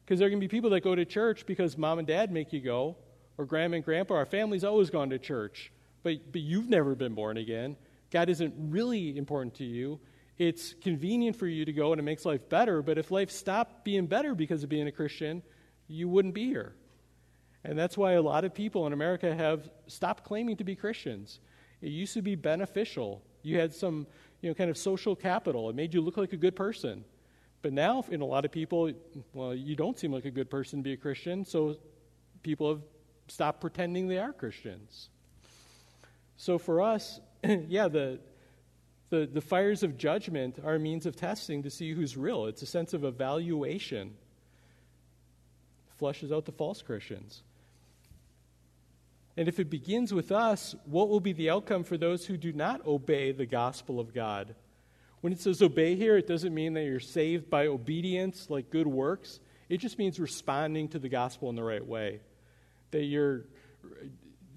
Because 0.05 0.19
there 0.19 0.29
to 0.29 0.37
be 0.37 0.47
people 0.47 0.69
that 0.69 0.81
go 0.81 0.93
to 0.93 1.05
church 1.05 1.47
because 1.47 1.75
mom 1.75 1.97
and 1.97 2.07
dad 2.07 2.31
make 2.31 2.53
you 2.53 2.61
go, 2.61 2.97
or 3.39 3.45
grandma 3.45 3.77
and 3.77 3.83
grandpa. 3.83 4.13
Our 4.13 4.27
family's 4.27 4.63
always 4.63 4.91
gone 4.91 5.09
to 5.09 5.17
church, 5.17 5.71
but, 6.03 6.31
but 6.31 6.41
you've 6.41 6.69
never 6.69 6.93
been 6.93 7.15
born 7.15 7.37
again. 7.37 7.77
God 8.11 8.29
isn't 8.29 8.53
really 8.55 9.17
important 9.17 9.55
to 9.55 9.63
you. 9.63 9.99
It's 10.37 10.75
convenient 10.83 11.35
for 11.35 11.47
you 11.47 11.65
to 11.65 11.73
go 11.73 11.93
and 11.93 11.99
it 11.99 12.03
makes 12.03 12.25
life 12.25 12.47
better, 12.47 12.83
but 12.83 12.99
if 12.99 13.09
life 13.09 13.31
stopped 13.31 13.85
being 13.85 14.05
better 14.05 14.35
because 14.35 14.61
of 14.61 14.69
being 14.69 14.85
a 14.85 14.91
Christian, 14.91 15.41
you 15.87 16.07
wouldn't 16.09 16.35
be 16.35 16.45
here. 16.45 16.75
And 17.63 17.77
that's 17.77 17.97
why 17.97 18.13
a 18.13 18.21
lot 18.21 18.43
of 18.43 18.53
people 18.53 18.87
in 18.87 18.93
America 18.93 19.33
have 19.35 19.69
stopped 19.87 20.23
claiming 20.23 20.57
to 20.57 20.63
be 20.63 20.75
Christians. 20.75 21.39
It 21.81 21.89
used 21.89 22.13
to 22.15 22.21
be 22.21 22.35
beneficial. 22.35 23.21
You 23.43 23.59
had 23.59 23.73
some, 23.73 24.07
you 24.41 24.49
know, 24.49 24.53
kind 24.53 24.69
of 24.69 24.77
social 24.77 25.15
capital. 25.15 25.69
It 25.69 25.75
made 25.75 25.93
you 25.93 26.01
look 26.01 26.17
like 26.17 26.33
a 26.33 26.37
good 26.37 26.55
person. 26.55 27.03
But 27.61 27.73
now, 27.73 28.03
in 28.09 28.21
a 28.21 28.25
lot 28.25 28.45
of 28.45 28.51
people, 28.51 28.91
well, 29.33 29.53
you 29.53 29.75
don't 29.75 29.97
seem 29.97 30.11
like 30.11 30.25
a 30.25 30.31
good 30.31 30.49
person 30.49 30.79
to 30.79 30.83
be 30.83 30.93
a 30.93 30.97
Christian, 30.97 31.45
so 31.45 31.75
people 32.41 32.69
have 32.69 32.81
stopped 33.27 33.61
pretending 33.61 34.07
they 34.07 34.17
are 34.17 34.33
Christians. 34.33 35.09
So 36.37 36.57
for 36.57 36.81
us, 36.81 37.19
yeah, 37.43 37.87
the, 37.87 38.19
the, 39.11 39.29
the 39.31 39.41
fires 39.41 39.83
of 39.83 39.95
judgment 39.95 40.57
are 40.63 40.75
a 40.75 40.79
means 40.79 41.05
of 41.05 41.15
testing 41.15 41.61
to 41.63 41.69
see 41.69 41.93
who's 41.93 42.17
real. 42.17 42.47
It's 42.47 42.63
a 42.63 42.65
sense 42.65 42.93
of 42.93 43.03
evaluation. 43.03 44.15
Flushes 45.97 46.31
out 46.31 46.45
the 46.45 46.51
false 46.51 46.81
Christians. 46.81 47.43
And 49.37 49.47
if 49.47 49.59
it 49.59 49.69
begins 49.69 50.13
with 50.13 50.31
us, 50.31 50.75
what 50.85 51.09
will 51.09 51.19
be 51.19 51.33
the 51.33 51.49
outcome 51.49 51.83
for 51.83 51.97
those 51.97 52.25
who 52.25 52.37
do 52.37 52.51
not 52.51 52.85
obey 52.85 53.31
the 53.31 53.45
gospel 53.45 53.99
of 53.99 54.13
God? 54.13 54.55
When 55.21 55.31
it 55.31 55.39
says 55.39 55.61
obey 55.61 55.95
here, 55.95 56.17
it 56.17 56.27
doesn't 56.27 56.53
mean 56.53 56.73
that 56.73 56.83
you're 56.83 56.99
saved 56.99 57.49
by 57.49 57.67
obedience, 57.67 58.49
like 58.49 58.69
good 58.69 58.87
works. 58.87 59.39
It 59.69 59.77
just 59.77 59.97
means 59.97 60.19
responding 60.19 60.89
to 60.89 60.99
the 60.99 61.09
gospel 61.09 61.49
in 61.49 61.55
the 61.55 61.63
right 61.63 61.85
way. 61.85 62.19
That 62.89 63.03
you're, 63.03 63.45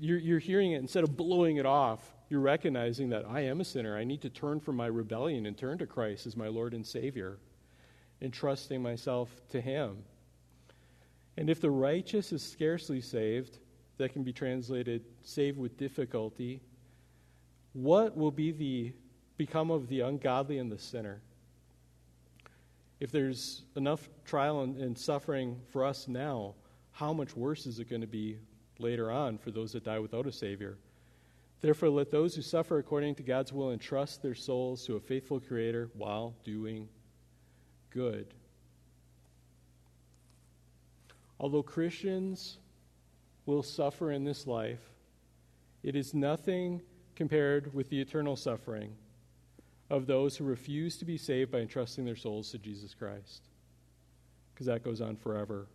you're, 0.01 0.19
you're 0.19 0.39
hearing 0.39 0.73
it 0.73 0.79
instead 0.79 1.05
of 1.05 1.17
blowing 1.17 1.59
it 1.59 1.67
off, 1.67 2.15
you're 2.29 2.41
recognizing 2.41 3.11
that 3.11 3.27
I 3.29 3.43
am 3.43 3.61
a 3.61 3.65
sinner. 3.65 3.97
I 3.97 4.05
need 4.05 4.23
to 4.23 4.31
turn 4.31 4.59
from 4.59 4.77
my 4.77 4.87
rebellion 4.87 5.47
and 5.47 5.57
turn 5.57 5.79
to 5.79 5.87
Christ 5.87 6.27
as 6.27 6.37
my 6.37 6.49
Lord 6.49 6.75
and 6.75 6.85
Savior, 6.85 7.39
entrusting 8.21 8.83
myself 8.83 9.31
to 9.51 9.61
Him. 9.61 9.99
And 11.37 11.51
if 11.51 11.61
the 11.61 11.71
righteous 11.71 12.33
is 12.33 12.43
scarcely 12.43 13.01
saved, 13.01 13.59
that 13.99 14.13
can 14.13 14.23
be 14.23 14.33
translated 14.33 15.03
saved 15.23 15.59
with 15.59 15.77
difficulty, 15.77 16.61
what 17.73 18.17
will 18.17 18.31
be 18.31 18.51
the 18.53 18.93
become 19.37 19.71
of 19.71 19.89
the 19.89 20.01
ungodly 20.01 20.59
and 20.59 20.71
the 20.71 20.79
sinner? 20.79 21.21
If 23.01 23.11
there's 23.11 23.63
enough 23.77 24.09
trial 24.25 24.63
and, 24.63 24.77
and 24.77 24.97
suffering 24.97 25.61
for 25.71 25.85
us 25.85 26.09
now, 26.09 26.55
how 26.93 27.13
much 27.13 27.37
worse 27.37 27.67
is 27.67 27.81
it 27.81 27.91
going 27.91 28.01
to 28.01 28.07
be 28.07 28.39
later 28.79 29.11
on 29.11 29.39
for 29.39 29.51
those 29.51 29.73
that 29.73 29.85
die 29.85 29.99
without 29.99 30.27
a 30.27 30.33
Savior? 30.33 30.77
Therefore, 31.61 31.91
let 31.91 32.11
those 32.11 32.35
who 32.35 32.43
suffer 32.43 32.79
according 32.79 33.15
to 33.17 33.23
God's 33.23 33.53
will 33.53 33.73
entrust 33.73 34.23
their 34.23 34.35
souls 34.35 34.85
to 34.87 34.97
a 34.97 35.01
faithful 35.01 35.41
Creator 35.41 35.91
while 35.95 36.35
doing 36.45 36.89
good. 37.91 38.27
Although 41.41 41.63
Christians 41.63 42.59
will 43.47 43.63
suffer 43.63 44.11
in 44.11 44.25
this 44.25 44.47
life, 44.47 44.81
it 45.83 45.95
is 45.95 46.15
nothing 46.15 46.83
compared 47.15 47.75
with 47.75 47.89
the 47.91 48.01
eternal 48.01 48.37
suffering 48.37 48.95
of 49.91 50.07
those 50.07 50.37
who 50.37 50.45
refuse 50.45 50.97
to 50.97 51.05
be 51.05 51.19
saved 51.19 51.51
by 51.51 51.59
entrusting 51.59 52.05
their 52.05 52.17
souls 52.17 52.51
to 52.51 52.59
Jesus 52.59 52.95
Christ. 52.95 53.43
Because 54.53 54.67
that 54.67 54.83
goes 54.83 55.01
on 55.01 55.17
forever. 55.17 55.67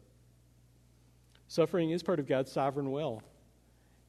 Suffering 1.48 1.92
is 1.92 2.04
part 2.04 2.20
of 2.20 2.28
God's 2.28 2.52
sovereign 2.52 2.92
will. 2.92 3.22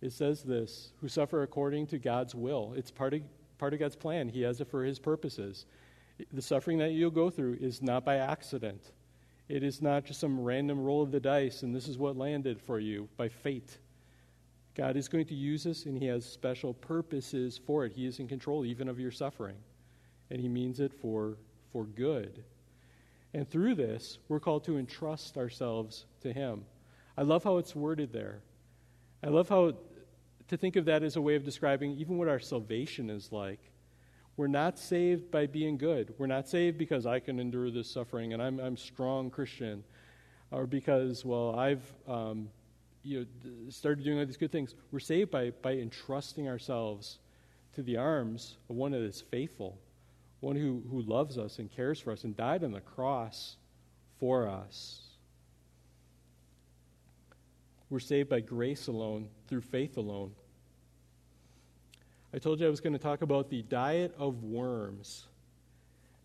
It 0.00 0.12
says 0.12 0.42
this 0.42 0.92
who 1.00 1.08
suffer 1.08 1.42
according 1.42 1.86
to 1.88 1.98
God's 1.98 2.34
will. 2.34 2.72
It's 2.76 2.90
part 2.90 3.14
of, 3.14 3.22
part 3.58 3.74
of 3.74 3.80
God's 3.80 3.96
plan. 3.96 4.28
He 4.28 4.42
has 4.42 4.60
it 4.60 4.68
for 4.68 4.84
His 4.84 4.98
purposes. 4.98 5.66
The 6.32 6.42
suffering 6.42 6.78
that 6.78 6.92
you'll 6.92 7.10
go 7.10 7.30
through 7.30 7.58
is 7.60 7.82
not 7.82 8.04
by 8.04 8.16
accident. 8.16 8.92
It 9.50 9.64
is 9.64 9.82
not 9.82 10.04
just 10.04 10.20
some 10.20 10.38
random 10.38 10.80
roll 10.80 11.02
of 11.02 11.10
the 11.10 11.18
dice 11.18 11.64
and 11.64 11.74
this 11.74 11.88
is 11.88 11.98
what 11.98 12.16
landed 12.16 12.60
for 12.60 12.78
you 12.78 13.08
by 13.16 13.28
fate. 13.28 13.78
God 14.76 14.96
is 14.96 15.08
going 15.08 15.26
to 15.26 15.34
use 15.34 15.66
us 15.66 15.86
and 15.86 15.98
He 15.98 16.06
has 16.06 16.24
special 16.24 16.72
purposes 16.72 17.58
for 17.66 17.84
it. 17.84 17.92
He 17.92 18.06
is 18.06 18.20
in 18.20 18.28
control 18.28 18.64
even 18.64 18.88
of 18.88 19.00
your 19.00 19.10
suffering, 19.10 19.56
and 20.30 20.40
He 20.40 20.48
means 20.48 20.78
it 20.78 20.92
for, 20.94 21.36
for 21.72 21.84
good. 21.84 22.44
And 23.34 23.50
through 23.50 23.74
this, 23.74 24.18
we're 24.28 24.38
called 24.38 24.62
to 24.66 24.78
entrust 24.78 25.36
ourselves 25.36 26.04
to 26.20 26.32
Him. 26.32 26.64
I 27.18 27.22
love 27.22 27.42
how 27.42 27.56
it's 27.56 27.74
worded 27.74 28.12
there. 28.12 28.42
I 29.20 29.30
love 29.30 29.48
how 29.48 29.74
to 30.46 30.56
think 30.56 30.76
of 30.76 30.84
that 30.84 31.02
as 31.02 31.16
a 31.16 31.20
way 31.20 31.34
of 31.34 31.44
describing 31.44 31.98
even 31.98 32.18
what 32.18 32.28
our 32.28 32.38
salvation 32.38 33.10
is 33.10 33.32
like. 33.32 33.69
We're 34.40 34.46
not 34.46 34.78
saved 34.78 35.30
by 35.30 35.44
being 35.44 35.76
good. 35.76 36.14
We're 36.16 36.26
not 36.26 36.48
saved 36.48 36.78
because 36.78 37.04
I 37.04 37.20
can 37.20 37.38
endure 37.38 37.70
this 37.70 37.90
suffering 37.90 38.32
and 38.32 38.42
I'm 38.42 38.58
I'm 38.58 38.74
strong 38.74 39.28
Christian, 39.28 39.84
or 40.50 40.66
because 40.66 41.26
well 41.26 41.54
I've 41.58 41.82
um, 42.08 42.48
you 43.02 43.18
know 43.44 43.50
started 43.68 44.02
doing 44.02 44.18
all 44.18 44.24
these 44.24 44.38
good 44.38 44.50
things. 44.50 44.74
We're 44.92 44.98
saved 44.98 45.30
by 45.30 45.50
by 45.50 45.72
entrusting 45.72 46.48
ourselves 46.48 47.18
to 47.74 47.82
the 47.82 47.98
arms 47.98 48.56
of 48.70 48.76
one 48.76 48.92
that 48.92 49.02
is 49.02 49.20
faithful, 49.20 49.76
one 50.40 50.56
who 50.56 50.84
who 50.90 51.02
loves 51.02 51.36
us 51.36 51.58
and 51.58 51.70
cares 51.70 52.00
for 52.00 52.10
us 52.10 52.24
and 52.24 52.34
died 52.34 52.64
on 52.64 52.72
the 52.72 52.80
cross 52.80 53.56
for 54.18 54.48
us. 54.48 55.02
We're 57.90 58.00
saved 58.00 58.30
by 58.30 58.40
grace 58.40 58.86
alone, 58.86 59.28
through 59.48 59.60
faith 59.60 59.98
alone. 59.98 60.32
I 62.32 62.38
told 62.38 62.60
you 62.60 62.66
I 62.66 62.70
was 62.70 62.80
going 62.80 62.92
to 62.92 62.98
talk 62.98 63.22
about 63.22 63.50
the 63.50 63.62
diet 63.62 64.14
of 64.16 64.44
worms. 64.44 65.26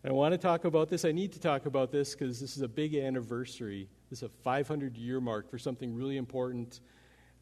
And 0.04 0.12
I 0.12 0.14
want 0.14 0.34
to 0.34 0.38
talk 0.38 0.66
about 0.66 0.88
this. 0.88 1.04
I 1.04 1.12
need 1.12 1.32
to 1.34 1.40
talk 1.40 1.66
about 1.66 1.92
this 1.92 2.14
because 2.14 2.40
this 2.40 2.56
is 2.56 2.62
a 2.62 2.68
big 2.68 2.94
anniversary. 2.94 3.90
This 4.12 4.20
is 4.20 4.24
a 4.24 4.30
500 4.44 4.96
year 4.98 5.20
mark 5.20 5.50
for 5.50 5.58
something 5.58 5.96
really 5.96 6.18
important 6.18 6.82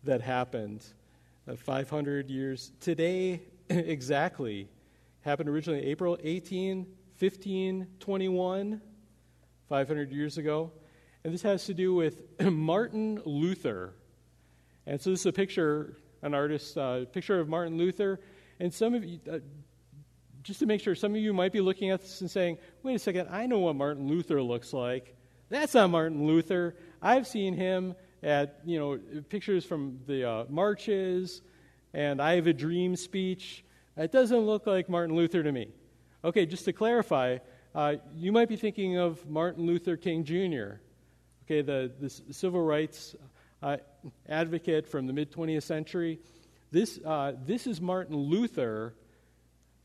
that 0.05 0.22
happened. 0.22 0.86
Uh, 1.45 1.57
500 1.57 2.30
years 2.30 2.72
today, 2.80 3.41
exactly. 3.70 4.70
Happened 5.22 5.49
originally 5.49 5.84
April 5.84 6.18
18, 6.24 6.88
1521, 7.20 8.82
500 9.68 10.11
years 10.14 10.38
ago. 10.38 10.72
And 11.26 11.34
this 11.34 11.41
has 11.41 11.66
to 11.66 11.74
do 11.74 11.93
with 11.93 12.22
Martin 12.39 13.22
Luther. 13.26 13.93
And 14.86 15.01
so 15.01 15.09
this 15.09 15.20
is 15.20 15.26
a 15.26 15.34
picture, 15.34 15.97
an 16.22 16.34
artist's 16.34 16.78
uh, 16.78 17.03
picture 17.11 17.41
of 17.41 17.49
Martin 17.49 17.78
Luther. 17.78 18.22
And 18.64 18.74
some 18.74 18.93
of 18.93 19.03
you, 19.03 19.20
uh, 19.30 19.39
just 20.41 20.61
to 20.61 20.66
make 20.66 20.80
sure, 20.80 20.95
some 20.95 21.14
of 21.14 21.18
you 21.18 21.34
might 21.34 21.51
be 21.51 21.59
looking 21.59 21.89
at 21.89 21.99
this 21.99 22.22
and 22.22 22.32
saying, 22.32 22.57
wait 22.82 22.95
a 22.95 22.99
second, 22.99 23.28
I 23.30 23.45
know 23.45 23.59
what 23.59 23.76
Martin 23.76 24.07
Luther 24.07 24.41
looks 24.41 24.72
like. 24.72 25.18
That's 25.49 25.74
not 25.74 25.89
Martin 25.89 26.26
Luther. 26.26 26.78
I've 27.01 27.28
seen 27.28 27.55
him 27.55 27.93
at, 28.24 28.61
you 28.64 28.80
know, 28.80 29.22
pictures 29.28 29.66
from 29.66 29.99
the 30.07 30.24
uh, 30.24 30.45
marches, 30.47 31.41
and 31.93 32.22
I 32.22 32.36
have 32.36 32.47
a 32.47 32.53
dream 32.53 32.95
speech. 32.95 33.66
It 33.97 34.14
doesn't 34.14 34.39
look 34.39 34.66
like 34.66 34.88
Martin 34.88 35.14
Luther 35.14 35.43
to 35.43 35.51
me. 35.51 35.68
Okay, 36.24 36.45
just 36.45 36.64
to 36.64 36.72
clarify, 36.72 37.39
uh, 37.76 37.95
you 38.16 38.32
might 38.32 38.47
be 38.47 38.55
thinking 38.55 38.97
of 38.97 39.30
Martin 39.30 39.66
Luther 39.66 39.97
King 39.97 40.24
Jr., 40.24 40.80
okay, 41.43 41.61
the, 41.61 41.91
the 41.99 42.09
civil 42.34 42.61
rights 42.61 43.14
uh, 43.61 43.76
advocate 44.30 44.88
from 44.88 45.05
the 45.05 45.11
mid 45.11 45.34
20th 45.34 45.64
century. 45.64 46.22
This, 46.74 46.99
uh, 47.05 47.34
this 47.45 47.67
is 47.67 47.80
Martin 47.80 48.15
Luther, 48.15 48.95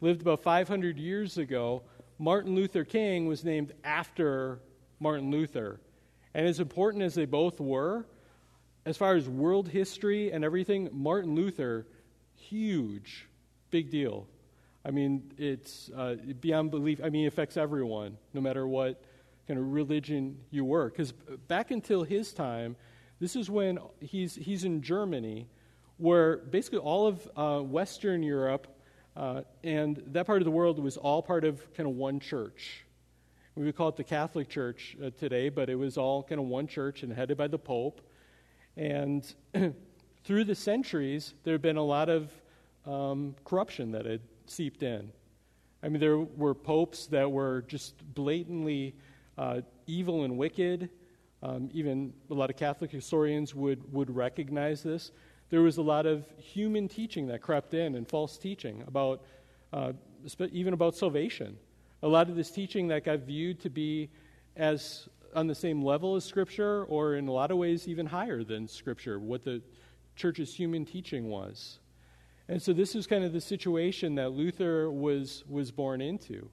lived 0.01 0.23
about 0.23 0.43
500 0.43 0.97
years 0.97 1.37
ago. 1.37 1.83
Martin 2.19 2.55
Luther 2.55 2.83
King 2.83 3.27
was 3.27 3.45
named 3.45 3.75
after 3.85 4.61
Martin 4.99 5.31
Luther. 5.31 5.83
And 6.33 6.47
as 6.47 6.61
important 6.61 7.03
as 7.03 7.15
they 7.15 7.27
both 7.27 7.61
were, 7.61 8.07
as 8.87 8.97
far 8.97 9.17
as 9.17 9.29
world 9.29 9.69
history 9.69 10.33
and 10.33 10.43
everything, 10.43 10.89
Martin 10.91 11.35
Luther, 11.35 11.87
huge, 12.37 13.29
big 13.71 13.91
deal. 13.91 14.27
I 14.83 14.91
mean, 14.91 15.31
it's 15.37 15.91
uh, 15.95 16.15
beyond 16.41 16.71
belief. 16.71 17.03
I 17.05 17.11
mean, 17.11 17.27
it 17.27 17.29
affects 17.29 17.59
everyone, 17.59 18.17
no 18.33 18.41
matter 18.41 18.67
what 18.67 19.05
kind 19.47 19.61
of 19.61 19.75
religion 19.75 20.39
you 20.51 20.65
were. 20.65 20.89
Because 20.89 21.13
back 21.49 21.71
until 21.71 22.03
his 22.03 22.33
time, 22.33 22.77
this 23.21 23.37
is 23.37 23.51
when 23.51 23.79
he's, 24.01 24.37
he's 24.37 24.65
in 24.65 24.81
Germany, 24.81 25.49
where 25.99 26.39
basically 26.39 26.79
all 26.79 27.07
of 27.07 27.31
uh, 27.37 27.61
Western 27.63 28.23
Europe 28.23 28.67
uh, 29.17 29.43
and 29.65 30.01
that 30.07 30.27
part 30.27 30.41
of 30.41 30.45
the 30.45 30.51
world 30.51 30.79
was 30.79 30.97
all 30.97 31.23
part 31.23 31.45
of 31.45 31.61
kind 31.75 31.89
of 31.89 31.97
one 31.97 32.21
church. 32.21 32.85
We 33.57 33.65
would 33.65 33.77
call 33.77 33.89
it 33.89 33.97
the 33.97 34.05
Catholic 34.05 34.49
Church 34.49 34.97
uh, 35.05 35.11
today, 35.19 35.49
but 35.49 35.69
it 35.69 35.75
was 35.75 35.99
all 35.99 36.23
kind 36.23 36.41
of 36.41 36.47
one 36.47 36.69
church 36.69 37.03
and 37.03 37.13
headed 37.13 37.37
by 37.37 37.49
the 37.49 37.59
Pope. 37.59 38.01
And 38.77 39.27
through 40.25 40.45
the 40.45 40.55
centuries, 40.55 41.35
there 41.43 41.55
had 41.55 41.63
been 41.63 41.77
a 41.77 41.85
lot 41.85 42.09
of 42.09 42.31
um, 42.87 43.35
corruption 43.45 43.91
that 43.93 44.07
had 44.07 44.21
seeped 44.47 44.85
in. 44.85 45.11
I 45.83 45.89
mean, 45.89 45.99
there 45.99 46.19
were 46.19 46.55
popes 46.55 47.07
that 47.07 47.31
were 47.31 47.65
just 47.67 47.97
blatantly 48.15 48.95
uh, 49.37 49.63
evil 49.89 50.23
and 50.23 50.39
wicked. 50.39 50.91
Um, 51.43 51.71
even 51.73 52.13
a 52.31 52.35
lot 52.35 52.51
of 52.51 52.57
Catholic 52.57 52.93
historians 52.93 53.53
would, 53.55 53.93
would 53.93 54.15
recognize 54.15 54.85
this. 54.85 55.11
There 55.51 55.63
was 55.63 55.79
a 55.79 55.83
lot 55.83 56.07
of 56.07 56.25
human 56.37 56.89
teaching 56.89 57.27
that 57.29 57.41
crept 57.41 57.75
in 57.75 57.95
and 57.95 58.07
false 58.07 58.37
teaching 58.37 58.85
about, 58.87 59.23
uh, 59.73 59.93
even 60.53 60.75
about 60.75 60.95
salvation. 60.95 61.57
A 62.03 62.09
lot 62.09 62.29
of 62.29 62.37
this 62.37 62.51
teaching 62.51 62.89
that 62.89 63.05
got 63.05 63.21
viewed 63.21 63.61
to 63.61 63.71
be 63.71 64.11
as 64.57 65.09
on 65.35 65.47
the 65.47 65.55
same 65.55 65.83
level 65.83 66.17
as 66.17 66.25
Scripture, 66.25 66.85
or 66.85 67.15
in 67.15 67.29
a 67.29 67.33
lot 67.33 67.51
of 67.51 67.59
ways 67.59 67.87
even 67.87 68.07
higher 68.07 68.43
than 68.45 68.67
Scripture, 68.67 69.19
what 69.19 69.45
the 69.45 69.63
church's 70.17 70.55
human 70.55 70.85
teaching 70.85 71.29
was. 71.29 71.79
And 72.49 72.61
so 72.61 72.73
this 72.73 72.95
is 72.95 73.07
kind 73.07 73.25
of 73.25 73.33
the 73.33 73.41
situation 73.41 74.15
that 74.15 74.33
Luther 74.33 74.91
was, 74.91 75.45
was 75.49 75.71
born 75.71 76.01
into. 76.01 76.49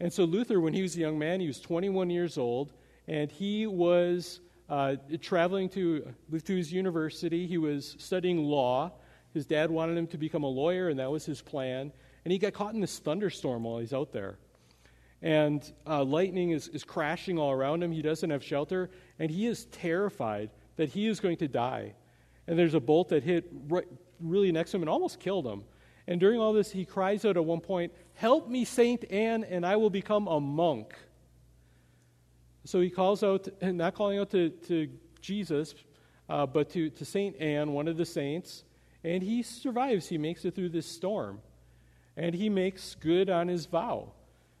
And 0.00 0.12
so 0.12 0.24
Luther, 0.24 0.60
when 0.60 0.72
he 0.72 0.82
was 0.82 0.96
a 0.96 1.00
young 1.00 1.18
man, 1.18 1.40
he 1.40 1.48
was 1.48 1.60
21 1.60 2.08
years 2.08 2.38
old, 2.38 2.72
and 3.08 3.30
he 3.30 3.66
was 3.66 4.40
uh, 4.68 4.96
traveling 5.20 5.68
to, 5.70 6.12
his 6.46 6.72
university. 6.72 7.46
He 7.46 7.58
was 7.58 7.96
studying 7.98 8.44
law. 8.44 8.92
His 9.32 9.46
dad 9.46 9.70
wanted 9.70 9.96
him 9.96 10.06
to 10.08 10.18
become 10.18 10.42
a 10.42 10.48
lawyer, 10.48 10.88
and 10.88 10.98
that 10.98 11.10
was 11.10 11.24
his 11.24 11.40
plan. 11.40 11.92
And 12.24 12.32
he 12.32 12.38
got 12.38 12.52
caught 12.52 12.74
in 12.74 12.80
this 12.80 12.98
thunderstorm 12.98 13.64
while 13.64 13.78
he's 13.78 13.92
out 13.92 14.12
there. 14.12 14.38
And 15.22 15.70
uh, 15.86 16.04
lightning 16.04 16.50
is, 16.50 16.68
is 16.68 16.84
crashing 16.84 17.38
all 17.38 17.50
around 17.50 17.82
him. 17.82 17.90
He 17.90 18.02
doesn't 18.02 18.30
have 18.30 18.44
shelter, 18.44 18.90
and 19.18 19.30
he 19.30 19.46
is 19.46 19.64
terrified 19.66 20.50
that 20.76 20.90
he 20.90 21.06
is 21.06 21.18
going 21.18 21.38
to 21.38 21.48
die. 21.48 21.94
And 22.46 22.58
there's 22.58 22.74
a 22.74 22.80
bolt 22.80 23.08
that 23.08 23.24
hit 23.24 23.50
right, 23.68 23.86
really 24.20 24.52
next 24.52 24.70
to 24.70 24.76
him 24.76 24.82
and 24.82 24.88
almost 24.88 25.18
killed 25.20 25.46
him. 25.46 25.64
And 26.06 26.20
during 26.20 26.40
all 26.40 26.52
this, 26.52 26.70
he 26.70 26.84
cries 26.84 27.24
out 27.24 27.36
at 27.36 27.44
one 27.44 27.60
point, 27.60 27.92
Help 28.14 28.48
me, 28.48 28.64
Saint 28.64 29.04
Anne, 29.10 29.44
and 29.44 29.66
I 29.66 29.76
will 29.76 29.90
become 29.90 30.26
a 30.26 30.40
monk. 30.40 30.94
So 32.68 32.82
he 32.82 32.90
calls 32.90 33.22
out, 33.22 33.48
not 33.62 33.94
calling 33.94 34.18
out 34.18 34.28
to, 34.32 34.50
to 34.50 34.90
Jesus, 35.22 35.74
uh, 36.28 36.44
but 36.44 36.68
to, 36.74 36.90
to 36.90 37.04
Saint 37.06 37.34
Anne, 37.40 37.72
one 37.72 37.88
of 37.88 37.96
the 37.96 38.04
saints, 38.04 38.64
and 39.02 39.22
he 39.22 39.42
survives. 39.42 40.06
He 40.06 40.18
makes 40.18 40.44
it 40.44 40.54
through 40.54 40.68
this 40.68 40.86
storm. 40.86 41.40
And 42.18 42.34
he 42.34 42.50
makes 42.50 42.94
good 42.94 43.30
on 43.30 43.48
his 43.48 43.64
vow. 43.64 44.12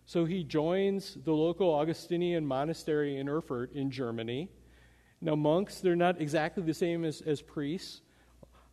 So 0.06 0.24
he 0.24 0.42
joins 0.42 1.18
the 1.22 1.32
local 1.32 1.74
Augustinian 1.74 2.46
monastery 2.46 3.18
in 3.18 3.28
Erfurt 3.28 3.74
in 3.74 3.90
Germany. 3.90 4.48
Now, 5.20 5.34
monks, 5.34 5.80
they're 5.80 5.94
not 5.94 6.18
exactly 6.18 6.62
the 6.62 6.72
same 6.72 7.04
as, 7.04 7.20
as 7.20 7.42
priests 7.42 8.00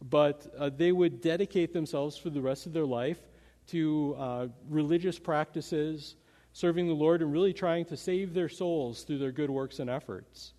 but 0.10 0.54
uh, 0.58 0.70
they 0.76 0.92
would 0.92 1.22
dedicate 1.22 1.74
themselves 1.74 2.18
for 2.18 2.30
the 2.30 2.42
rest 2.42 2.66
of 2.66 2.74
their 2.74 2.86
life 2.86 3.20
to 3.68 4.16
uh, 4.20 4.48
religious 4.70 5.18
practices, 5.18 6.16
serving 6.56 6.88
the 6.88 6.94
Lord, 6.94 7.22
and 7.22 7.34
really 7.34 7.52
trying 7.52 7.84
to 7.84 7.98
save 7.98 8.34
their 8.34 8.48
souls 8.48 9.04
through 9.04 9.18
their 9.18 9.34
good 9.34 9.50
works 9.50 9.80
and 9.80 9.90
efforts. 9.90 10.54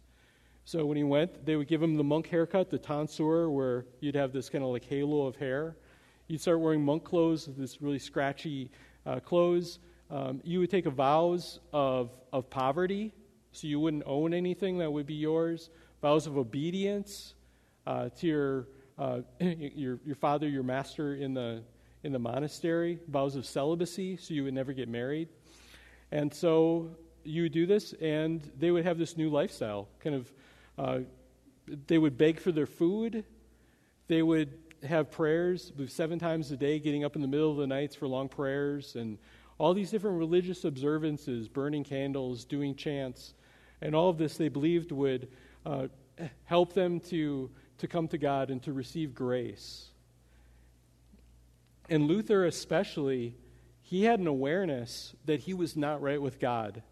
So 0.66 0.84
when 0.84 0.98
he 0.98 1.04
went, 1.04 1.46
they 1.46 1.56
would 1.56 1.68
give 1.68 1.82
him 1.82 1.96
the 1.96 2.04
monk 2.04 2.28
haircut, 2.28 2.68
the 2.68 2.76
tonsure, 2.76 3.48
where 3.48 3.86
you'd 4.00 4.14
have 4.14 4.30
this 4.30 4.50
kind 4.50 4.62
of 4.62 4.68
like 4.68 4.84
halo 4.84 5.26
of 5.26 5.36
hair. 5.36 5.74
You'd 6.28 6.42
start 6.42 6.60
wearing 6.60 6.84
monk 6.84 7.02
clothes, 7.02 7.48
this 7.56 7.80
really 7.80 7.98
scratchy 7.98 8.70
uh, 9.06 9.20
clothes. 9.20 9.78
Um, 10.10 10.42
you 10.44 10.58
would 10.58 10.68
take 10.68 10.84
vows 10.84 11.60
of, 11.72 12.10
of 12.30 12.50
poverty, 12.50 13.14
so 13.52 13.66
you 13.66 13.80
wouldn't 13.80 14.02
own 14.04 14.34
anything 14.34 14.76
that 14.78 14.92
would 14.92 15.06
be 15.06 15.14
yours. 15.14 15.70
Vows 16.02 16.26
of 16.26 16.36
obedience 16.36 17.32
uh, 17.86 18.10
to 18.18 18.26
your 18.26 18.68
uh, 18.98 19.20
your, 19.40 19.98
your 20.04 20.16
father, 20.16 20.46
your 20.46 20.62
master 20.62 21.14
in 21.14 21.32
the, 21.32 21.62
in 22.02 22.12
the 22.12 22.18
monastery, 22.18 22.98
vows 23.08 23.34
of 23.34 23.46
celibacy, 23.46 24.18
so 24.18 24.34
you 24.34 24.44
would 24.44 24.52
never 24.52 24.74
get 24.74 24.90
married. 24.90 25.28
And 26.16 26.32
so 26.32 26.88
you 27.24 27.42
would 27.42 27.52
do 27.52 27.66
this, 27.66 27.92
and 28.00 28.40
they 28.58 28.70
would 28.70 28.86
have 28.86 28.96
this 28.96 29.18
new 29.18 29.28
lifestyle. 29.28 29.86
Kind 30.00 30.16
of, 30.16 30.32
uh, 30.78 30.98
they 31.86 31.98
would 31.98 32.16
beg 32.16 32.40
for 32.40 32.52
their 32.52 32.64
food. 32.64 33.22
They 34.08 34.22
would 34.22 34.56
have 34.82 35.10
prayers 35.10 35.74
seven 35.88 36.18
times 36.18 36.50
a 36.52 36.56
day, 36.56 36.78
getting 36.78 37.04
up 37.04 37.16
in 37.16 37.20
the 37.20 37.28
middle 37.28 37.50
of 37.50 37.58
the 37.58 37.66
nights 37.66 37.94
for 37.94 38.08
long 38.08 38.30
prayers, 38.30 38.96
and 38.96 39.18
all 39.58 39.74
these 39.74 39.90
different 39.90 40.16
religious 40.16 40.64
observances, 40.64 41.48
burning 41.48 41.84
candles, 41.84 42.46
doing 42.46 42.74
chants, 42.74 43.34
and 43.82 43.94
all 43.94 44.08
of 44.08 44.16
this 44.16 44.38
they 44.38 44.48
believed 44.48 44.92
would 44.92 45.28
uh, 45.66 45.88
help 46.44 46.72
them 46.72 46.98
to 46.98 47.50
to 47.76 47.86
come 47.86 48.08
to 48.08 48.16
God 48.16 48.48
and 48.50 48.62
to 48.62 48.72
receive 48.72 49.14
grace. 49.14 49.88
And 51.90 52.04
Luther, 52.04 52.46
especially, 52.46 53.34
he 53.88 54.02
had 54.02 54.18
an 54.18 54.26
awareness 54.26 55.14
that 55.26 55.38
he 55.38 55.54
was 55.54 55.76
not 55.76 56.02
right 56.02 56.20
with 56.20 56.40
God. 56.40 56.82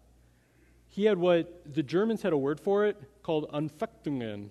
He 0.87 1.03
had 1.03 1.17
what 1.17 1.73
the 1.73 1.83
Germans 1.83 2.21
had 2.21 2.31
a 2.31 2.37
word 2.37 2.57
for 2.57 2.85
it 2.85 2.95
called 3.21 3.51
Anfechtungen. 3.51 4.47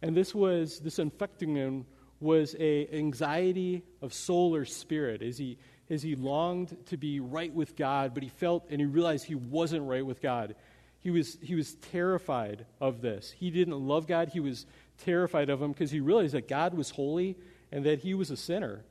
And 0.00 0.16
this 0.16 0.32
was 0.32 0.78
this 0.78 1.00
Anfechtungen 1.00 1.86
was 2.20 2.54
a 2.60 2.86
anxiety 2.92 3.82
of 4.00 4.14
soul 4.14 4.54
or 4.54 4.64
spirit 4.64 5.20
as 5.20 5.38
he 5.38 5.58
as 5.90 6.04
he 6.04 6.14
longed 6.14 6.76
to 6.86 6.96
be 6.96 7.18
right 7.18 7.52
with 7.52 7.74
God, 7.74 8.14
but 8.14 8.22
he 8.22 8.28
felt 8.28 8.68
and 8.70 8.80
he 8.80 8.86
realized 8.86 9.24
he 9.24 9.34
wasn't 9.34 9.88
right 9.88 10.06
with 10.06 10.22
God. 10.22 10.54
He 11.00 11.10
was, 11.10 11.36
he 11.42 11.56
was 11.56 11.74
terrified 11.74 12.64
of 12.80 13.00
this. 13.00 13.32
He 13.32 13.50
didn't 13.50 13.74
love 13.74 14.06
God. 14.06 14.28
He 14.28 14.40
was 14.40 14.66
terrified 14.98 15.48
of 15.50 15.60
him 15.60 15.72
because 15.72 15.90
he 15.90 16.00
realized 16.00 16.34
that 16.34 16.46
God 16.46 16.74
was 16.74 16.90
holy 16.90 17.36
and 17.72 17.84
that 17.86 18.00
he 18.00 18.14
was 18.14 18.30
a 18.30 18.36
sinner. 18.36 18.84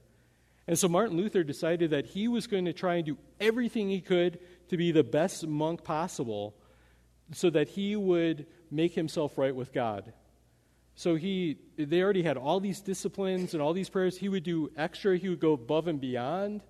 And 0.67 0.77
so 0.77 0.87
Martin 0.89 1.15
Luther 1.15 1.43
decided 1.43 1.91
that 1.91 2.05
he 2.05 2.27
was 2.27 2.45
going 2.45 2.65
to 2.65 2.73
try 2.73 2.95
and 2.95 3.05
do 3.05 3.17
everything 3.39 3.89
he 3.89 4.01
could 4.01 4.39
to 4.69 4.77
be 4.77 4.91
the 4.91 5.03
best 5.03 5.47
monk 5.47 5.83
possible 5.83 6.53
so 7.31 7.49
that 7.49 7.69
he 7.69 7.95
would 7.95 8.45
make 8.69 8.93
himself 8.93 9.37
right 9.37 9.55
with 9.55 9.73
God. 9.73 10.11
So 10.95 11.15
he 11.15 11.57
they 11.77 12.01
already 12.01 12.23
had 12.23 12.37
all 12.37 12.59
these 12.59 12.81
disciplines 12.81 13.53
and 13.53 13.61
all 13.61 13.73
these 13.73 13.89
prayers. 13.89 14.17
He 14.17 14.29
would 14.29 14.43
do 14.43 14.71
extra, 14.75 15.17
he 15.17 15.29
would 15.29 15.39
go 15.39 15.53
above 15.53 15.87
and 15.87 16.01
beyond. 16.01 16.63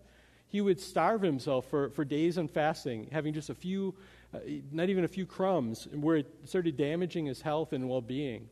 He 0.50 0.62
would 0.62 0.80
starve 0.80 1.22
himself 1.22 1.70
for, 1.70 1.90
for 1.90 2.06
days 2.06 2.38
on 2.38 2.48
fasting, 2.48 3.10
having 3.12 3.34
just 3.34 3.50
a 3.50 3.56
few, 3.56 3.96
uh, 4.34 4.40
not 4.72 4.88
even 4.88 5.04
a 5.04 5.08
few 5.08 5.26
crumbs, 5.26 5.88
where 5.92 6.18
it 6.18 6.34
started 6.46 6.78
damaging 6.78 7.26
his 7.26 7.42
health 7.42 7.74
and 7.74 7.90
well 7.90 8.02
being 8.02 8.50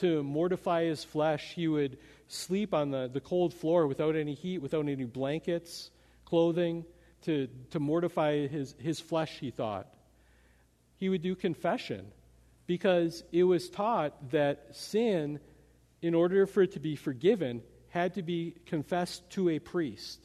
to 0.00 0.22
mortify 0.22 0.84
his 0.84 1.04
flesh, 1.04 1.52
he 1.54 1.68
would 1.68 1.98
sleep 2.28 2.72
on 2.72 2.90
the, 2.90 3.10
the 3.12 3.20
cold 3.20 3.52
floor 3.52 3.86
without 3.86 4.14
any 4.14 4.34
heat, 4.34 4.58
without 4.58 4.86
any 4.86 5.04
blankets, 5.04 5.90
clothing, 6.24 6.84
to, 7.22 7.48
to 7.70 7.80
mortify 7.80 8.46
his, 8.46 8.74
his 8.78 9.00
flesh, 9.00 9.38
he 9.40 9.50
thought. 9.50 9.88
He 10.98 11.08
would 11.08 11.22
do 11.22 11.34
confession 11.34 12.06
because 12.66 13.24
it 13.32 13.44
was 13.44 13.68
taught 13.70 14.30
that 14.30 14.68
sin, 14.72 15.40
in 16.02 16.14
order 16.14 16.46
for 16.46 16.62
it 16.62 16.72
to 16.72 16.80
be 16.80 16.96
forgiven, 16.96 17.62
had 17.88 18.14
to 18.14 18.22
be 18.22 18.54
confessed 18.66 19.28
to 19.30 19.48
a 19.48 19.58
priest. 19.58 20.20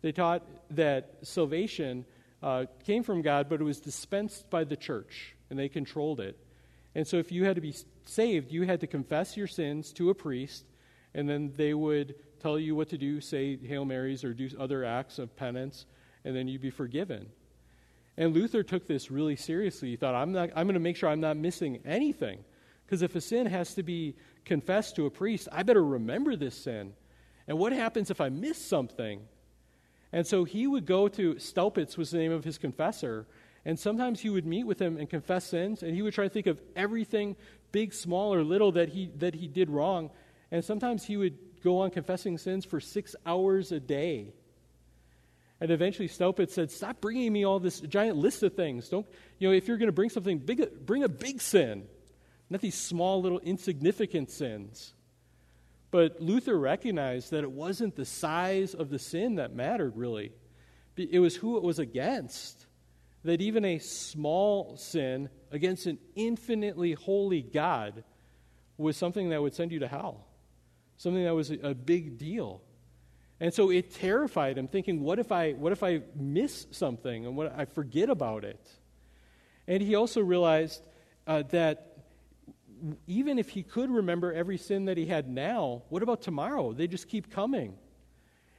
They 0.00 0.12
taught 0.12 0.46
that 0.70 1.18
salvation 1.22 2.04
uh, 2.42 2.66
came 2.84 3.02
from 3.02 3.22
God, 3.22 3.48
but 3.48 3.60
it 3.60 3.64
was 3.64 3.80
dispensed 3.80 4.48
by 4.48 4.64
the 4.64 4.76
church, 4.76 5.34
and 5.50 5.58
they 5.58 5.68
controlled 5.68 6.20
it. 6.20 6.38
And 6.94 7.06
so, 7.06 7.16
if 7.16 7.32
you 7.32 7.44
had 7.44 7.56
to 7.56 7.60
be 7.60 7.74
saved, 8.04 8.52
you 8.52 8.62
had 8.62 8.80
to 8.80 8.86
confess 8.86 9.36
your 9.36 9.48
sins 9.48 9.92
to 9.94 10.10
a 10.10 10.14
priest, 10.14 10.64
and 11.18 11.28
then 11.28 11.52
they 11.56 11.74
would 11.74 12.14
tell 12.38 12.60
you 12.60 12.76
what 12.76 12.88
to 12.90 12.96
do, 12.96 13.20
say 13.20 13.56
Hail 13.56 13.84
Marys 13.84 14.22
or 14.22 14.32
do 14.32 14.48
other 14.56 14.84
acts 14.84 15.18
of 15.18 15.34
penance, 15.34 15.84
and 16.24 16.34
then 16.36 16.46
you'd 16.46 16.62
be 16.62 16.70
forgiven. 16.70 17.26
And 18.16 18.32
Luther 18.32 18.62
took 18.62 18.86
this 18.86 19.10
really 19.10 19.34
seriously. 19.34 19.90
He 19.90 19.96
thought, 19.96 20.14
I'm, 20.14 20.36
I'm 20.36 20.52
going 20.52 20.74
to 20.74 20.78
make 20.78 20.94
sure 20.94 21.08
I'm 21.08 21.18
not 21.18 21.36
missing 21.36 21.80
anything. 21.84 22.38
Because 22.86 23.02
if 23.02 23.16
a 23.16 23.20
sin 23.20 23.46
has 23.46 23.74
to 23.74 23.82
be 23.82 24.14
confessed 24.44 24.94
to 24.94 25.06
a 25.06 25.10
priest, 25.10 25.48
I 25.50 25.64
better 25.64 25.84
remember 25.84 26.36
this 26.36 26.54
sin. 26.54 26.92
And 27.48 27.58
what 27.58 27.72
happens 27.72 28.12
if 28.12 28.20
I 28.20 28.28
miss 28.28 28.64
something? 28.64 29.20
And 30.12 30.24
so 30.24 30.44
he 30.44 30.68
would 30.68 30.86
go 30.86 31.08
to, 31.08 31.34
Staupitz 31.34 31.98
was 31.98 32.12
the 32.12 32.18
name 32.18 32.32
of 32.32 32.44
his 32.44 32.58
confessor, 32.58 33.26
and 33.64 33.76
sometimes 33.76 34.20
he 34.20 34.30
would 34.30 34.46
meet 34.46 34.68
with 34.68 34.80
him 34.80 34.96
and 34.98 35.10
confess 35.10 35.46
sins, 35.46 35.82
and 35.82 35.96
he 35.96 36.02
would 36.02 36.14
try 36.14 36.24
to 36.24 36.30
think 36.30 36.46
of 36.46 36.62
everything, 36.76 37.34
big, 37.72 37.92
small, 37.92 38.32
or 38.32 38.44
little, 38.44 38.70
that 38.72 38.90
he, 38.90 39.10
that 39.16 39.34
he 39.34 39.48
did 39.48 39.68
wrong. 39.68 40.10
And 40.50 40.64
sometimes 40.64 41.04
he 41.04 41.16
would 41.16 41.36
go 41.62 41.80
on 41.80 41.90
confessing 41.90 42.38
sins 42.38 42.64
for 42.64 42.80
six 42.80 43.14
hours 43.26 43.72
a 43.72 43.80
day. 43.80 44.32
And 45.60 45.70
eventually 45.70 46.08
Staupitz 46.08 46.52
said, 46.52 46.70
Stop 46.70 47.00
bringing 47.00 47.32
me 47.32 47.44
all 47.44 47.58
this 47.58 47.80
giant 47.80 48.16
list 48.16 48.42
of 48.42 48.54
things. 48.54 48.88
Don't, 48.88 49.06
you 49.38 49.48
know, 49.48 49.54
if 49.54 49.66
you're 49.66 49.76
going 49.76 49.88
to 49.88 49.92
bring 49.92 50.10
something 50.10 50.38
big, 50.38 50.86
bring 50.86 51.02
a 51.02 51.08
big 51.08 51.40
sin, 51.40 51.86
not 52.48 52.60
these 52.60 52.76
small, 52.76 53.20
little, 53.20 53.40
insignificant 53.40 54.30
sins. 54.30 54.94
But 55.90 56.20
Luther 56.20 56.58
recognized 56.58 57.30
that 57.30 57.44
it 57.44 57.50
wasn't 57.50 57.96
the 57.96 58.04
size 58.04 58.74
of 58.74 58.90
the 58.90 58.98
sin 58.98 59.36
that 59.36 59.54
mattered, 59.54 59.96
really. 59.96 60.32
It 60.96 61.20
was 61.20 61.36
who 61.36 61.56
it 61.56 61.62
was 61.62 61.78
against. 61.78 62.66
That 63.24 63.40
even 63.40 63.64
a 63.64 63.78
small 63.78 64.76
sin 64.76 65.28
against 65.50 65.86
an 65.86 65.98
infinitely 66.14 66.92
holy 66.92 67.42
God 67.42 68.04
was 68.76 68.96
something 68.96 69.30
that 69.30 69.42
would 69.42 69.54
send 69.54 69.72
you 69.72 69.80
to 69.80 69.88
hell, 69.88 70.24
something 70.98 71.24
that 71.24 71.34
was 71.34 71.50
a 71.50 71.74
big 71.74 72.18
deal. 72.18 72.60
And 73.40 73.54
so 73.54 73.70
it 73.70 73.94
terrified 73.94 74.58
him, 74.58 74.68
thinking, 74.68 75.00
what 75.00 75.18
if 75.18 75.30
I, 75.30 75.52
what 75.52 75.72
if 75.72 75.82
I 75.82 76.02
miss 76.14 76.66
something 76.72 77.24
and 77.24 77.36
what 77.36 77.54
I 77.56 77.64
forget 77.64 78.10
about 78.10 78.44
it? 78.44 78.68
And 79.66 79.80
he 79.82 79.94
also 79.94 80.20
realized 80.20 80.82
uh, 81.26 81.44
that 81.50 81.98
even 83.06 83.38
if 83.38 83.50
he 83.50 83.62
could 83.62 83.90
remember 83.90 84.32
every 84.32 84.56
sin 84.56 84.86
that 84.86 84.96
he 84.96 85.06
had 85.06 85.28
now, 85.28 85.82
what 85.88 86.02
about 86.02 86.22
tomorrow? 86.22 86.72
They 86.72 86.86
just 86.86 87.08
keep 87.08 87.30
coming. 87.30 87.74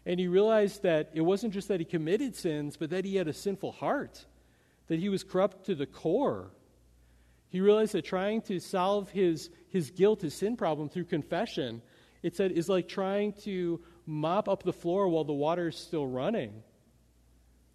And 0.05 0.19
he 0.19 0.27
realized 0.27 0.83
that 0.83 1.11
it 1.13 1.21
wasn't 1.21 1.53
just 1.53 1.67
that 1.67 1.79
he 1.79 1.85
committed 1.85 2.35
sins, 2.35 2.77
but 2.77 2.89
that 2.91 3.05
he 3.05 3.17
had 3.17 3.27
a 3.27 3.33
sinful 3.33 3.73
heart, 3.73 4.25
that 4.87 4.99
he 4.99 5.09
was 5.09 5.23
corrupt 5.23 5.65
to 5.65 5.75
the 5.75 5.85
core. 5.85 6.51
He 7.49 7.59
realized 7.59 7.93
that 7.93 8.05
trying 8.05 8.41
to 8.43 8.59
solve 8.59 9.09
his, 9.09 9.49
his 9.69 9.91
guilt, 9.91 10.21
his 10.21 10.33
sin 10.33 10.55
problem 10.55 10.87
through 10.87 11.05
confession, 11.05 11.81
it 12.23 12.35
said, 12.35 12.51
is 12.51 12.69
like 12.69 12.87
trying 12.87 13.33
to 13.43 13.79
mop 14.05 14.49
up 14.49 14.63
the 14.63 14.73
floor 14.73 15.07
while 15.07 15.23
the 15.23 15.33
water 15.33 15.69
is 15.69 15.77
still 15.77 16.07
running, 16.07 16.63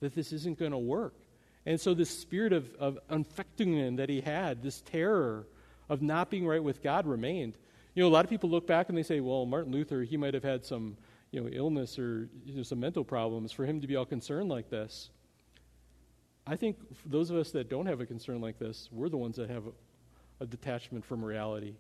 that 0.01 0.15
this 0.15 0.33
isn't 0.33 0.59
going 0.59 0.73
to 0.73 0.79
work. 0.79 1.15
And 1.67 1.81
so, 1.81 1.95
this 1.95 2.11
spirit 2.11 2.53
of, 2.53 2.73
of 2.79 2.99
Anfechtungen 3.11 3.97
that 3.97 4.11
he 4.11 4.21
had, 4.21 4.63
this 4.63 4.83
terror, 4.83 5.47
of 5.89 6.03
not 6.03 6.31
being 6.31 6.47
right 6.47 6.63
with 6.63 6.83
God 6.83 7.07
remained. 7.07 7.57
You 7.95 8.03
know, 8.03 8.09
a 8.09 8.11
lot 8.11 8.25
of 8.25 8.31
people 8.31 8.51
look 8.51 8.67
back 8.67 8.89
and 8.89 8.99
they 8.99 9.03
say, 9.03 9.21
well, 9.21 9.47
Martin 9.47 9.73
Luther, 9.73 10.03
he 10.03 10.17
might 10.17 10.35
have 10.35 10.43
had 10.43 10.65
some, 10.65 10.97
you 11.31 11.41
know, 11.41 11.49
illness 11.49 11.99
or 11.99 12.29
you 12.45 12.57
know, 12.57 12.63
some 12.63 12.81
mental 12.81 13.05
problems 13.05 13.53
for 13.53 13.65
him 13.65 13.81
to 13.81 13.87
be 13.87 13.97
all 13.97 14.05
concerned 14.05 14.49
like 14.49 14.69
this. 14.69 15.11
I 16.47 16.57
think 16.57 16.77
those 17.07 17.31
of 17.31 17.37
us 17.37 17.51
that 17.53 17.71
don't 17.71 17.87
have 17.87 18.01
a 18.01 18.07
concern 18.07 18.41
like 18.41 18.59
this, 18.59 18.89
we're 18.93 19.09
the 19.09 19.17
ones 19.17 19.37
that 19.37 19.49
have 19.49 19.65
a, 19.67 20.45
a 20.45 20.47
detachment 20.47 21.05
from 21.05 21.25
reality. 21.25 21.77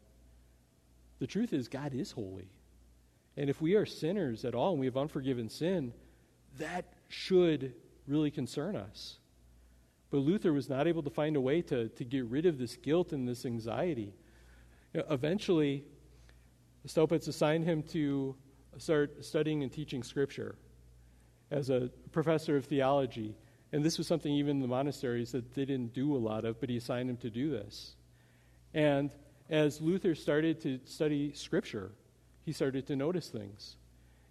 The 1.24 1.28
truth 1.28 1.54
is, 1.54 1.68
God 1.68 1.94
is 1.94 2.12
holy. 2.12 2.50
And 3.38 3.48
if 3.48 3.62
we 3.62 3.76
are 3.76 3.86
sinners 3.86 4.44
at 4.44 4.54
all 4.54 4.72
and 4.72 4.78
we 4.78 4.84
have 4.84 4.98
unforgiven 4.98 5.48
sin, 5.48 5.94
that 6.58 6.84
should 7.08 7.72
really 8.06 8.30
concern 8.30 8.76
us. 8.76 9.16
But 10.10 10.18
Luther 10.18 10.52
was 10.52 10.68
not 10.68 10.86
able 10.86 11.02
to 11.02 11.08
find 11.08 11.34
a 11.36 11.40
way 11.40 11.62
to, 11.62 11.88
to 11.88 12.04
get 12.04 12.26
rid 12.26 12.44
of 12.44 12.58
this 12.58 12.76
guilt 12.76 13.14
and 13.14 13.26
this 13.26 13.46
anxiety. 13.46 14.12
You 14.92 15.00
know, 15.00 15.06
eventually, 15.08 15.84
Staupitz 16.86 17.26
assigned 17.26 17.64
him 17.64 17.82
to 17.84 18.36
start 18.76 19.24
studying 19.24 19.62
and 19.62 19.72
teaching 19.72 20.02
Scripture 20.02 20.56
as 21.50 21.70
a 21.70 21.88
professor 22.12 22.58
of 22.58 22.66
theology. 22.66 23.34
And 23.72 23.82
this 23.82 23.96
was 23.96 24.06
something 24.06 24.30
even 24.30 24.60
the 24.60 24.68
monasteries 24.68 25.32
that 25.32 25.54
they 25.54 25.64
didn't 25.64 25.94
do 25.94 26.14
a 26.14 26.18
lot 26.18 26.44
of, 26.44 26.60
but 26.60 26.68
he 26.68 26.76
assigned 26.76 27.08
him 27.08 27.16
to 27.16 27.30
do 27.30 27.48
this. 27.50 27.96
And 28.74 29.10
as 29.50 29.80
Luther 29.80 30.14
started 30.14 30.60
to 30.62 30.80
study 30.84 31.32
Scripture, 31.32 31.92
he 32.44 32.52
started 32.52 32.86
to 32.86 32.96
notice 32.96 33.28
things. 33.28 33.76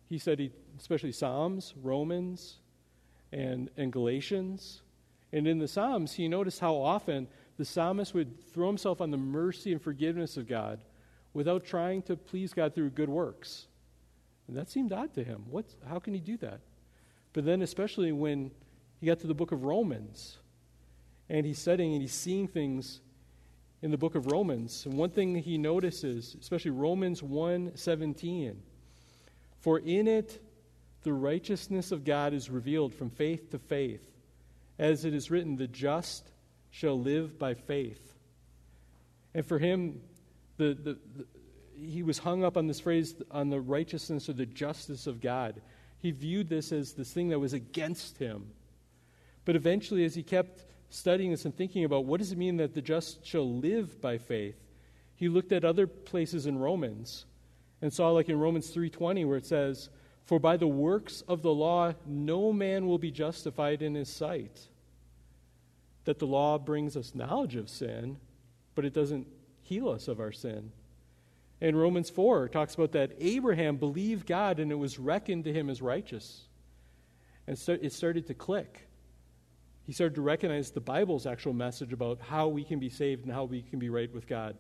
He 0.10 0.18
studied 0.18 0.52
especially 0.80 1.12
Psalms, 1.12 1.74
Romans, 1.82 2.58
and, 3.32 3.70
and 3.78 3.92
Galatians. 3.92 4.82
And 5.32 5.48
in 5.48 5.60
the 5.60 5.68
Psalms, 5.68 6.14
he 6.14 6.28
noticed 6.28 6.60
how 6.60 6.76
often 6.76 7.28
the 7.58 7.66
psalmist 7.66 8.14
would 8.14 8.40
throw 8.54 8.68
himself 8.68 9.02
on 9.02 9.12
the 9.12 9.18
mercy 9.18 9.72
and 9.72 9.82
forgiveness 9.82 10.38
of 10.38 10.48
God 10.48 10.80
without 11.34 11.66
trying 11.66 12.02
to 12.04 12.16
please 12.16 12.54
God 12.54 12.76
through 12.76 12.92
good 12.92 13.10
works. 13.10 13.68
And 14.48 14.58
that 14.58 14.70
seemed 14.70 14.94
odd 14.94 15.14
to 15.16 15.24
him. 15.24 15.44
What, 15.50 15.66
how 15.88 16.00
can 16.00 16.14
he 16.14 16.20
do 16.20 16.38
that? 16.38 16.60
But 17.34 17.46
then, 17.46 17.62
especially 17.62 18.12
when 18.12 18.52
he 19.00 19.08
got 19.08 19.20
to 19.20 19.28
the 19.28 19.34
book 19.34 19.52
of 19.52 19.64
Romans, 19.64 20.38
and 21.30 21.46
he's 21.46 21.60
studying 21.60 21.94
and 21.94 22.02
he's 22.02 22.14
seeing 22.14 22.48
things 22.48 23.00
in 23.84 23.92
the 23.92 23.98
book 23.98 24.16
of 24.16 24.32
Romans. 24.32 24.86
And 24.86 24.96
one 24.96 25.10
thing 25.10 25.36
he 25.36 25.58
notices, 25.58 26.38
especially 26.40 26.72
Romans 26.72 27.22
1:17, 27.22 28.56
for 29.60 29.78
in 29.78 30.08
it 30.08 30.42
the 31.04 31.12
righteousness 31.12 31.92
of 31.92 32.06
God 32.06 32.34
is 32.34 32.50
revealed 32.50 32.94
from 32.94 33.10
faith 33.10 33.52
to 33.52 33.60
faith 33.60 34.10
as 34.80 35.04
it 35.04 35.14
is 35.14 35.30
written, 35.30 35.58
the 35.58 35.68
just 35.68 36.32
shall 36.72 36.98
live 36.98 37.38
by 37.38 37.54
faith. 37.54 38.16
And 39.34 39.46
for 39.46 39.60
him, 39.60 40.02
the, 40.58 40.74
the, 40.74 40.98
the, 41.16 41.28
he 41.76 42.04
was 42.04 42.20
hung 42.20 42.44
up 42.44 42.56
on 42.56 42.68
this 42.68 42.80
phrase, 42.80 43.16
on 43.32 43.50
the 43.50 43.60
righteousness 43.60 44.30
or 44.30 44.34
the 44.34 44.46
justice 44.46 45.08
of 45.08 45.20
God. 45.20 45.62
He 46.00 46.12
viewed 46.12 46.48
this 46.48 46.72
as 46.72 46.94
this 46.94 47.12
thing 47.12 47.30
that 47.30 47.40
was 47.40 47.54
against 47.54 48.18
him. 48.18 48.52
But 49.44 49.58
eventually, 49.58 50.06
as 50.06 50.16
he 50.16 50.24
kept 50.24 50.66
studying 50.94 51.32
this 51.32 51.46
and 51.46 51.56
thinking 51.56 51.84
about 51.86 52.06
what 52.06 52.20
does 52.20 52.32
it 52.32 52.38
mean 52.38 52.58
that 52.58 52.76
the 52.76 52.82
just 52.82 53.26
shall 53.26 53.58
live 53.58 54.00
by 54.00 54.18
faith, 54.18 54.56
he 55.16 55.28
looked 55.28 55.52
at 55.52 55.66
other 55.66 55.88
places 55.88 56.46
in 56.46 56.58
Romans 56.58 57.26
and 57.82 57.92
saw, 57.92 58.12
like 58.12 58.30
in 58.30 58.40
Romans 58.40 58.72
3:20, 58.72 59.26
where 59.26 59.38
it 59.38 59.46
says, 59.46 59.90
for 60.26 60.40
by 60.40 60.56
the 60.56 60.68
works 60.68 61.22
of 61.28 61.42
the 61.42 61.54
law, 61.54 61.94
no 62.06 62.54
man 62.54 62.88
will 62.88 63.00
be 63.00 63.12
justified 63.12 63.82
in 63.82 63.96
his 63.96 64.08
sight. 64.08 64.70
That 66.06 66.20
the 66.20 66.28
law 66.28 66.58
brings 66.58 66.96
us 66.96 67.16
knowledge 67.16 67.56
of 67.56 67.70
sin, 67.70 68.18
but 68.76 68.86
it 68.86 68.94
doesn't 68.94 69.28
heal 69.62 69.90
us 69.90 70.08
of 70.08 70.20
our 70.20 70.32
sin. 70.32 70.72
And 71.60 71.78
Romans 71.78 72.10
4 72.10 72.50
talks 72.50 72.76
about 72.76 72.92
that 72.92 73.14
Abraham 73.20 73.78
believed 73.78 74.28
God 74.28 74.60
and 74.60 74.72
it 74.72 74.76
was 74.76 75.00
reckoned 75.00 75.46
to 75.46 75.54
him 75.54 75.70
as 75.70 75.82
righteous. 75.82 76.44
And 77.48 77.58
so 77.58 77.78
it 77.82 77.92
started 77.94 78.28
to 78.28 78.34
click. 78.34 78.88
He 79.86 79.92
started 79.92 80.16
to 80.16 80.22
recognize 80.22 80.72
the 80.72 80.80
Bible's 80.80 81.26
actual 81.26 81.54
message 81.54 81.92
about 81.92 82.20
how 82.22 82.48
we 82.48 82.64
can 82.64 82.80
be 82.80 82.90
saved 82.90 83.26
and 83.26 83.34
how 83.34 83.44
we 83.44 83.62
can 83.62 83.80
be 83.80 83.90
right 83.90 84.14
with 84.14 84.28
God. 84.28 84.56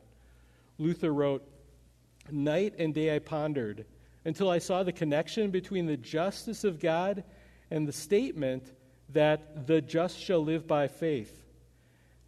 Luther 0.77 1.13
wrote, 1.13 1.47
Night 2.31 2.75
and 2.77 2.93
day 2.93 3.15
I 3.15 3.19
pondered 3.19 3.85
until 4.25 4.49
I 4.49 4.59
saw 4.59 4.83
the 4.83 4.91
connection 4.91 5.51
between 5.51 5.85
the 5.85 5.97
justice 5.97 6.63
of 6.63 6.79
God 6.79 7.23
and 7.71 7.87
the 7.87 7.93
statement 7.93 8.71
that 9.09 9.67
the 9.67 9.81
just 9.81 10.19
shall 10.19 10.43
live 10.43 10.67
by 10.67 10.87
faith. 10.87 11.43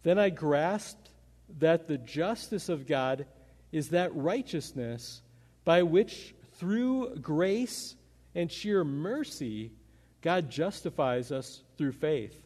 Then 0.02 0.18
I 0.18 0.30
grasped 0.30 1.10
that 1.58 1.88
the 1.88 1.98
justice 1.98 2.68
of 2.68 2.86
God 2.86 3.26
is 3.72 3.90
that 3.90 4.14
righteousness 4.14 5.22
by 5.64 5.82
which, 5.82 6.34
through 6.54 7.16
grace 7.16 7.96
and 8.34 8.50
sheer 8.50 8.84
mercy, 8.84 9.72
God 10.22 10.50
justifies 10.50 11.32
us 11.32 11.62
through 11.76 11.92
faith. 11.92 12.45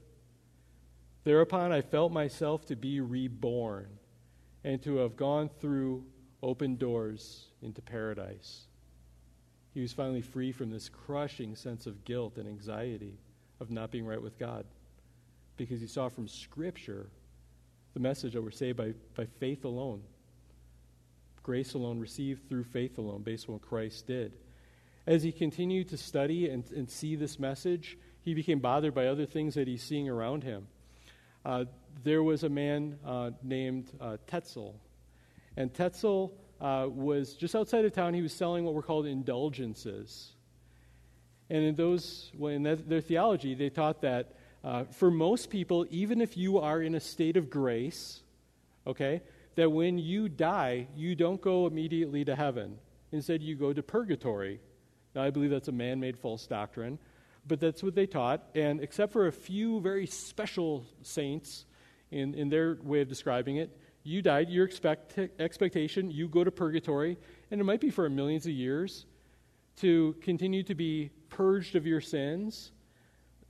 Thereupon 1.25 1.73
I 1.73 1.83
felt 1.83 2.12
myself 2.12 2.64
to 2.66 2.77
be 2.77 3.01
reborn 3.01 3.89
and 4.64 4.83
to 4.83 4.99
have 4.99 5.16
gone 5.16 5.49
through 5.61 6.05
open 6.43 6.77
doors 6.77 7.47
into 7.62 7.83
paradise. 7.83 8.62
He 9.73 9.81
was 9.81 9.93
finally 9.93 10.23
free 10.23 10.53
from 10.53 10.71
this 10.71 10.89
crushing 10.89 11.55
sense 11.55 11.87
of 11.87 12.05
guilt 12.05 12.39
and 12.39 12.49
anxiety 12.49 13.18
of 13.61 13.71
not 13.71 13.91
being 13.91 14.07
right 14.07 14.21
with 14.21 14.39
God 14.39 14.64
because 15.57 15.81
he 15.81 15.87
saw 15.87 16.09
from 16.09 16.27
Scripture 16.27 17.11
the 17.93 18.01
message 18.01 18.33
that 18.33 18.43
we're 18.43 18.51
saved 18.51 18.79
by, 18.79 18.95
by 19.14 19.27
faith 19.39 19.64
alone, 19.64 20.03
grace 21.43 21.75
alone, 21.75 21.99
received 21.99 22.49
through 22.49 22.64
faith 22.64 22.99
alone, 22.99 23.23
based 23.23 23.49
on 23.49 23.55
what 23.55 23.62
Christ 23.62 24.07
did. 24.07 24.33
As 25.07 25.23
he 25.23 25.33
continued 25.33 25.89
to 25.91 25.97
study 25.97 26.49
and, 26.49 26.64
and 26.71 26.89
see 26.89 27.16
this 27.16 27.39
message, 27.39 27.99
he 28.23 28.33
became 28.33 28.59
bothered 28.59 28.95
by 28.95 29.07
other 29.07 29.27
things 29.27 29.55
that 29.55 29.68
he's 29.68 29.83
seeing 29.83 30.09
around 30.09 30.45
him. 30.45 30.66
Uh, 31.45 31.64
there 32.03 32.22
was 32.22 32.45
a 32.45 32.49
man 32.49 32.99
uh, 33.05 33.30
named 33.43 33.91
uh, 34.01 34.16
Tetzel. 34.26 34.74
And 35.57 35.72
Tetzel 35.72 36.32
uh, 36.61 36.86
was 36.88 37.34
just 37.34 37.55
outside 37.55 37.84
of 37.84 37.93
town. 37.93 38.14
He 38.14 38.22
was 38.22 38.32
selling 38.32 38.64
what 38.64 38.74
were 38.74 38.82
called 38.82 39.07
indulgences. 39.07 40.32
And 41.49 41.64
in 41.64 41.74
those, 41.74 42.30
well, 42.36 42.53
in 42.53 42.62
their 42.62 43.01
theology, 43.01 43.55
they 43.55 43.70
taught 43.70 44.03
that 44.03 44.34
uh, 44.62 44.84
for 44.84 45.11
most 45.11 45.51
people, 45.51 45.86
even 45.91 46.20
if 46.20 46.36
you 46.36 46.59
are 46.59 46.80
in 46.80 46.95
a 46.95 47.01
state 47.01 47.36
of 47.36 47.51
grace, 47.51 48.20
okay, 48.86 49.22
that 49.57 49.70
when 49.70 49.99
you 49.99 50.28
die, 50.28 50.86
you 50.95 51.14
don't 51.14 51.41
go 51.41 51.66
immediately 51.66 52.24
to 52.24 52.36
heaven. 52.36 52.78
Instead, 53.11 53.43
you 53.43 53.57
go 53.57 53.72
to 53.72 53.82
purgatory. 53.82 54.61
Now, 55.14 55.22
I 55.22 55.30
believe 55.30 55.51
that's 55.51 55.68
a 55.68 55.72
man 55.72 55.99
made 55.99 56.16
false 56.16 56.47
doctrine, 56.47 56.99
but 57.47 57.61
that's 57.61 57.82
what 57.82 57.95
they 57.95 58.07
taught. 58.07 58.43
And 58.55 58.80
except 58.80 59.12
for 59.12 59.26
a 59.26 59.32
few 59.32 59.80
very 59.80 60.07
special 60.07 60.84
saints 61.03 61.64
in, 62.11 62.34
in 62.34 62.49
their 62.49 62.78
way 62.82 63.01
of 63.01 63.09
describing 63.09 63.57
it, 63.57 63.76
you 64.03 64.22
died, 64.22 64.49
your 64.49 64.64
expect, 64.64 65.18
expectation, 65.38 66.11
you 66.11 66.28
go 66.28 66.43
to 66.43 66.51
purgatory, 66.51 67.18
and 67.51 67.61
it 67.61 67.64
might 67.64 67.80
be 67.80 67.91
for 67.91 68.09
millions 68.09 68.47
of 68.47 68.53
years 68.53 69.05
to 69.76 70.14
continue 70.22 70.62
to 70.62 70.74
be 70.74 71.11
purged 71.28 71.76
of 71.76 71.86
your 71.86 72.01
sins. 72.01 72.72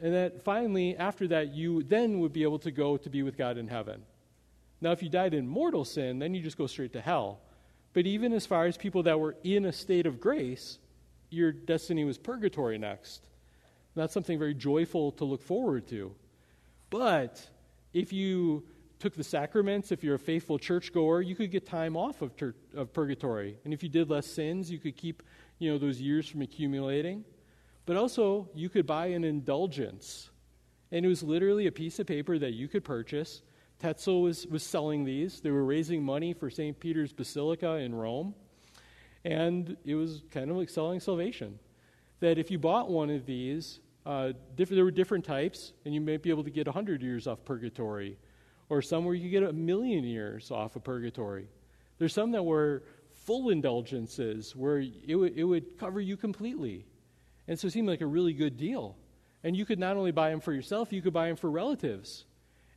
And 0.01 0.15
that 0.15 0.43
finally, 0.43 0.97
after 0.97 1.29
that, 1.29 1.55
you 1.55 1.83
then 1.83 2.21
would 2.21 2.33
be 2.33 2.43
able 2.43 2.59
to 2.61 2.71
go 2.71 2.97
to 2.97 3.11
be 3.11 3.23
with 3.23 3.37
God 3.37 3.59
in 3.59 3.69
heaven. 3.69 4.03
Now, 4.81 4.93
if 4.93 5.03
you 5.03 5.09
died 5.09 5.35
in 5.35 5.47
mortal 5.47 5.85
sin, 5.85 6.19
then 6.19 6.35
you 6.35 6.41
just 6.41 6.57
go 6.57 6.67
straight 6.67 6.93
to 6.95 7.01
hell. 7.01 7.41
But 7.93 8.07
even 8.07 8.33
as 8.33 8.47
far 8.47 8.67
as 8.67 8.77
people 8.77 9.03
that 9.05 9.21
were 9.21 9.37
in 9.45 9.67
a 9.67 9.73
state 9.73 10.07
of 10.07 10.21
grace, 10.21 10.79
your 11.29 11.53
destiny 11.53 12.05
was 12.05 12.19
purgatory 12.19 12.79
next. 12.79 13.29
That's 13.95 14.15
something 14.15 14.39
very 14.39 14.55
joyful 14.55 15.13
to 15.13 15.25
look 15.25 15.43
forward 15.43 15.87
to. 15.89 16.15
But 16.91 17.45
if 17.93 18.13
you 18.13 18.65
took 18.99 19.15
the 19.15 19.25
sacraments, 19.25 19.91
if 19.93 20.05
you're 20.05 20.15
a 20.15 20.19
faithful 20.19 20.59
churchgoer, 20.59 21.23
you 21.23 21.35
could 21.35 21.51
get 21.51 21.67
time 21.67 21.97
off 21.97 22.23
of, 22.23 22.33
of 22.75 22.93
purgatory. 22.93 23.57
And 23.65 23.73
if 23.73 23.83
you 23.83 23.89
did 23.89 24.11
less 24.11 24.27
sins, 24.27 24.71
you 24.71 24.79
could 24.79 24.97
keep 24.97 25.23
you 25.59 25.71
know, 25.71 25.79
those 25.79 26.01
years 26.01 26.29
from 26.29 26.43
accumulating. 26.43 27.25
But 27.87 27.97
also, 27.97 28.49
you 28.55 28.69
could 28.69 28.87
buy 28.87 29.07
an 29.07 29.25
indulgence. 29.25 30.31
And 30.93 31.05
it 31.05 31.09
was 31.09 31.23
literally 31.23 31.67
a 31.67 31.73
piece 31.73 31.99
of 31.99 32.07
paper 32.07 32.39
that 32.39 32.53
you 32.53 32.69
could 32.69 32.85
purchase. 32.85 33.43
Tetzel 33.79 34.23
was, 34.23 34.47
was 34.47 34.63
selling 34.63 35.05
these. 35.05 35.41
They 35.41 35.51
were 35.51 35.65
raising 35.65 36.03
money 36.03 36.35
for 36.35 36.51
St. 36.51 36.79
Peter's 36.79 37.13
Basilica 37.13 37.77
in 37.77 37.95
Rome. 37.95 38.35
And 39.25 39.77
it 39.85 39.95
was 39.95 40.23
kind 40.31 40.51
of 40.51 40.57
like 40.57 40.69
selling 40.69 41.01
salvation. 41.01 41.59
That 42.21 42.39
if 42.39 42.51
you 42.51 42.59
bought 42.59 42.91
one 42.91 43.11
of 43.11 43.27
these, 43.27 43.81
uh, 44.07 44.33
there 44.57 44.85
were 44.85 44.91
different 44.91 45.25
types, 45.25 45.73
and 45.85 45.95
you 45.95 46.01
might 46.01 46.23
be 46.23 46.31
able 46.31 46.45
to 46.45 46.51
get 46.51 46.67
100 46.67 47.03
years 47.03 47.27
off 47.27 47.45
purgatory, 47.45 48.17
or 48.69 48.83
some 48.83 49.05
where 49.05 49.15
you 49.15 49.23
could 49.23 49.41
get 49.41 49.51
a 49.51 49.53
million 49.53 50.05
years 50.05 50.51
off 50.51 50.77
of 50.77 50.85
purgatory. 50.85 51.49
There's 51.99 52.15
some 52.15 52.31
that 52.33 52.43
were 52.43 52.83
full 53.13 53.51
indulgences 53.51 54.57
where 54.57 54.79
it, 54.79 55.09
w- 55.09 55.33
it 55.35 55.45
would 55.45 55.79
cover 55.79 56.01
you 56.01 56.17
completely. 56.17 56.87
And 57.47 57.59
so 57.59 57.67
it 57.67 57.73
seemed 57.73 57.89
like 57.89 58.01
a 58.01 58.07
really 58.07 58.33
good 58.33 58.57
deal. 58.57 58.97
And 59.45 59.57
you 59.57 59.65
could 59.65 59.79
not 59.79 59.97
only 59.97 60.13
buy 60.13 60.31
them 60.31 60.41
for 60.41 60.53
yourself, 60.53 60.93
you 60.93 61.03
could 61.03 61.13
buy 61.13 61.29
them 61.29 61.37
for 61.37 61.51
relatives. 61.51 62.25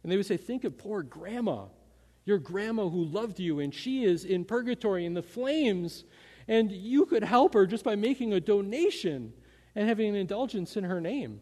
And 0.02 0.12
they 0.12 0.18
would 0.18 0.26
say, 0.26 0.38
Think 0.38 0.64
of 0.64 0.78
poor 0.78 1.04
grandma, 1.04 1.66
your 2.26 2.38
grandma 2.38 2.90
who 2.90 3.06
loved 3.06 3.40
you, 3.40 3.60
and 3.60 3.74
she 3.74 4.04
is 4.04 4.26
in 4.26 4.46
purgatory 4.46 5.06
in 5.06 5.14
the 5.14 5.22
flames. 5.22 6.04
And 6.48 6.72
you 6.72 7.06
could 7.06 7.24
help 7.24 7.54
her 7.54 7.66
just 7.66 7.84
by 7.84 7.96
making 7.96 8.34
a 8.34 8.40
donation 8.40 9.34
and 9.76 9.88
having 9.88 10.10
an 10.10 10.16
indulgence 10.16 10.78
in 10.78 10.84
her 10.84 11.02
name. 11.02 11.42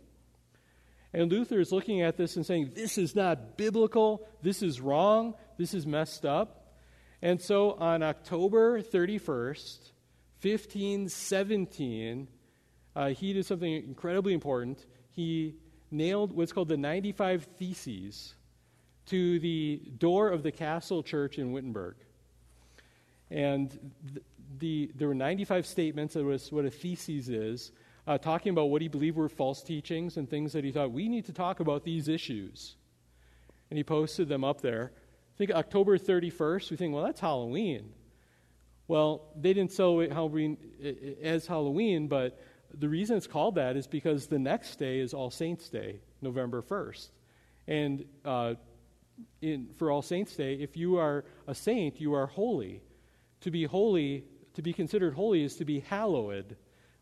And 1.14 1.32
Luther 1.32 1.60
is 1.60 1.72
looking 1.72 2.02
at 2.02 2.18
this 2.18 2.36
and 2.36 2.46
saying, 2.46 2.72
This 2.76 2.98
is 2.98 3.16
not 3.16 3.58
biblical. 3.58 4.28
This 4.42 4.62
is 4.62 4.80
wrong. 4.80 5.36
This 5.58 5.74
is 5.74 5.86
messed 5.86 6.26
up. 6.26 6.76
And 7.22 7.42
so 7.42 7.72
on 7.74 8.02
October 8.02 8.82
31st, 8.82 9.92
1517, 10.42 12.28
uh, 12.96 13.10
he 13.10 13.34
did 13.34 13.46
something 13.46 13.72
incredibly 13.72 14.34
important. 14.34 14.86
He 15.12 15.56
nailed 15.92 16.34
what's 16.34 16.52
called 16.52 16.70
the 16.70 16.78
95 16.78 17.48
Theses 17.58 18.34
to 19.08 19.40
the 19.40 19.82
door 19.98 20.30
of 20.30 20.44
the 20.44 20.52
castle 20.52 21.04
church 21.04 21.38
in 21.38 21.52
Wittenberg. 21.52 21.96
And 23.30 23.70
the, 24.14 24.22
the, 24.60 24.92
there 24.96 25.08
were 25.08 25.16
95 25.16 25.66
statements. 25.66 26.14
That 26.14 26.24
was 26.24 26.52
what 26.52 26.66
a 26.66 26.72
thesis 26.72 27.28
is 27.28 27.72
uh, 28.08 28.18
talking 28.18 28.52
about 28.52 28.66
what 28.66 28.82
he 28.82 28.88
believed 28.88 29.18
were 29.18 29.30
false 29.30 29.62
teachings 29.62 30.18
and 30.18 30.30
things 30.30 30.54
that 30.54 30.64
he 30.64 30.72
thought 30.72 30.92
we 30.92 31.08
need 31.08 31.26
to 31.26 31.34
talk 31.34 31.60
about 31.60 31.84
these 31.84 32.08
issues. 32.08 32.76
And 33.70 33.78
he 33.78 33.84
posted 33.84 34.28
them 34.28 34.44
up 34.44 34.62
there. 34.62 34.92
I 35.36 35.38
think 35.38 35.52
October 35.52 35.98
31st, 35.98 36.72
we 36.72 36.78
think, 36.78 36.94
well, 36.94 37.04
that's 37.04 37.22
Halloween. 37.22 37.94
Well, 38.88 39.30
they 39.40 39.54
didn't 39.54 39.72
celebrate 39.72 40.12
Halloween 40.12 40.58
as 41.22 41.46
Halloween, 41.48 42.08
but 42.08 42.42
the 42.74 42.90
reason 42.90 43.18
it's 43.18 43.28
called 43.28 43.56
that 43.56 43.78
is 43.78 43.88
because 43.88 44.28
the 44.28 44.40
next 44.40 44.78
day 44.78 45.00
is 45.00 45.14
All 45.14 45.32
Saints' 45.32 45.70
Day, 45.70 46.02
November 46.22 46.62
1st. 46.62 47.10
And 47.68 48.06
uh, 48.26 48.56
in, 49.42 49.70
for 49.78 49.92
All 49.92 50.02
Saints' 50.02 50.36
Day, 50.36 50.56
if 50.56 50.76
you 50.76 50.98
are 50.98 51.24
a 51.48 51.56
saint, 51.56 52.02
you 52.02 52.14
are 52.14 52.28
holy. 52.28 52.82
To 53.42 53.52
be 53.52 53.64
holy, 53.64 54.26
to 54.54 54.62
be 54.62 54.74
considered 54.74 55.14
holy, 55.14 55.44
is 55.44 55.56
to 55.58 55.66
be 55.66 55.80
hallowed. 55.80 56.56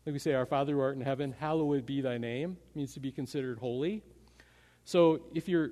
Like 0.06 0.12
we 0.12 0.18
say, 0.18 0.34
Our 0.34 0.46
Father 0.46 0.74
who 0.74 0.80
art 0.80 0.96
in 0.96 1.02
heaven, 1.02 1.34
hallowed 1.38 1.86
be 1.86 2.00
thy 2.00 2.18
name, 2.18 2.56
means 2.74 2.94
to 2.94 3.00
be 3.00 3.12
considered 3.12 3.58
holy. 3.58 4.02
So 4.84 5.20
if 5.34 5.48
you're 5.48 5.70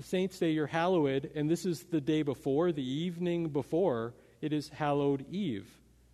Saints' 0.00 0.38
Day, 0.38 0.50
you're 0.50 0.66
hallowed, 0.66 1.30
and 1.34 1.50
this 1.50 1.64
is 1.64 1.84
the 1.84 2.00
day 2.00 2.22
before, 2.22 2.72
the 2.72 2.88
evening 2.88 3.48
before, 3.48 4.14
it 4.40 4.52
is 4.52 4.68
Hallowed 4.68 5.24
Eve. 5.30 5.66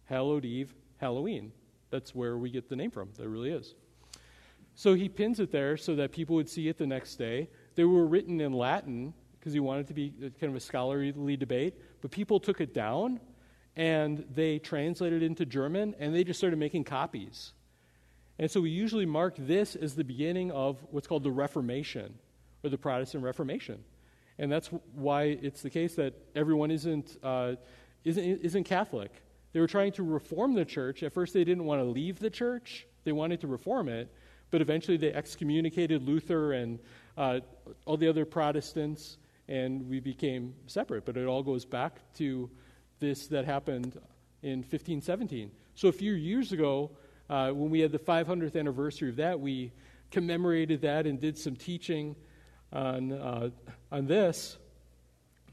Hallowed 0.05 0.45
Eve, 0.45 0.75
Halloween. 0.99 1.53
That's 1.91 2.15
where 2.15 2.37
we 2.37 2.51
get 2.51 2.69
the 2.69 2.77
name 2.77 2.91
from. 2.91 3.11
There 3.19 3.29
really 3.29 3.51
is. 3.51 3.75
So 4.75 4.95
he 4.95 5.09
pins 5.09 5.41
it 5.41 5.53
there 5.53 5.77
so 5.77 5.95
that 5.97 6.13
people 6.13 6.37
would 6.37 6.49
see 6.49 6.69
it 6.69 6.79
the 6.79 6.87
next 6.87 7.17
day. 7.17 7.49
They 7.75 7.85
were 7.85 8.07
written 8.07 8.41
in 8.41 8.53
Latin 8.53 9.15
because 9.39 9.53
he 9.53 9.61
wanted 9.61 9.87
to 9.89 9.95
be 9.95 10.11
kind 10.11 10.51
of 10.51 10.57
a 10.57 10.61
scholarly 10.61 11.37
debate, 11.37 11.75
but 12.01 12.11
people 12.11 12.41
took 12.41 12.61
it 12.61 12.73
down 12.73 13.21
and 13.77 14.25
they 14.35 14.59
translated 14.59 15.23
it 15.23 15.27
into 15.27 15.45
German, 15.45 15.95
and 15.99 16.15
they 16.15 16.25
just 16.25 16.39
started 16.39 16.59
making 16.59 16.85
copies. 16.85 17.53
And 18.39 18.51
so 18.51 18.61
we 18.61 18.71
usually 18.71 19.07
mark 19.07 19.35
this 19.39 19.77
as 19.77 19.95
the 19.95 20.05
beginning 20.05 20.51
of 20.51 20.85
what's 20.91 21.07
called 21.07 21.23
the 21.23 21.31
Reformation, 21.31 22.15
or 22.63 22.71
the 22.71 22.79
Protestant 22.79 23.25
Reformation. 23.25 23.85
And 24.39 24.51
that's 24.51 24.69
why 24.95 25.25
it's 25.25 25.63
the 25.63 25.71
case 25.71 25.95
that 25.95 26.15
everyone 26.35 26.71
isn't, 26.71 27.17
uh, 27.23 27.55
isn't, 28.05 28.25
isn't 28.25 28.65
Catholic. 28.65 29.13
They 29.53 29.61
were 29.61 29.69
trying 29.69 29.93
to 29.93 30.03
reform 30.03 30.55
the 30.55 30.65
church. 30.65 31.05
At 31.05 31.13
first, 31.13 31.33
they 31.33 31.45
didn't 31.45 31.65
want 31.65 31.81
to 31.81 31.85
leave 31.85 32.19
the 32.19 32.31
church, 32.31 32.87
they 33.05 33.13
wanted 33.13 33.41
to 33.43 33.47
reform 33.47 33.89
it. 33.89 34.13
But 34.51 34.61
eventually, 34.61 34.97
they 34.97 35.13
excommunicated 35.13 36.03
Luther 36.03 36.53
and 36.53 36.79
uh, 37.17 37.41
all 37.87 37.97
the 37.97 38.09
other 38.09 38.25
Protestants, 38.25 39.19
and 39.49 39.89
we 39.89 39.99
became 40.01 40.55
separate. 40.67 41.05
But 41.05 41.17
it 41.17 41.27
all 41.27 41.43
goes 41.43 41.65
back 41.65 42.01
to 42.15 42.49
this 43.05 43.27
that 43.29 43.45
happened 43.45 44.01
in 44.43 44.59
1517. 44.59 45.51
So 45.75 45.89
a 45.89 45.93
few 45.93 46.13
years 46.13 46.53
ago, 46.53 46.91
uh, 47.29 47.51
when 47.51 47.71
we 47.71 47.81
had 47.81 47.93
the 47.93 47.99
500th 47.99 48.57
anniversary 48.59 49.11
of 49.11 49.17
that, 49.17 49.39
we 49.39 49.73
commemorated 50.11 50.83
that 50.83 51.07
and 51.07 51.21
did 51.21 51.37
some 51.37 51.57
teaching 51.57 52.17
on, 52.73 53.13
uh, 53.13 53.51
on 53.91 54.07
this. 54.07 54.59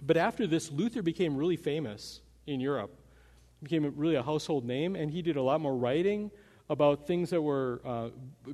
But 0.02 0.18
after 0.18 0.48
this, 0.48 0.72
Luther 0.72 1.02
became 1.02 1.36
really 1.36 1.56
famous 1.56 2.22
in 2.48 2.60
Europe. 2.60 2.96
He 3.60 3.66
became 3.66 3.94
really 3.96 4.16
a 4.16 4.24
household 4.24 4.66
name, 4.66 4.96
and 4.96 5.12
he 5.12 5.22
did 5.22 5.36
a 5.36 5.42
lot 5.42 5.62
more 5.62 5.76
writing 5.76 6.32
about 6.70 7.06
things 7.06 7.30
that 7.30 7.42
were 7.42 7.82
uh, 7.86 8.10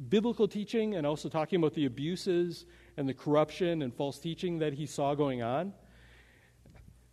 biblical 0.10 0.48
teaching 0.48 0.96
and 0.96 1.06
also 1.06 1.30
talking 1.30 1.60
about 1.60 1.74
the 1.74 1.86
abuses 1.86 2.66
and 2.98 3.08
the 3.08 3.14
corruption 3.14 3.84
and 3.84 3.94
false 3.94 4.18
teaching 4.20 4.60
that 4.60 4.74
he 4.74 4.86
saw 4.86 5.14
going 5.14 5.42
on. 5.44 5.72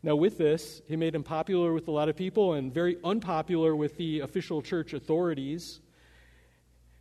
Now, 0.05 0.16
with 0.16 0.36
this, 0.36 0.82
he 0.86 0.96
made 0.96 1.14
him 1.14 1.22
popular 1.22 1.72
with 1.72 1.88
a 1.88 1.90
lot 1.90 2.11
of 2.11 2.14
people 2.14 2.52
and 2.52 2.70
very 2.70 2.98
unpopular 3.05 3.74
with 3.74 3.96
the 3.96 4.20
official 4.20 4.61
church 4.61 4.92
authorities. 4.92 5.80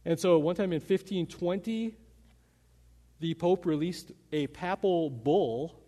And 0.05 0.17
so, 0.17 0.39
one 0.39 0.55
time 0.55 0.71
in 0.71 0.79
1520, 0.79 1.97
the 3.19 3.33
Pope 3.33 3.65
released 3.65 4.13
a 4.31 4.47
papal 4.47 5.09
bull. 5.09 5.81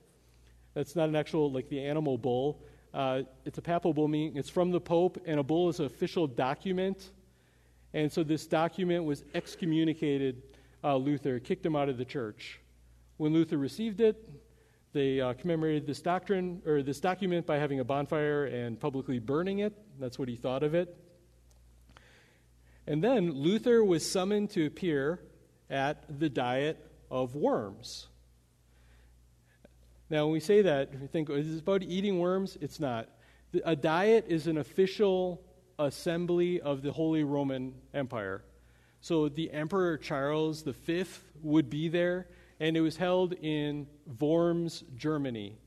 That's 0.74 0.98
not 0.98 1.08
an 1.08 1.16
actual, 1.16 1.50
like 1.50 1.70
the 1.70 1.82
animal 1.82 2.18
bull. 2.18 2.62
Uh, 2.94 3.22
it's 3.46 3.60
a 3.60 3.62
papal 3.62 3.94
bull, 3.94 4.10
meaning 4.10 4.36
it's 4.36 4.50
from 4.50 4.72
the 4.72 4.82
Pope, 4.82 5.18
and 5.26 5.40
a 5.40 5.44
bull 5.44 5.70
is 5.70 5.80
an 5.80 5.86
official 5.86 6.28
document. 6.28 7.12
And 7.94 8.12
so, 8.12 8.24
this 8.24 8.46
document 8.46 9.06
was 9.06 9.24
excommunicated 9.34 10.44
uh, 10.84 10.98
Luther, 10.98 11.40
kicked 11.40 11.66
him 11.66 11.78
out 11.78 11.88
of 11.88 11.98
the 11.98 12.04
church. 12.04 12.60
When 13.16 13.32
Luther 13.32 13.58
received 13.58 14.02
it, 14.02 14.22
they 14.96 15.20
uh, 15.20 15.34
commemorated 15.34 15.86
this 15.86 16.02
doctrine 16.02 16.62
or 16.66 16.82
this 16.82 17.02
document 17.02 17.46
by 17.46 17.58
having 17.58 17.82
a 17.82 17.84
bonfire 17.84 18.46
and 18.46 18.80
publicly 18.80 19.20
burning 19.20 19.60
it. 19.60 19.74
That's 20.00 20.18
what 20.18 20.30
he 20.30 20.38
thought 20.38 20.64
of 20.64 20.74
it. 20.74 20.98
And 22.88 23.04
then 23.04 23.34
Luther 23.34 23.84
was 23.84 24.10
summoned 24.10 24.52
to 24.52 24.66
appear 24.66 25.20
at 25.70 26.06
the 26.20 26.30
Diet 26.30 26.80
of 27.12 27.36
Worms. 27.36 28.08
Now, 30.10 30.28
when 30.28 30.32
we 30.34 30.40
say 30.40 30.62
that, 30.62 30.98
we 30.98 31.08
think, 31.08 31.30
is 31.30 31.52
this 31.52 31.60
about 31.60 31.84
eating 31.84 32.20
worms? 32.20 32.58
It's 32.62 32.80
not. 32.80 33.10
A 33.66 33.76
diet 33.76 34.26
is 34.30 34.48
an 34.48 34.58
official 34.58 35.44
assembly 35.78 36.62
of 36.62 36.84
the 36.84 36.94
Holy 36.94 37.26
Roman 37.26 37.74
Empire. 37.94 38.46
So 39.02 39.28
the 39.28 39.52
Emperor 39.52 39.98
Charles 39.98 40.62
V 40.62 41.04
would 41.44 41.70
be 41.70 41.90
there, 41.90 42.30
and 42.62 42.78
it 42.78 42.82
was 42.82 42.96
held 42.96 43.34
in 43.34 43.88
Worms, 44.20 44.84
Germany. 44.96 45.58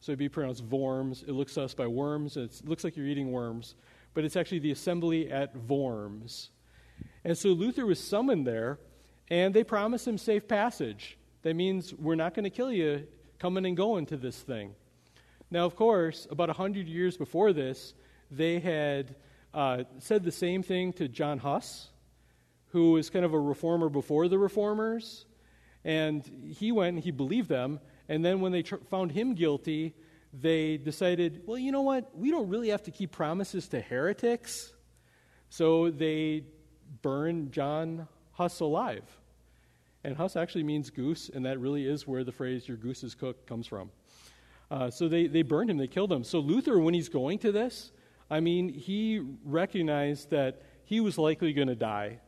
So 0.00 0.12
it'd 0.12 0.18
be 0.18 0.28
pronounced 0.28 0.62
Worms. 0.64 1.22
It 1.22 1.32
looks 1.32 1.54
to 1.54 1.62
us 1.62 1.74
by 1.74 1.86
worms. 1.86 2.36
It 2.36 2.60
looks 2.64 2.84
like 2.84 2.96
you're 2.96 3.06
eating 3.06 3.32
worms, 3.32 3.74
but 4.14 4.24
it's 4.24 4.36
actually 4.36 4.60
the 4.60 4.70
assembly 4.70 5.30
at 5.30 5.56
Worms. 5.68 6.50
And 7.24 7.36
so 7.36 7.48
Luther 7.48 7.84
was 7.84 7.98
summoned 8.00 8.46
there, 8.46 8.78
and 9.28 9.52
they 9.52 9.64
promised 9.64 10.06
him 10.06 10.18
safe 10.18 10.46
passage. 10.46 11.18
That 11.42 11.54
means 11.54 11.94
we're 11.94 12.14
not 12.14 12.34
going 12.34 12.44
to 12.44 12.50
kill 12.50 12.72
you 12.72 13.06
coming 13.38 13.66
and 13.66 13.76
going 13.76 14.06
to 14.06 14.16
this 14.16 14.40
thing. 14.40 14.74
Now, 15.50 15.64
of 15.64 15.76
course, 15.76 16.26
about 16.30 16.48
100 16.48 16.86
years 16.88 17.16
before 17.16 17.52
this, 17.52 17.94
they 18.30 18.58
had 18.60 19.16
uh, 19.54 19.84
said 19.98 20.24
the 20.24 20.32
same 20.32 20.62
thing 20.62 20.92
to 20.94 21.08
John 21.08 21.38
Huss, 21.38 21.88
who 22.68 22.92
was 22.92 23.08
kind 23.10 23.24
of 23.24 23.32
a 23.32 23.40
reformer 23.40 23.88
before 23.88 24.28
the 24.28 24.38
reformers. 24.38 25.24
And 25.88 26.22
he 26.54 26.70
went 26.70 26.96
and 26.96 27.02
he 27.02 27.10
believed 27.10 27.48
them. 27.48 27.80
And 28.10 28.22
then 28.22 28.42
when 28.42 28.52
they 28.52 28.62
tr- 28.62 28.76
found 28.90 29.10
him 29.10 29.34
guilty, 29.34 29.94
they 30.34 30.76
decided, 30.76 31.40
well, 31.46 31.56
you 31.56 31.72
know 31.72 31.80
what? 31.80 32.14
We 32.14 32.30
don't 32.30 32.50
really 32.50 32.68
have 32.68 32.82
to 32.82 32.90
keep 32.90 33.10
promises 33.10 33.68
to 33.68 33.80
heretics. 33.80 34.74
So 35.48 35.90
they 35.90 36.44
burned 37.00 37.52
John 37.52 38.06
Huss 38.32 38.60
alive. 38.60 39.04
And 40.04 40.14
Huss 40.14 40.36
actually 40.36 40.64
means 40.64 40.90
goose, 40.90 41.30
and 41.32 41.46
that 41.46 41.58
really 41.58 41.86
is 41.86 42.06
where 42.06 42.22
the 42.22 42.32
phrase 42.32 42.68
your 42.68 42.76
goose 42.76 43.02
is 43.02 43.14
cooked 43.14 43.46
comes 43.46 43.66
from. 43.66 43.90
Uh, 44.70 44.90
so 44.90 45.08
they, 45.08 45.26
they 45.26 45.40
burned 45.40 45.70
him, 45.70 45.78
they 45.78 45.86
killed 45.86 46.12
him. 46.12 46.22
So 46.22 46.38
Luther, 46.38 46.78
when 46.78 46.92
he's 46.92 47.08
going 47.08 47.38
to 47.38 47.50
this, 47.50 47.92
I 48.30 48.40
mean, 48.40 48.68
he 48.68 49.22
recognized 49.42 50.28
that 50.30 50.60
he 50.84 51.00
was 51.00 51.16
likely 51.16 51.54
going 51.54 51.68
to 51.68 51.74
die. 51.74 52.20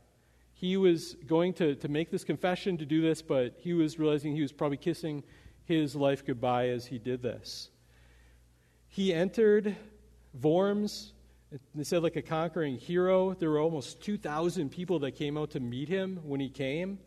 He 0.60 0.76
was 0.76 1.16
going 1.26 1.54
to, 1.54 1.74
to 1.76 1.88
make 1.88 2.10
this 2.10 2.22
confession 2.22 2.76
to 2.76 2.84
do 2.84 3.00
this, 3.00 3.22
but 3.22 3.54
he 3.60 3.72
was 3.72 3.98
realizing 3.98 4.36
he 4.36 4.42
was 4.42 4.52
probably 4.52 4.76
kissing 4.76 5.24
his 5.64 5.96
life 5.96 6.22
goodbye 6.26 6.68
as 6.68 6.84
he 6.84 6.98
did 6.98 7.22
this. 7.22 7.70
He 8.86 9.14
entered 9.14 9.74
Worms, 10.42 11.14
they 11.74 11.82
said 11.82 12.02
like 12.02 12.16
a 12.16 12.20
conquering 12.20 12.76
hero. 12.76 13.32
There 13.32 13.48
were 13.48 13.58
almost 13.58 14.02
2,000 14.02 14.68
people 14.68 14.98
that 14.98 15.12
came 15.12 15.38
out 15.38 15.52
to 15.52 15.60
meet 15.60 15.88
him 15.88 16.20
when 16.24 16.40
he 16.40 16.50
came. 16.50 16.98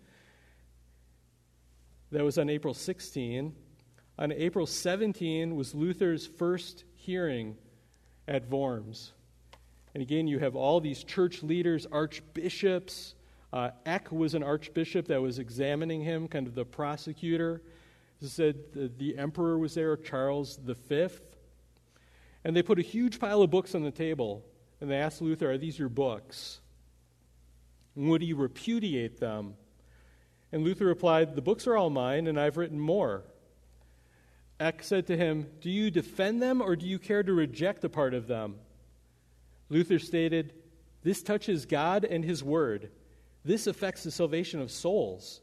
That 2.12 2.24
was 2.24 2.40
on 2.40 2.50
April 2.50 2.74
16. 2.74 3.54
On 4.18 4.32
April 4.32 4.66
17 4.66 5.56
was 5.56 5.76
Luther's 5.76 6.26
first 6.26 6.86
hearing 6.96 7.56
at 8.28 8.50
Worms. 8.50 9.12
And 9.94 10.02
again, 10.02 10.28
you 10.28 10.40
have 10.40 10.56
all 10.56 10.80
these 10.80 11.04
church 11.04 11.44
leaders, 11.44 11.86
archbishops. 11.92 13.14
Uh, 13.54 13.70
Eck 13.86 14.12
was 14.12 14.34
an 14.34 14.42
archbishop 14.42 15.08
that 15.10 15.22
was 15.22 15.38
examining 15.38 16.02
him, 16.02 16.28
kind 16.28 16.48
of 16.48 16.56
the 16.56 16.66
prosecutor. 16.66 17.62
It 18.20 18.30
said 18.30 18.56
the, 18.74 18.92
the 18.98 19.16
emperor 19.16 19.60
was 19.60 19.76
there, 19.76 19.96
Charles 19.96 20.58
V. 20.58 21.08
And 22.44 22.56
they 22.56 22.64
put 22.64 22.80
a 22.80 22.82
huge 22.82 23.20
pile 23.20 23.44
of 23.44 23.52
books 23.52 23.76
on 23.76 23.84
the 23.84 23.92
table, 23.92 24.44
and 24.82 24.90
they 24.90 24.96
asked 24.96 25.22
Luther, 25.22 25.52
Are 25.52 25.58
these 25.60 25.78
your 25.78 25.88
books? 25.88 26.62
And 27.96 28.10
would 28.10 28.24
he 28.24 28.34
repudiate 28.34 29.20
them? 29.20 29.54
And 30.52 30.64
Luther 30.64 30.88
replied, 30.88 31.36
The 31.36 31.42
books 31.44 31.68
are 31.68 31.78
all 31.78 31.92
mine, 31.92 32.26
and 32.26 32.40
I've 32.40 32.58
written 32.58 32.80
more. 32.80 33.24
Eck 34.60 34.82
said 34.82 35.06
to 35.08 35.16
him, 35.16 35.46
Do 35.62 35.70
you 35.70 35.92
defend 35.92 36.42
them 36.42 36.60
or 36.60 36.76
do 36.76 36.88
you 36.88 36.98
care 36.98 37.22
to 37.22 37.34
reject 37.34 37.84
a 37.84 37.90
part 37.90 38.16
of 38.16 38.26
them? 38.26 38.56
Luther 39.70 40.00
stated, 40.00 40.54
This 41.04 41.22
touches 41.22 41.68
God 41.68 42.04
and 42.04 42.26
His 42.26 42.44
Word. 42.44 42.90
This 43.46 43.68
affects 43.68 44.04
the 44.04 44.12
salvation 44.12 44.62
of 44.62 44.72
souls. 44.72 45.42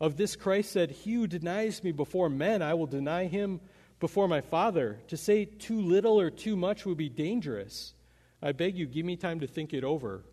Of 0.00 0.16
this, 0.16 0.36
Christ 0.36 0.72
said, 0.72 0.90
He 0.90 1.14
who 1.14 1.26
denies 1.26 1.82
me 1.84 1.92
before 1.92 2.28
men, 2.28 2.62
I 2.62 2.74
will 2.74 2.86
deny 2.86 3.26
him 3.26 3.60
before 4.00 4.28
my 4.28 4.40
Father. 4.40 4.98
To 5.08 5.16
say 5.16 5.44
too 5.44 5.80
little 5.80 6.18
or 6.18 6.30
too 6.30 6.56
much 6.56 6.86
would 6.86 6.96
be 6.96 7.08
dangerous. 7.08 7.94
I 8.42 8.52
beg 8.52 8.76
you, 8.76 8.86
give 8.86 9.04
me 9.04 9.16
time 9.16 9.40
to 9.40 9.46
think 9.46 9.74
it 9.74 9.84
over. 9.84 10.24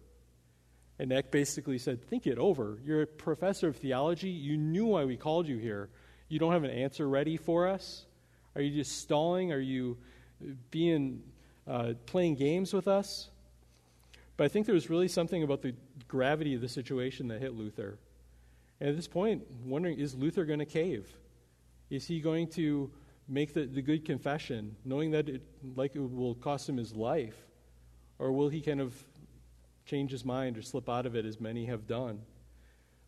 And 0.99 1.11
Eck 1.11 1.31
basically 1.31 1.77
said, 1.77 2.01
Think 2.01 2.25
it 2.25 2.37
over. 2.37 2.79
You're 2.83 3.03
a 3.03 3.07
professor 3.07 3.67
of 3.67 3.77
theology. 3.77 4.29
You 4.29 4.57
knew 4.57 4.87
why 4.87 5.05
we 5.05 5.17
called 5.17 5.47
you 5.47 5.57
here. 5.57 5.89
You 6.29 6.39
don't 6.39 6.53
have 6.53 6.63
an 6.63 6.71
answer 6.71 7.07
ready 7.07 7.37
for 7.37 7.67
us? 7.67 8.05
Are 8.55 8.61
you 8.61 8.75
just 8.75 8.99
stalling? 9.01 9.51
Are 9.51 9.59
you 9.59 9.97
being 10.71 11.21
uh, 11.67 11.93
playing 12.05 12.35
games 12.35 12.73
with 12.73 12.87
us? 12.87 13.29
But 14.35 14.45
I 14.45 14.47
think 14.47 14.65
there 14.65 14.75
was 14.75 14.89
really 14.89 15.07
something 15.07 15.43
about 15.43 15.61
the 15.61 15.73
gravity 16.07 16.55
of 16.55 16.61
the 16.61 16.69
situation 16.69 17.27
that 17.29 17.41
hit 17.41 17.53
Luther. 17.53 17.97
And 18.79 18.89
at 18.89 18.95
this 18.95 19.07
point, 19.07 19.43
wondering 19.65 19.99
is 19.99 20.15
Luther 20.15 20.45
going 20.45 20.59
to 20.59 20.65
cave? 20.65 21.07
Is 21.89 22.05
he 22.05 22.19
going 22.19 22.47
to 22.49 22.91
make 23.27 23.53
the, 23.53 23.65
the 23.65 23.81
good 23.81 24.05
confession, 24.05 24.75
knowing 24.85 25.11
that 25.11 25.29
it 25.29 25.41
like 25.75 25.95
it 25.95 25.99
will 25.99 26.35
cost 26.35 26.69
him 26.69 26.77
his 26.77 26.93
life? 26.93 27.35
Or 28.19 28.31
will 28.31 28.49
he 28.49 28.61
kind 28.61 28.81
of 28.81 28.95
change 29.85 30.11
his 30.11 30.25
mind 30.25 30.57
or 30.57 30.61
slip 30.61 30.89
out 30.89 31.05
of 31.05 31.15
it 31.15 31.25
as 31.25 31.39
many 31.39 31.65
have 31.65 31.87
done? 31.87 32.21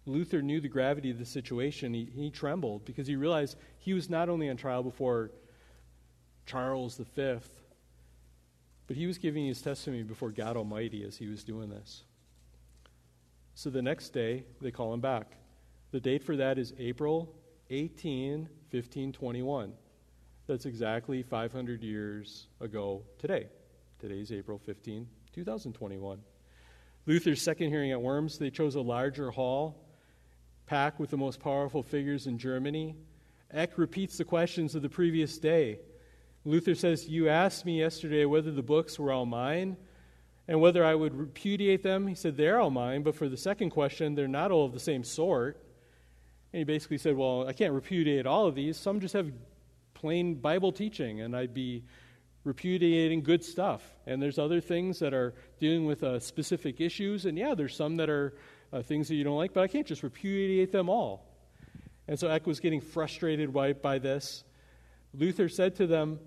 Luther 0.05 0.41
knew 0.41 0.59
the 0.59 0.67
gravity 0.67 1.11
of 1.11 1.19
the 1.19 1.25
situation. 1.25 1.93
He, 1.93 2.09
he 2.15 2.29
trembled 2.29 2.85
because 2.85 3.07
he 3.07 3.15
realized 3.15 3.57
he 3.77 3.93
was 3.93 4.09
not 4.09 4.29
only 4.29 4.49
on 4.49 4.57
trial 4.57 4.81
before 4.81 5.31
Charles 6.45 6.97
V, 6.97 7.37
but 8.87 8.97
he 8.97 9.05
was 9.05 9.19
giving 9.19 9.45
his 9.45 9.61
testimony 9.61 10.03
before 10.03 10.31
God 10.31 10.57
Almighty 10.57 11.03
as 11.03 11.15
he 11.15 11.27
was 11.27 11.43
doing 11.43 11.69
this. 11.69 12.03
So 13.59 13.69
the 13.69 13.81
next 13.81 14.11
day, 14.11 14.45
they 14.61 14.71
call 14.71 14.93
him 14.93 15.01
back. 15.01 15.33
The 15.91 15.99
date 15.99 16.23
for 16.23 16.37
that 16.37 16.57
is 16.57 16.73
April 16.79 17.35
18, 17.69 18.47
1521. 18.71 19.73
That's 20.47 20.65
exactly 20.65 21.23
500 21.23 21.83
years 21.83 22.47
ago 22.61 23.03
today. 23.17 23.47
Today's 23.99 24.31
April 24.31 24.59
15, 24.59 25.05
2021. 25.33 26.21
Luther's 27.05 27.41
second 27.41 27.67
hearing 27.67 27.91
at 27.91 28.01
Worms, 28.01 28.37
they 28.37 28.49
chose 28.49 28.75
a 28.75 28.81
larger 28.81 29.29
hall 29.29 29.83
packed 30.65 30.97
with 30.97 31.09
the 31.09 31.17
most 31.17 31.41
powerful 31.41 31.83
figures 31.83 32.27
in 32.27 32.37
Germany. 32.37 32.95
Eck 33.51 33.77
repeats 33.77 34.17
the 34.17 34.23
questions 34.23 34.73
of 34.73 34.83
the 34.83 34.87
previous 34.87 35.37
day. 35.37 35.79
Luther 36.45 36.75
says, 36.75 37.09
You 37.09 37.27
asked 37.27 37.65
me 37.65 37.79
yesterday 37.79 38.23
whether 38.23 38.51
the 38.51 38.63
books 38.63 38.97
were 38.97 39.11
all 39.11 39.25
mine 39.25 39.75
and 40.49 40.59
whether 40.59 40.83
I 40.83 40.95
would 40.95 41.15
repudiate 41.15 41.83
them. 41.83 42.07
He 42.07 42.15
said, 42.15 42.35
They're 42.35 42.59
all 42.59 42.71
mine, 42.71 43.03
but 43.03 43.15
for 43.15 43.29
the 43.29 43.37
second 43.37 43.69
question, 43.69 44.15
they're 44.15 44.27
not 44.27 44.49
all 44.49 44.65
of 44.65 44.73
the 44.73 44.79
same 44.79 45.03
sort. 45.03 45.63
And 46.51 46.57
he 46.57 46.63
basically 46.63 46.97
said, 46.97 47.15
Well, 47.15 47.47
I 47.47 47.53
can't 47.53 47.71
repudiate 47.71 48.25
all 48.25 48.47
of 48.47 48.55
these. 48.55 48.75
Some 48.75 48.99
just 48.99 49.13
have 49.13 49.31
plain 49.93 50.33
Bible 50.33 50.71
teaching, 50.71 51.21
and 51.21 51.35
I'd 51.35 51.53
be 51.53 51.83
repudiating 52.45 53.21
good 53.21 53.45
stuff. 53.45 53.83
And 54.07 54.19
there's 54.19 54.39
other 54.39 54.59
things 54.59 54.97
that 54.99 55.13
are 55.13 55.35
dealing 55.59 55.85
with 55.85 56.03
uh, 56.03 56.19
specific 56.19 56.81
issues, 56.81 57.27
and 57.27 57.37
yeah, 57.37 57.53
there's 57.53 57.75
some 57.75 57.97
that 57.97 58.09
are 58.09 58.33
uh, 58.73 58.81
things 58.81 59.07
that 59.09 59.15
you 59.15 59.23
don't 59.23 59.37
like, 59.37 59.53
but 59.53 59.61
I 59.61 59.67
can't 59.67 59.85
just 59.85 60.01
repudiate 60.01 60.71
them 60.71 60.89
all. 60.89 61.27
And 62.07 62.19
so 62.19 62.27
Eck 62.27 62.47
was 62.47 62.59
getting 62.59 62.81
frustrated 62.81 63.53
by, 63.53 63.73
by 63.73 63.99
this. 63.99 64.43
Luther 65.13 65.47
said 65.47 65.75
to 65.75 65.85
them, 65.85 66.19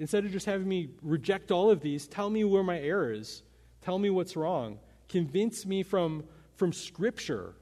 instead 0.00 0.24
of 0.24 0.32
just 0.32 0.46
having 0.46 0.66
me 0.66 0.88
reject 1.02 1.52
all 1.52 1.70
of 1.70 1.82
these, 1.82 2.08
tell 2.08 2.30
me 2.30 2.42
where 2.42 2.62
my 2.62 2.80
error 2.80 3.12
is. 3.12 3.42
Tell 3.82 3.98
me 3.98 4.08
what's 4.08 4.34
wrong. 4.34 4.78
Convince 5.08 5.66
me 5.66 5.82
from, 5.82 6.24
from 6.56 6.72
Scripture 6.72 7.54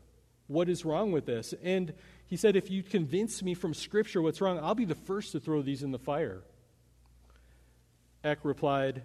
what 0.47 0.69
is 0.69 0.85
wrong 0.85 1.11
with 1.11 1.27
this. 1.27 1.53
And 1.65 1.93
he 2.27 2.37
said, 2.37 2.55
if 2.55 2.71
you 2.71 2.85
convince 2.85 3.43
me 3.43 3.55
from 3.55 3.75
Scripture 3.75 4.23
what's 4.23 4.41
wrong, 4.41 4.61
I'll 4.61 4.77
be 4.77 4.85
the 4.85 4.95
first 4.95 5.33
to 5.33 5.41
throw 5.41 5.63
these 5.63 5.83
in 5.83 5.91
the 5.91 5.99
fire. 5.99 6.43
Eck 8.23 8.39
replied, 8.45 9.03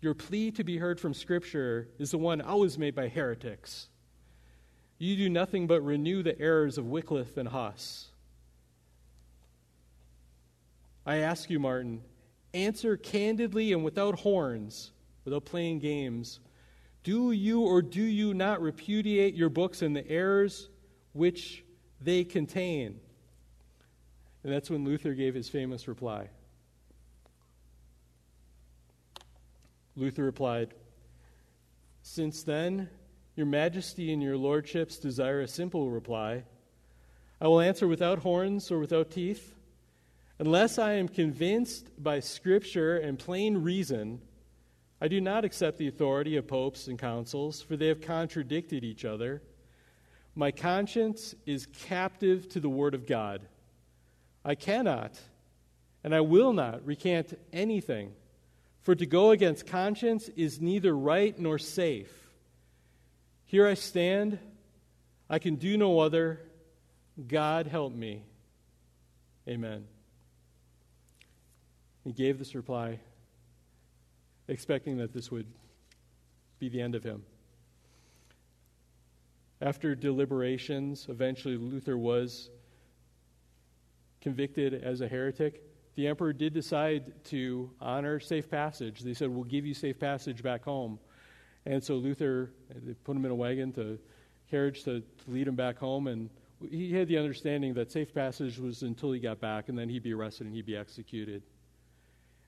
your 0.00 0.14
plea 0.14 0.50
to 0.52 0.64
be 0.64 0.78
heard 0.78 0.98
from 0.98 1.12
Scripture 1.12 1.88
is 1.98 2.12
the 2.12 2.18
one 2.18 2.40
always 2.40 2.78
made 2.78 2.94
by 2.94 3.08
heretics. 3.08 3.88
You 4.96 5.16
do 5.16 5.28
nothing 5.28 5.66
but 5.66 5.82
renew 5.82 6.22
the 6.22 6.40
errors 6.40 6.78
of 6.78 6.86
Wycliffe 6.86 7.36
and 7.36 7.48
Huss. 7.48 8.06
I 11.04 11.18
ask 11.18 11.50
you, 11.50 11.58
Martin, 11.58 12.02
answer 12.54 12.96
candidly 12.96 13.72
and 13.72 13.84
without 13.84 14.20
horns, 14.20 14.92
without 15.24 15.44
playing 15.44 15.78
games. 15.78 16.40
Do 17.02 17.32
you 17.32 17.62
or 17.62 17.82
do 17.82 18.02
you 18.02 18.34
not 18.34 18.60
repudiate 18.60 19.34
your 19.34 19.48
books 19.48 19.82
and 19.82 19.94
the 19.96 20.06
errors 20.08 20.68
which 21.12 21.64
they 22.00 22.24
contain? 22.24 23.00
And 24.42 24.52
that's 24.52 24.70
when 24.70 24.84
Luther 24.84 25.14
gave 25.14 25.34
his 25.34 25.48
famous 25.48 25.86
reply. 25.88 26.28
Luther 29.96 30.24
replied, 30.24 30.74
Since 32.02 32.42
then, 32.42 32.88
your 33.36 33.46
majesty 33.46 34.12
and 34.12 34.22
your 34.22 34.36
lordships 34.36 34.98
desire 34.98 35.40
a 35.40 35.48
simple 35.48 35.90
reply. 35.90 36.44
I 37.40 37.48
will 37.48 37.60
answer 37.60 37.86
without 37.86 38.20
horns 38.20 38.70
or 38.70 38.78
without 38.78 39.10
teeth. 39.10 39.54
Unless 40.40 40.78
I 40.78 40.94
am 40.94 41.06
convinced 41.06 41.90
by 42.02 42.20
Scripture 42.20 42.96
and 42.96 43.18
plain 43.18 43.58
reason, 43.58 44.22
I 44.98 45.06
do 45.06 45.20
not 45.20 45.44
accept 45.44 45.76
the 45.76 45.86
authority 45.86 46.38
of 46.38 46.48
popes 46.48 46.88
and 46.88 46.98
councils, 46.98 47.60
for 47.60 47.76
they 47.76 47.88
have 47.88 48.00
contradicted 48.00 48.82
each 48.82 49.04
other. 49.04 49.42
My 50.34 50.50
conscience 50.50 51.34
is 51.44 51.66
captive 51.66 52.48
to 52.48 52.60
the 52.60 52.70
Word 52.70 52.94
of 52.94 53.06
God. 53.06 53.42
I 54.42 54.54
cannot, 54.54 55.20
and 56.02 56.14
I 56.14 56.22
will 56.22 56.54
not 56.54 56.86
recant 56.86 57.38
anything, 57.52 58.14
for 58.80 58.94
to 58.94 59.04
go 59.04 59.32
against 59.32 59.66
conscience 59.66 60.30
is 60.36 60.58
neither 60.58 60.96
right 60.96 61.38
nor 61.38 61.58
safe. 61.58 62.30
Here 63.44 63.66
I 63.66 63.74
stand, 63.74 64.38
I 65.28 65.38
can 65.38 65.56
do 65.56 65.76
no 65.76 65.98
other. 65.98 66.40
God 67.28 67.66
help 67.66 67.92
me. 67.92 68.22
Amen. 69.46 69.84
He 72.04 72.12
gave 72.12 72.38
this 72.38 72.54
reply, 72.54 73.00
expecting 74.48 74.96
that 74.98 75.12
this 75.12 75.30
would 75.30 75.46
be 76.58 76.68
the 76.68 76.80
end 76.80 76.94
of 76.94 77.04
him. 77.04 77.22
After 79.60 79.94
deliberations, 79.94 81.06
eventually 81.10 81.56
Luther 81.56 81.98
was 81.98 82.48
convicted 84.22 84.72
as 84.74 85.02
a 85.02 85.08
heretic. 85.08 85.62
The 85.96 86.06
emperor 86.06 86.32
did 86.32 86.54
decide 86.54 87.24
to 87.26 87.70
honor 87.80 88.20
safe 88.20 88.50
passage. 88.50 89.00
They 89.00 89.12
said, 89.12 89.28
We'll 89.28 89.44
give 89.44 89.66
you 89.66 89.74
safe 89.74 89.98
passage 89.98 90.42
back 90.42 90.64
home. 90.64 90.98
And 91.66 91.84
so 91.84 91.96
Luther, 91.96 92.52
they 92.74 92.94
put 92.94 93.16
him 93.16 93.24
in 93.26 93.30
a 93.30 93.34
wagon 93.34 93.72
to 93.72 93.98
carriage 94.50 94.84
to, 94.84 95.00
to 95.00 95.30
lead 95.30 95.46
him 95.46 95.56
back 95.56 95.76
home. 95.76 96.06
And 96.06 96.30
he 96.70 96.94
had 96.94 97.08
the 97.08 97.18
understanding 97.18 97.74
that 97.74 97.92
safe 97.92 98.14
passage 98.14 98.58
was 98.58 98.82
until 98.82 99.12
he 99.12 99.20
got 99.20 99.40
back, 99.40 99.68
and 99.68 99.78
then 99.78 99.88
he'd 99.88 100.02
be 100.02 100.14
arrested 100.14 100.46
and 100.46 100.54
he'd 100.54 100.66
be 100.66 100.76
executed. 100.76 101.42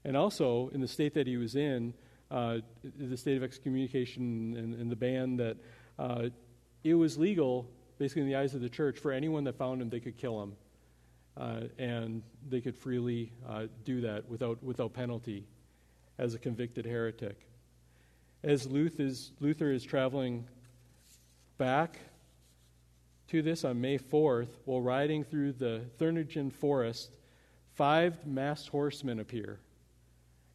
And 0.05 0.16
also, 0.16 0.68
in 0.68 0.80
the 0.80 0.88
state 0.88 1.14
that 1.14 1.26
he 1.26 1.36
was 1.36 1.55
in, 1.55 1.94
uh, 2.30 2.59
the 2.98 3.16
state 3.16 3.36
of 3.36 3.42
excommunication 3.42 4.57
and, 4.57 4.74
and 4.74 4.90
the 4.90 4.96
ban 4.96 5.36
that 5.36 5.57
uh, 5.98 6.28
it 6.82 6.94
was 6.94 7.18
legal, 7.18 7.68
basically 7.98 8.22
in 8.22 8.28
the 8.28 8.36
eyes 8.36 8.55
of 8.55 8.61
the 8.61 8.68
church, 8.68 8.98
for 8.98 9.12
anyone 9.12 9.44
that 9.44 9.57
found 9.57 9.80
him, 9.80 9.90
they 9.90 10.00
could 10.00 10.16
kill 10.16 10.42
him. 10.42 10.53
Uh, 11.36 11.61
and 11.78 12.22
they 12.48 12.61
could 12.61 12.76
freely 12.76 13.32
uh, 13.48 13.66
do 13.84 14.00
that 14.03 14.28
without, 14.28 14.62
without 14.62 14.92
penalty 14.92 15.46
as 16.18 16.34
a 16.34 16.38
convicted 16.38 16.84
heretic. 16.84 17.46
As 18.42 18.66
Luther 18.66 19.05
is, 19.05 19.32
Luther 19.40 19.70
is 19.70 19.84
traveling 19.84 20.46
back 21.59 21.98
to 23.28 23.40
this 23.40 23.64
on 23.64 23.80
May 23.80 23.98
4th, 23.98 24.48
while 24.64 24.80
riding 24.80 25.24
through 25.24 25.53
the 25.53 25.82
Thuringen 25.98 26.53
forest, 26.53 27.16
five 27.74 28.26
masked 28.26 28.68
horsemen 28.68 29.20
appear. 29.20 29.59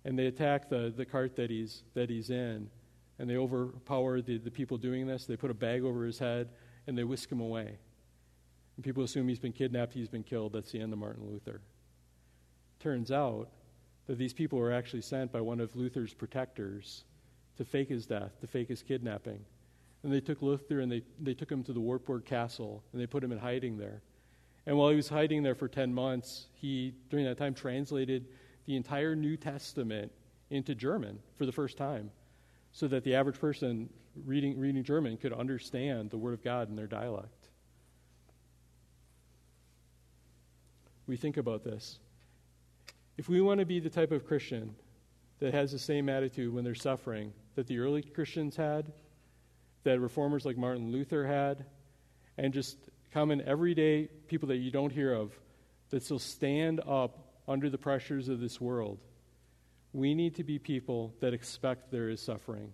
And 0.07 0.17
they 0.17 0.27
attack 0.27 0.69
the, 0.69 0.91
the 0.95 1.05
cart 1.05 1.35
that 1.35 1.49
he's, 1.49 1.83
that 1.93 2.09
he's 2.09 2.29
in. 2.29 2.69
And 3.19 3.29
they 3.29 3.35
overpower 3.35 4.21
the, 4.21 4.37
the 4.37 4.49
people 4.49 4.77
doing 4.77 5.05
this. 5.05 5.25
They 5.25 5.35
put 5.35 5.51
a 5.51 5.53
bag 5.53 5.83
over 5.83 6.05
his 6.05 6.17
head 6.17 6.47
and 6.87 6.97
they 6.97 7.03
whisk 7.03 7.29
him 7.29 7.41
away. 7.41 7.77
And 8.77 8.85
people 8.85 9.03
assume 9.03 9.27
he's 9.27 9.37
been 9.37 9.51
kidnapped, 9.51 9.93
he's 9.93 10.07
been 10.07 10.23
killed. 10.23 10.53
That's 10.53 10.71
the 10.71 10.79
end 10.79 10.93
of 10.93 10.99
Martin 10.99 11.27
Luther. 11.29 11.59
Turns 12.79 13.11
out 13.11 13.49
that 14.05 14.17
these 14.17 14.31
people 14.31 14.57
were 14.57 14.71
actually 14.71 15.01
sent 15.01 15.33
by 15.33 15.41
one 15.41 15.59
of 15.59 15.75
Luther's 15.75 16.13
protectors 16.13 17.03
to 17.57 17.65
fake 17.65 17.89
his 17.89 18.05
death, 18.05 18.39
to 18.39 18.47
fake 18.47 18.69
his 18.69 18.81
kidnapping. 18.83 19.43
And 20.03 20.13
they 20.13 20.21
took 20.21 20.41
Luther 20.41 20.79
and 20.79 20.89
they, 20.89 21.01
they 21.19 21.33
took 21.33 21.51
him 21.51 21.63
to 21.65 21.73
the 21.73 21.81
Wartburg 21.81 22.23
Castle 22.23 22.81
and 22.93 23.01
they 23.01 23.07
put 23.07 23.25
him 23.25 23.33
in 23.33 23.39
hiding 23.39 23.77
there. 23.77 24.01
And 24.65 24.77
while 24.77 24.89
he 24.89 24.95
was 24.95 25.09
hiding 25.09 25.43
there 25.43 25.55
for 25.55 25.67
10 25.67 25.93
months, 25.93 26.45
he, 26.53 26.93
during 27.09 27.25
that 27.25 27.37
time, 27.37 27.53
translated 27.53 28.27
the 28.67 28.75
entire 28.75 29.15
New 29.15 29.37
Testament 29.37 30.11
into 30.51 30.75
German 30.75 31.17
for 31.35 31.45
the 31.45 31.51
first 31.51 31.77
time 31.77 32.11
so 32.73 32.87
that 32.87 33.03
the 33.03 33.15
average 33.15 33.39
person 33.39 33.89
reading, 34.25 34.59
reading 34.59 34.83
German 34.83 35.17
could 35.17 35.33
understand 35.33 36.11
the 36.11 36.17
Word 36.17 36.33
of 36.33 36.43
God 36.43 36.69
in 36.69 36.75
their 36.75 36.85
dialect. 36.85 37.49
We 41.07 41.17
think 41.17 41.37
about 41.37 41.63
this. 41.63 41.97
If 43.17 43.29
we 43.29 43.41
want 43.41 43.61
to 43.61 43.65
be 43.65 43.79
the 43.79 43.89
type 43.89 44.11
of 44.11 44.27
Christian 44.27 44.75
that 45.39 45.53
has 45.53 45.71
the 45.71 45.79
same 45.79 46.09
attitude 46.09 46.53
when 46.53 46.63
they're 46.63 46.75
suffering 46.75 47.33
that 47.55 47.67
the 47.67 47.79
early 47.79 48.01
Christians 48.01 48.55
had, 48.55 48.91
that 49.83 49.99
reformers 49.99 50.45
like 50.45 50.57
Martin 50.57 50.91
Luther 50.91 51.25
had, 51.25 51.65
and 52.37 52.53
just 52.53 52.77
common 53.13 53.41
everyday 53.41 54.09
people 54.27 54.49
that 54.49 54.57
you 54.57 54.69
don't 54.69 54.91
hear 54.91 55.13
of 55.13 55.31
that 55.89 56.03
still 56.03 56.19
stand 56.19 56.81
up 56.85 57.26
under 57.47 57.69
the 57.69 57.77
pressures 57.77 58.29
of 58.29 58.39
this 58.39 58.59
world. 58.59 58.99
We 59.93 60.13
need 60.13 60.35
to 60.35 60.43
be 60.43 60.59
people 60.59 61.13
that 61.21 61.33
expect 61.33 61.91
there 61.91 62.09
is 62.09 62.21
suffering. 62.21 62.73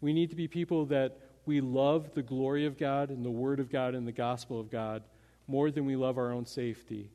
We 0.00 0.12
need 0.12 0.30
to 0.30 0.36
be 0.36 0.48
people 0.48 0.86
that 0.86 1.18
we 1.46 1.60
love 1.60 2.14
the 2.14 2.22
glory 2.22 2.66
of 2.66 2.78
God 2.78 3.10
and 3.10 3.24
the 3.24 3.30
Word 3.30 3.58
of 3.58 3.70
God 3.70 3.94
and 3.94 4.06
the 4.06 4.12
gospel 4.12 4.60
of 4.60 4.70
God 4.70 5.02
more 5.48 5.70
than 5.70 5.86
we 5.86 5.96
love 5.96 6.18
our 6.18 6.30
own 6.30 6.46
safety. 6.46 7.10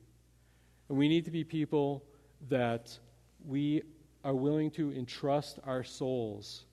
And 0.88 0.98
we 0.98 1.08
need 1.08 1.24
to 1.24 1.30
be 1.30 1.44
people 1.44 2.04
that 2.48 2.98
we 3.46 3.82
are 4.24 4.34
willing 4.34 4.70
to 4.72 4.92
entrust 4.92 5.58
our 5.64 5.84
souls 5.84 6.64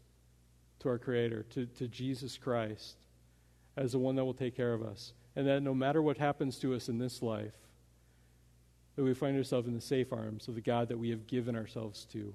to 0.79 0.89
our 0.89 0.97
Creator, 0.97 1.43
to, 1.51 1.65
to 1.65 1.87
Jesus 1.87 2.37
Christ, 2.37 2.97
as 3.77 3.91
the 3.91 3.99
one 3.99 4.15
that 4.15 4.25
will 4.25 4.33
take 4.33 4.55
care 4.55 4.73
of 4.73 4.83
us. 4.83 5.13
And 5.35 5.47
that 5.47 5.61
no 5.61 5.73
matter 5.73 6.01
what 6.01 6.17
happens 6.17 6.57
to 6.59 6.73
us 6.73 6.89
in 6.89 6.97
this 6.97 7.21
life, 7.21 7.53
that 8.95 9.03
we 9.03 9.13
find 9.13 9.37
ourselves 9.37 9.67
in 9.67 9.73
the 9.73 9.81
safe 9.81 10.13
arms 10.13 10.47
of 10.47 10.55
the 10.55 10.61
God 10.61 10.89
that 10.89 10.99
we 10.99 11.09
have 11.09 11.27
given 11.27 11.55
ourselves 11.55 12.05
to, 12.13 12.33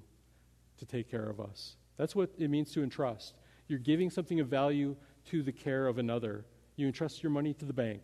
to 0.77 0.85
take 0.85 1.09
care 1.09 1.29
of 1.29 1.39
us. 1.39 1.75
That's 1.97 2.15
what 2.15 2.31
it 2.37 2.49
means 2.49 2.71
to 2.73 2.83
entrust. 2.83 3.33
You're 3.67 3.79
giving 3.79 4.09
something 4.09 4.39
of 4.39 4.47
value 4.47 4.95
to 5.29 5.43
the 5.43 5.51
care 5.51 5.87
of 5.87 5.97
another. 5.97 6.45
You 6.75 6.87
entrust 6.87 7.23
your 7.23 7.31
money 7.31 7.53
to 7.55 7.65
the 7.65 7.73
bank. 7.73 8.01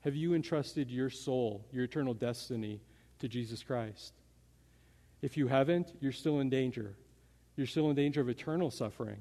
Have 0.00 0.14
you 0.14 0.34
entrusted 0.34 0.90
your 0.90 1.10
soul, 1.10 1.66
your 1.72 1.84
eternal 1.84 2.14
destiny, 2.14 2.80
to 3.18 3.28
Jesus 3.28 3.62
Christ? 3.62 4.12
If 5.22 5.36
you 5.36 5.48
haven't, 5.48 5.92
you're 6.00 6.12
still 6.12 6.40
in 6.40 6.50
danger. 6.50 6.96
You're 7.56 7.66
still 7.66 7.90
in 7.90 7.96
danger 7.96 8.20
of 8.20 8.28
eternal 8.28 8.70
suffering. 8.70 9.18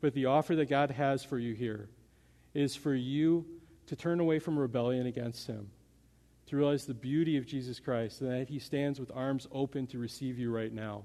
But 0.00 0.14
the 0.14 0.26
offer 0.26 0.54
that 0.56 0.68
God 0.68 0.92
has 0.92 1.24
for 1.24 1.38
you 1.38 1.54
here 1.54 1.88
is 2.54 2.76
for 2.76 2.94
you 2.94 3.46
to 3.86 3.96
turn 3.96 4.20
away 4.20 4.38
from 4.38 4.58
rebellion 4.58 5.06
against 5.06 5.46
Him, 5.46 5.70
to 6.48 6.56
realize 6.56 6.86
the 6.86 6.94
beauty 6.94 7.36
of 7.36 7.46
Jesus 7.46 7.78
Christ, 7.78 8.20
and 8.20 8.30
that 8.30 8.48
He 8.48 8.58
stands 8.58 8.98
with 8.98 9.10
arms 9.14 9.46
open 9.52 9.86
to 9.88 9.98
receive 9.98 10.38
you 10.38 10.50
right 10.50 10.72
now. 10.72 11.04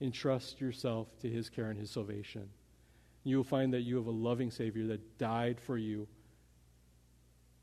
Entrust 0.00 0.60
yourself 0.60 1.08
to 1.20 1.28
His 1.28 1.50
care 1.50 1.70
and 1.70 1.78
His 1.78 1.90
salvation. 1.90 2.48
You 3.22 3.36
will 3.36 3.44
find 3.44 3.72
that 3.74 3.82
you 3.82 3.96
have 3.96 4.06
a 4.06 4.10
loving 4.10 4.50
Savior 4.50 4.86
that 4.86 5.18
died 5.18 5.60
for 5.60 5.76
you 5.76 6.08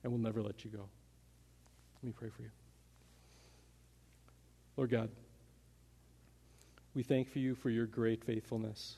and 0.04 0.12
will 0.12 0.20
never 0.20 0.44
let 0.44 0.64
you 0.64 0.70
go. 0.70 0.88
Let 1.96 2.04
me 2.04 2.14
pray 2.16 2.30
for 2.30 2.44
you. 2.44 2.52
Lord 4.76 4.92
God, 4.92 5.10
we 6.94 7.02
thank 7.02 7.36
you 7.36 7.56
for 7.56 7.72
your 7.72 7.88
great 7.88 8.24
faithfulness. 8.24 8.98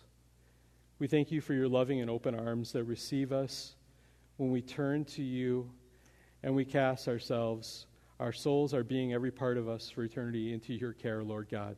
We 0.99 1.07
thank 1.07 1.31
you 1.31 1.39
for 1.39 1.53
your 1.53 1.69
loving 1.69 2.01
and 2.01 2.09
open 2.09 2.35
arms 2.35 2.73
that 2.73 2.83
receive 2.83 3.31
us 3.31 3.75
when 4.35 4.51
we 4.51 4.61
turn 4.61 5.05
to 5.05 5.23
you 5.23 5.71
and 6.43 6.55
we 6.55 6.65
cast 6.65 7.07
ourselves, 7.07 7.85
our 8.19 8.33
souls, 8.33 8.73
our 8.73 8.83
being, 8.83 9.13
every 9.13 9.31
part 9.31 9.57
of 9.57 9.67
us 9.67 9.89
for 9.89 10.03
eternity 10.03 10.53
into 10.53 10.73
your 10.73 10.93
care, 10.93 11.23
Lord 11.23 11.47
God. 11.49 11.75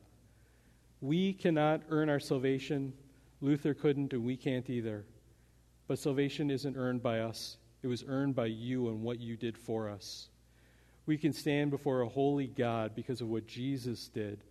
We 1.00 1.32
cannot 1.32 1.82
earn 1.90 2.08
our 2.08 2.20
salvation. 2.20 2.92
Luther 3.40 3.74
couldn't, 3.74 4.12
and 4.12 4.24
we 4.24 4.36
can't 4.36 4.70
either. 4.70 5.04
But 5.88 5.98
salvation 5.98 6.50
isn't 6.50 6.76
earned 6.76 7.02
by 7.02 7.20
us, 7.20 7.56
it 7.82 7.88
was 7.88 8.04
earned 8.06 8.36
by 8.36 8.46
you 8.46 8.88
and 8.88 9.02
what 9.02 9.20
you 9.20 9.36
did 9.36 9.58
for 9.58 9.88
us. 9.88 10.28
We 11.04 11.18
can 11.18 11.32
stand 11.32 11.72
before 11.72 12.02
a 12.02 12.08
holy 12.08 12.46
God 12.46 12.94
because 12.94 13.20
of 13.20 13.28
what 13.28 13.48
Jesus 13.48 14.08
did. 14.08 14.44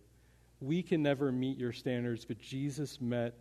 We 0.60 0.82
can 0.82 1.02
never 1.02 1.32
meet 1.32 1.56
your 1.56 1.72
standards, 1.72 2.26
but 2.26 2.38
Jesus 2.38 3.00
met 3.00 3.34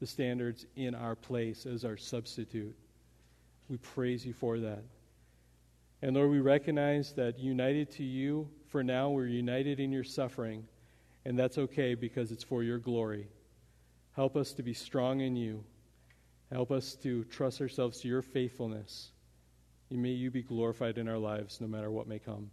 the 0.00 0.06
standards 0.06 0.66
in 0.74 0.94
our 0.94 1.14
place 1.14 1.64
as 1.64 1.84
our 1.84 1.96
substitute. 1.96 2.74
We 3.68 3.76
praise 3.76 4.26
you 4.26 4.32
for 4.32 4.58
that. 4.58 4.82
And 6.02 6.16
Lord, 6.16 6.30
we 6.30 6.40
recognize 6.40 7.12
that 7.14 7.38
united 7.38 7.90
to 7.92 8.04
you, 8.04 8.48
for 8.68 8.82
now 8.82 9.10
we're 9.10 9.26
united 9.26 9.80
in 9.80 9.92
your 9.92 10.04
suffering, 10.04 10.66
and 11.24 11.38
that's 11.38 11.58
okay 11.58 11.94
because 11.94 12.32
it's 12.32 12.44
for 12.44 12.62
your 12.62 12.78
glory. 12.78 13.28
Help 14.16 14.36
us 14.36 14.52
to 14.54 14.62
be 14.62 14.72
strong 14.72 15.20
in 15.20 15.36
you. 15.36 15.62
Help 16.50 16.70
us 16.70 16.94
to 16.96 17.24
trust 17.24 17.60
ourselves 17.60 18.00
to 18.00 18.08
your 18.08 18.22
faithfulness. 18.22 19.10
And 19.90 20.02
may 20.02 20.10
you 20.10 20.30
be 20.30 20.42
glorified 20.42 20.98
in 20.98 21.08
our 21.08 21.18
lives 21.18 21.60
no 21.60 21.66
matter 21.66 21.90
what 21.90 22.08
may 22.08 22.18
come. 22.18 22.50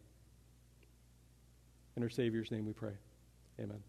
In 1.95 2.03
our 2.03 2.09
Savior's 2.09 2.51
name 2.51 2.65
we 2.65 2.73
pray. 2.73 2.93
Amen. 3.59 3.81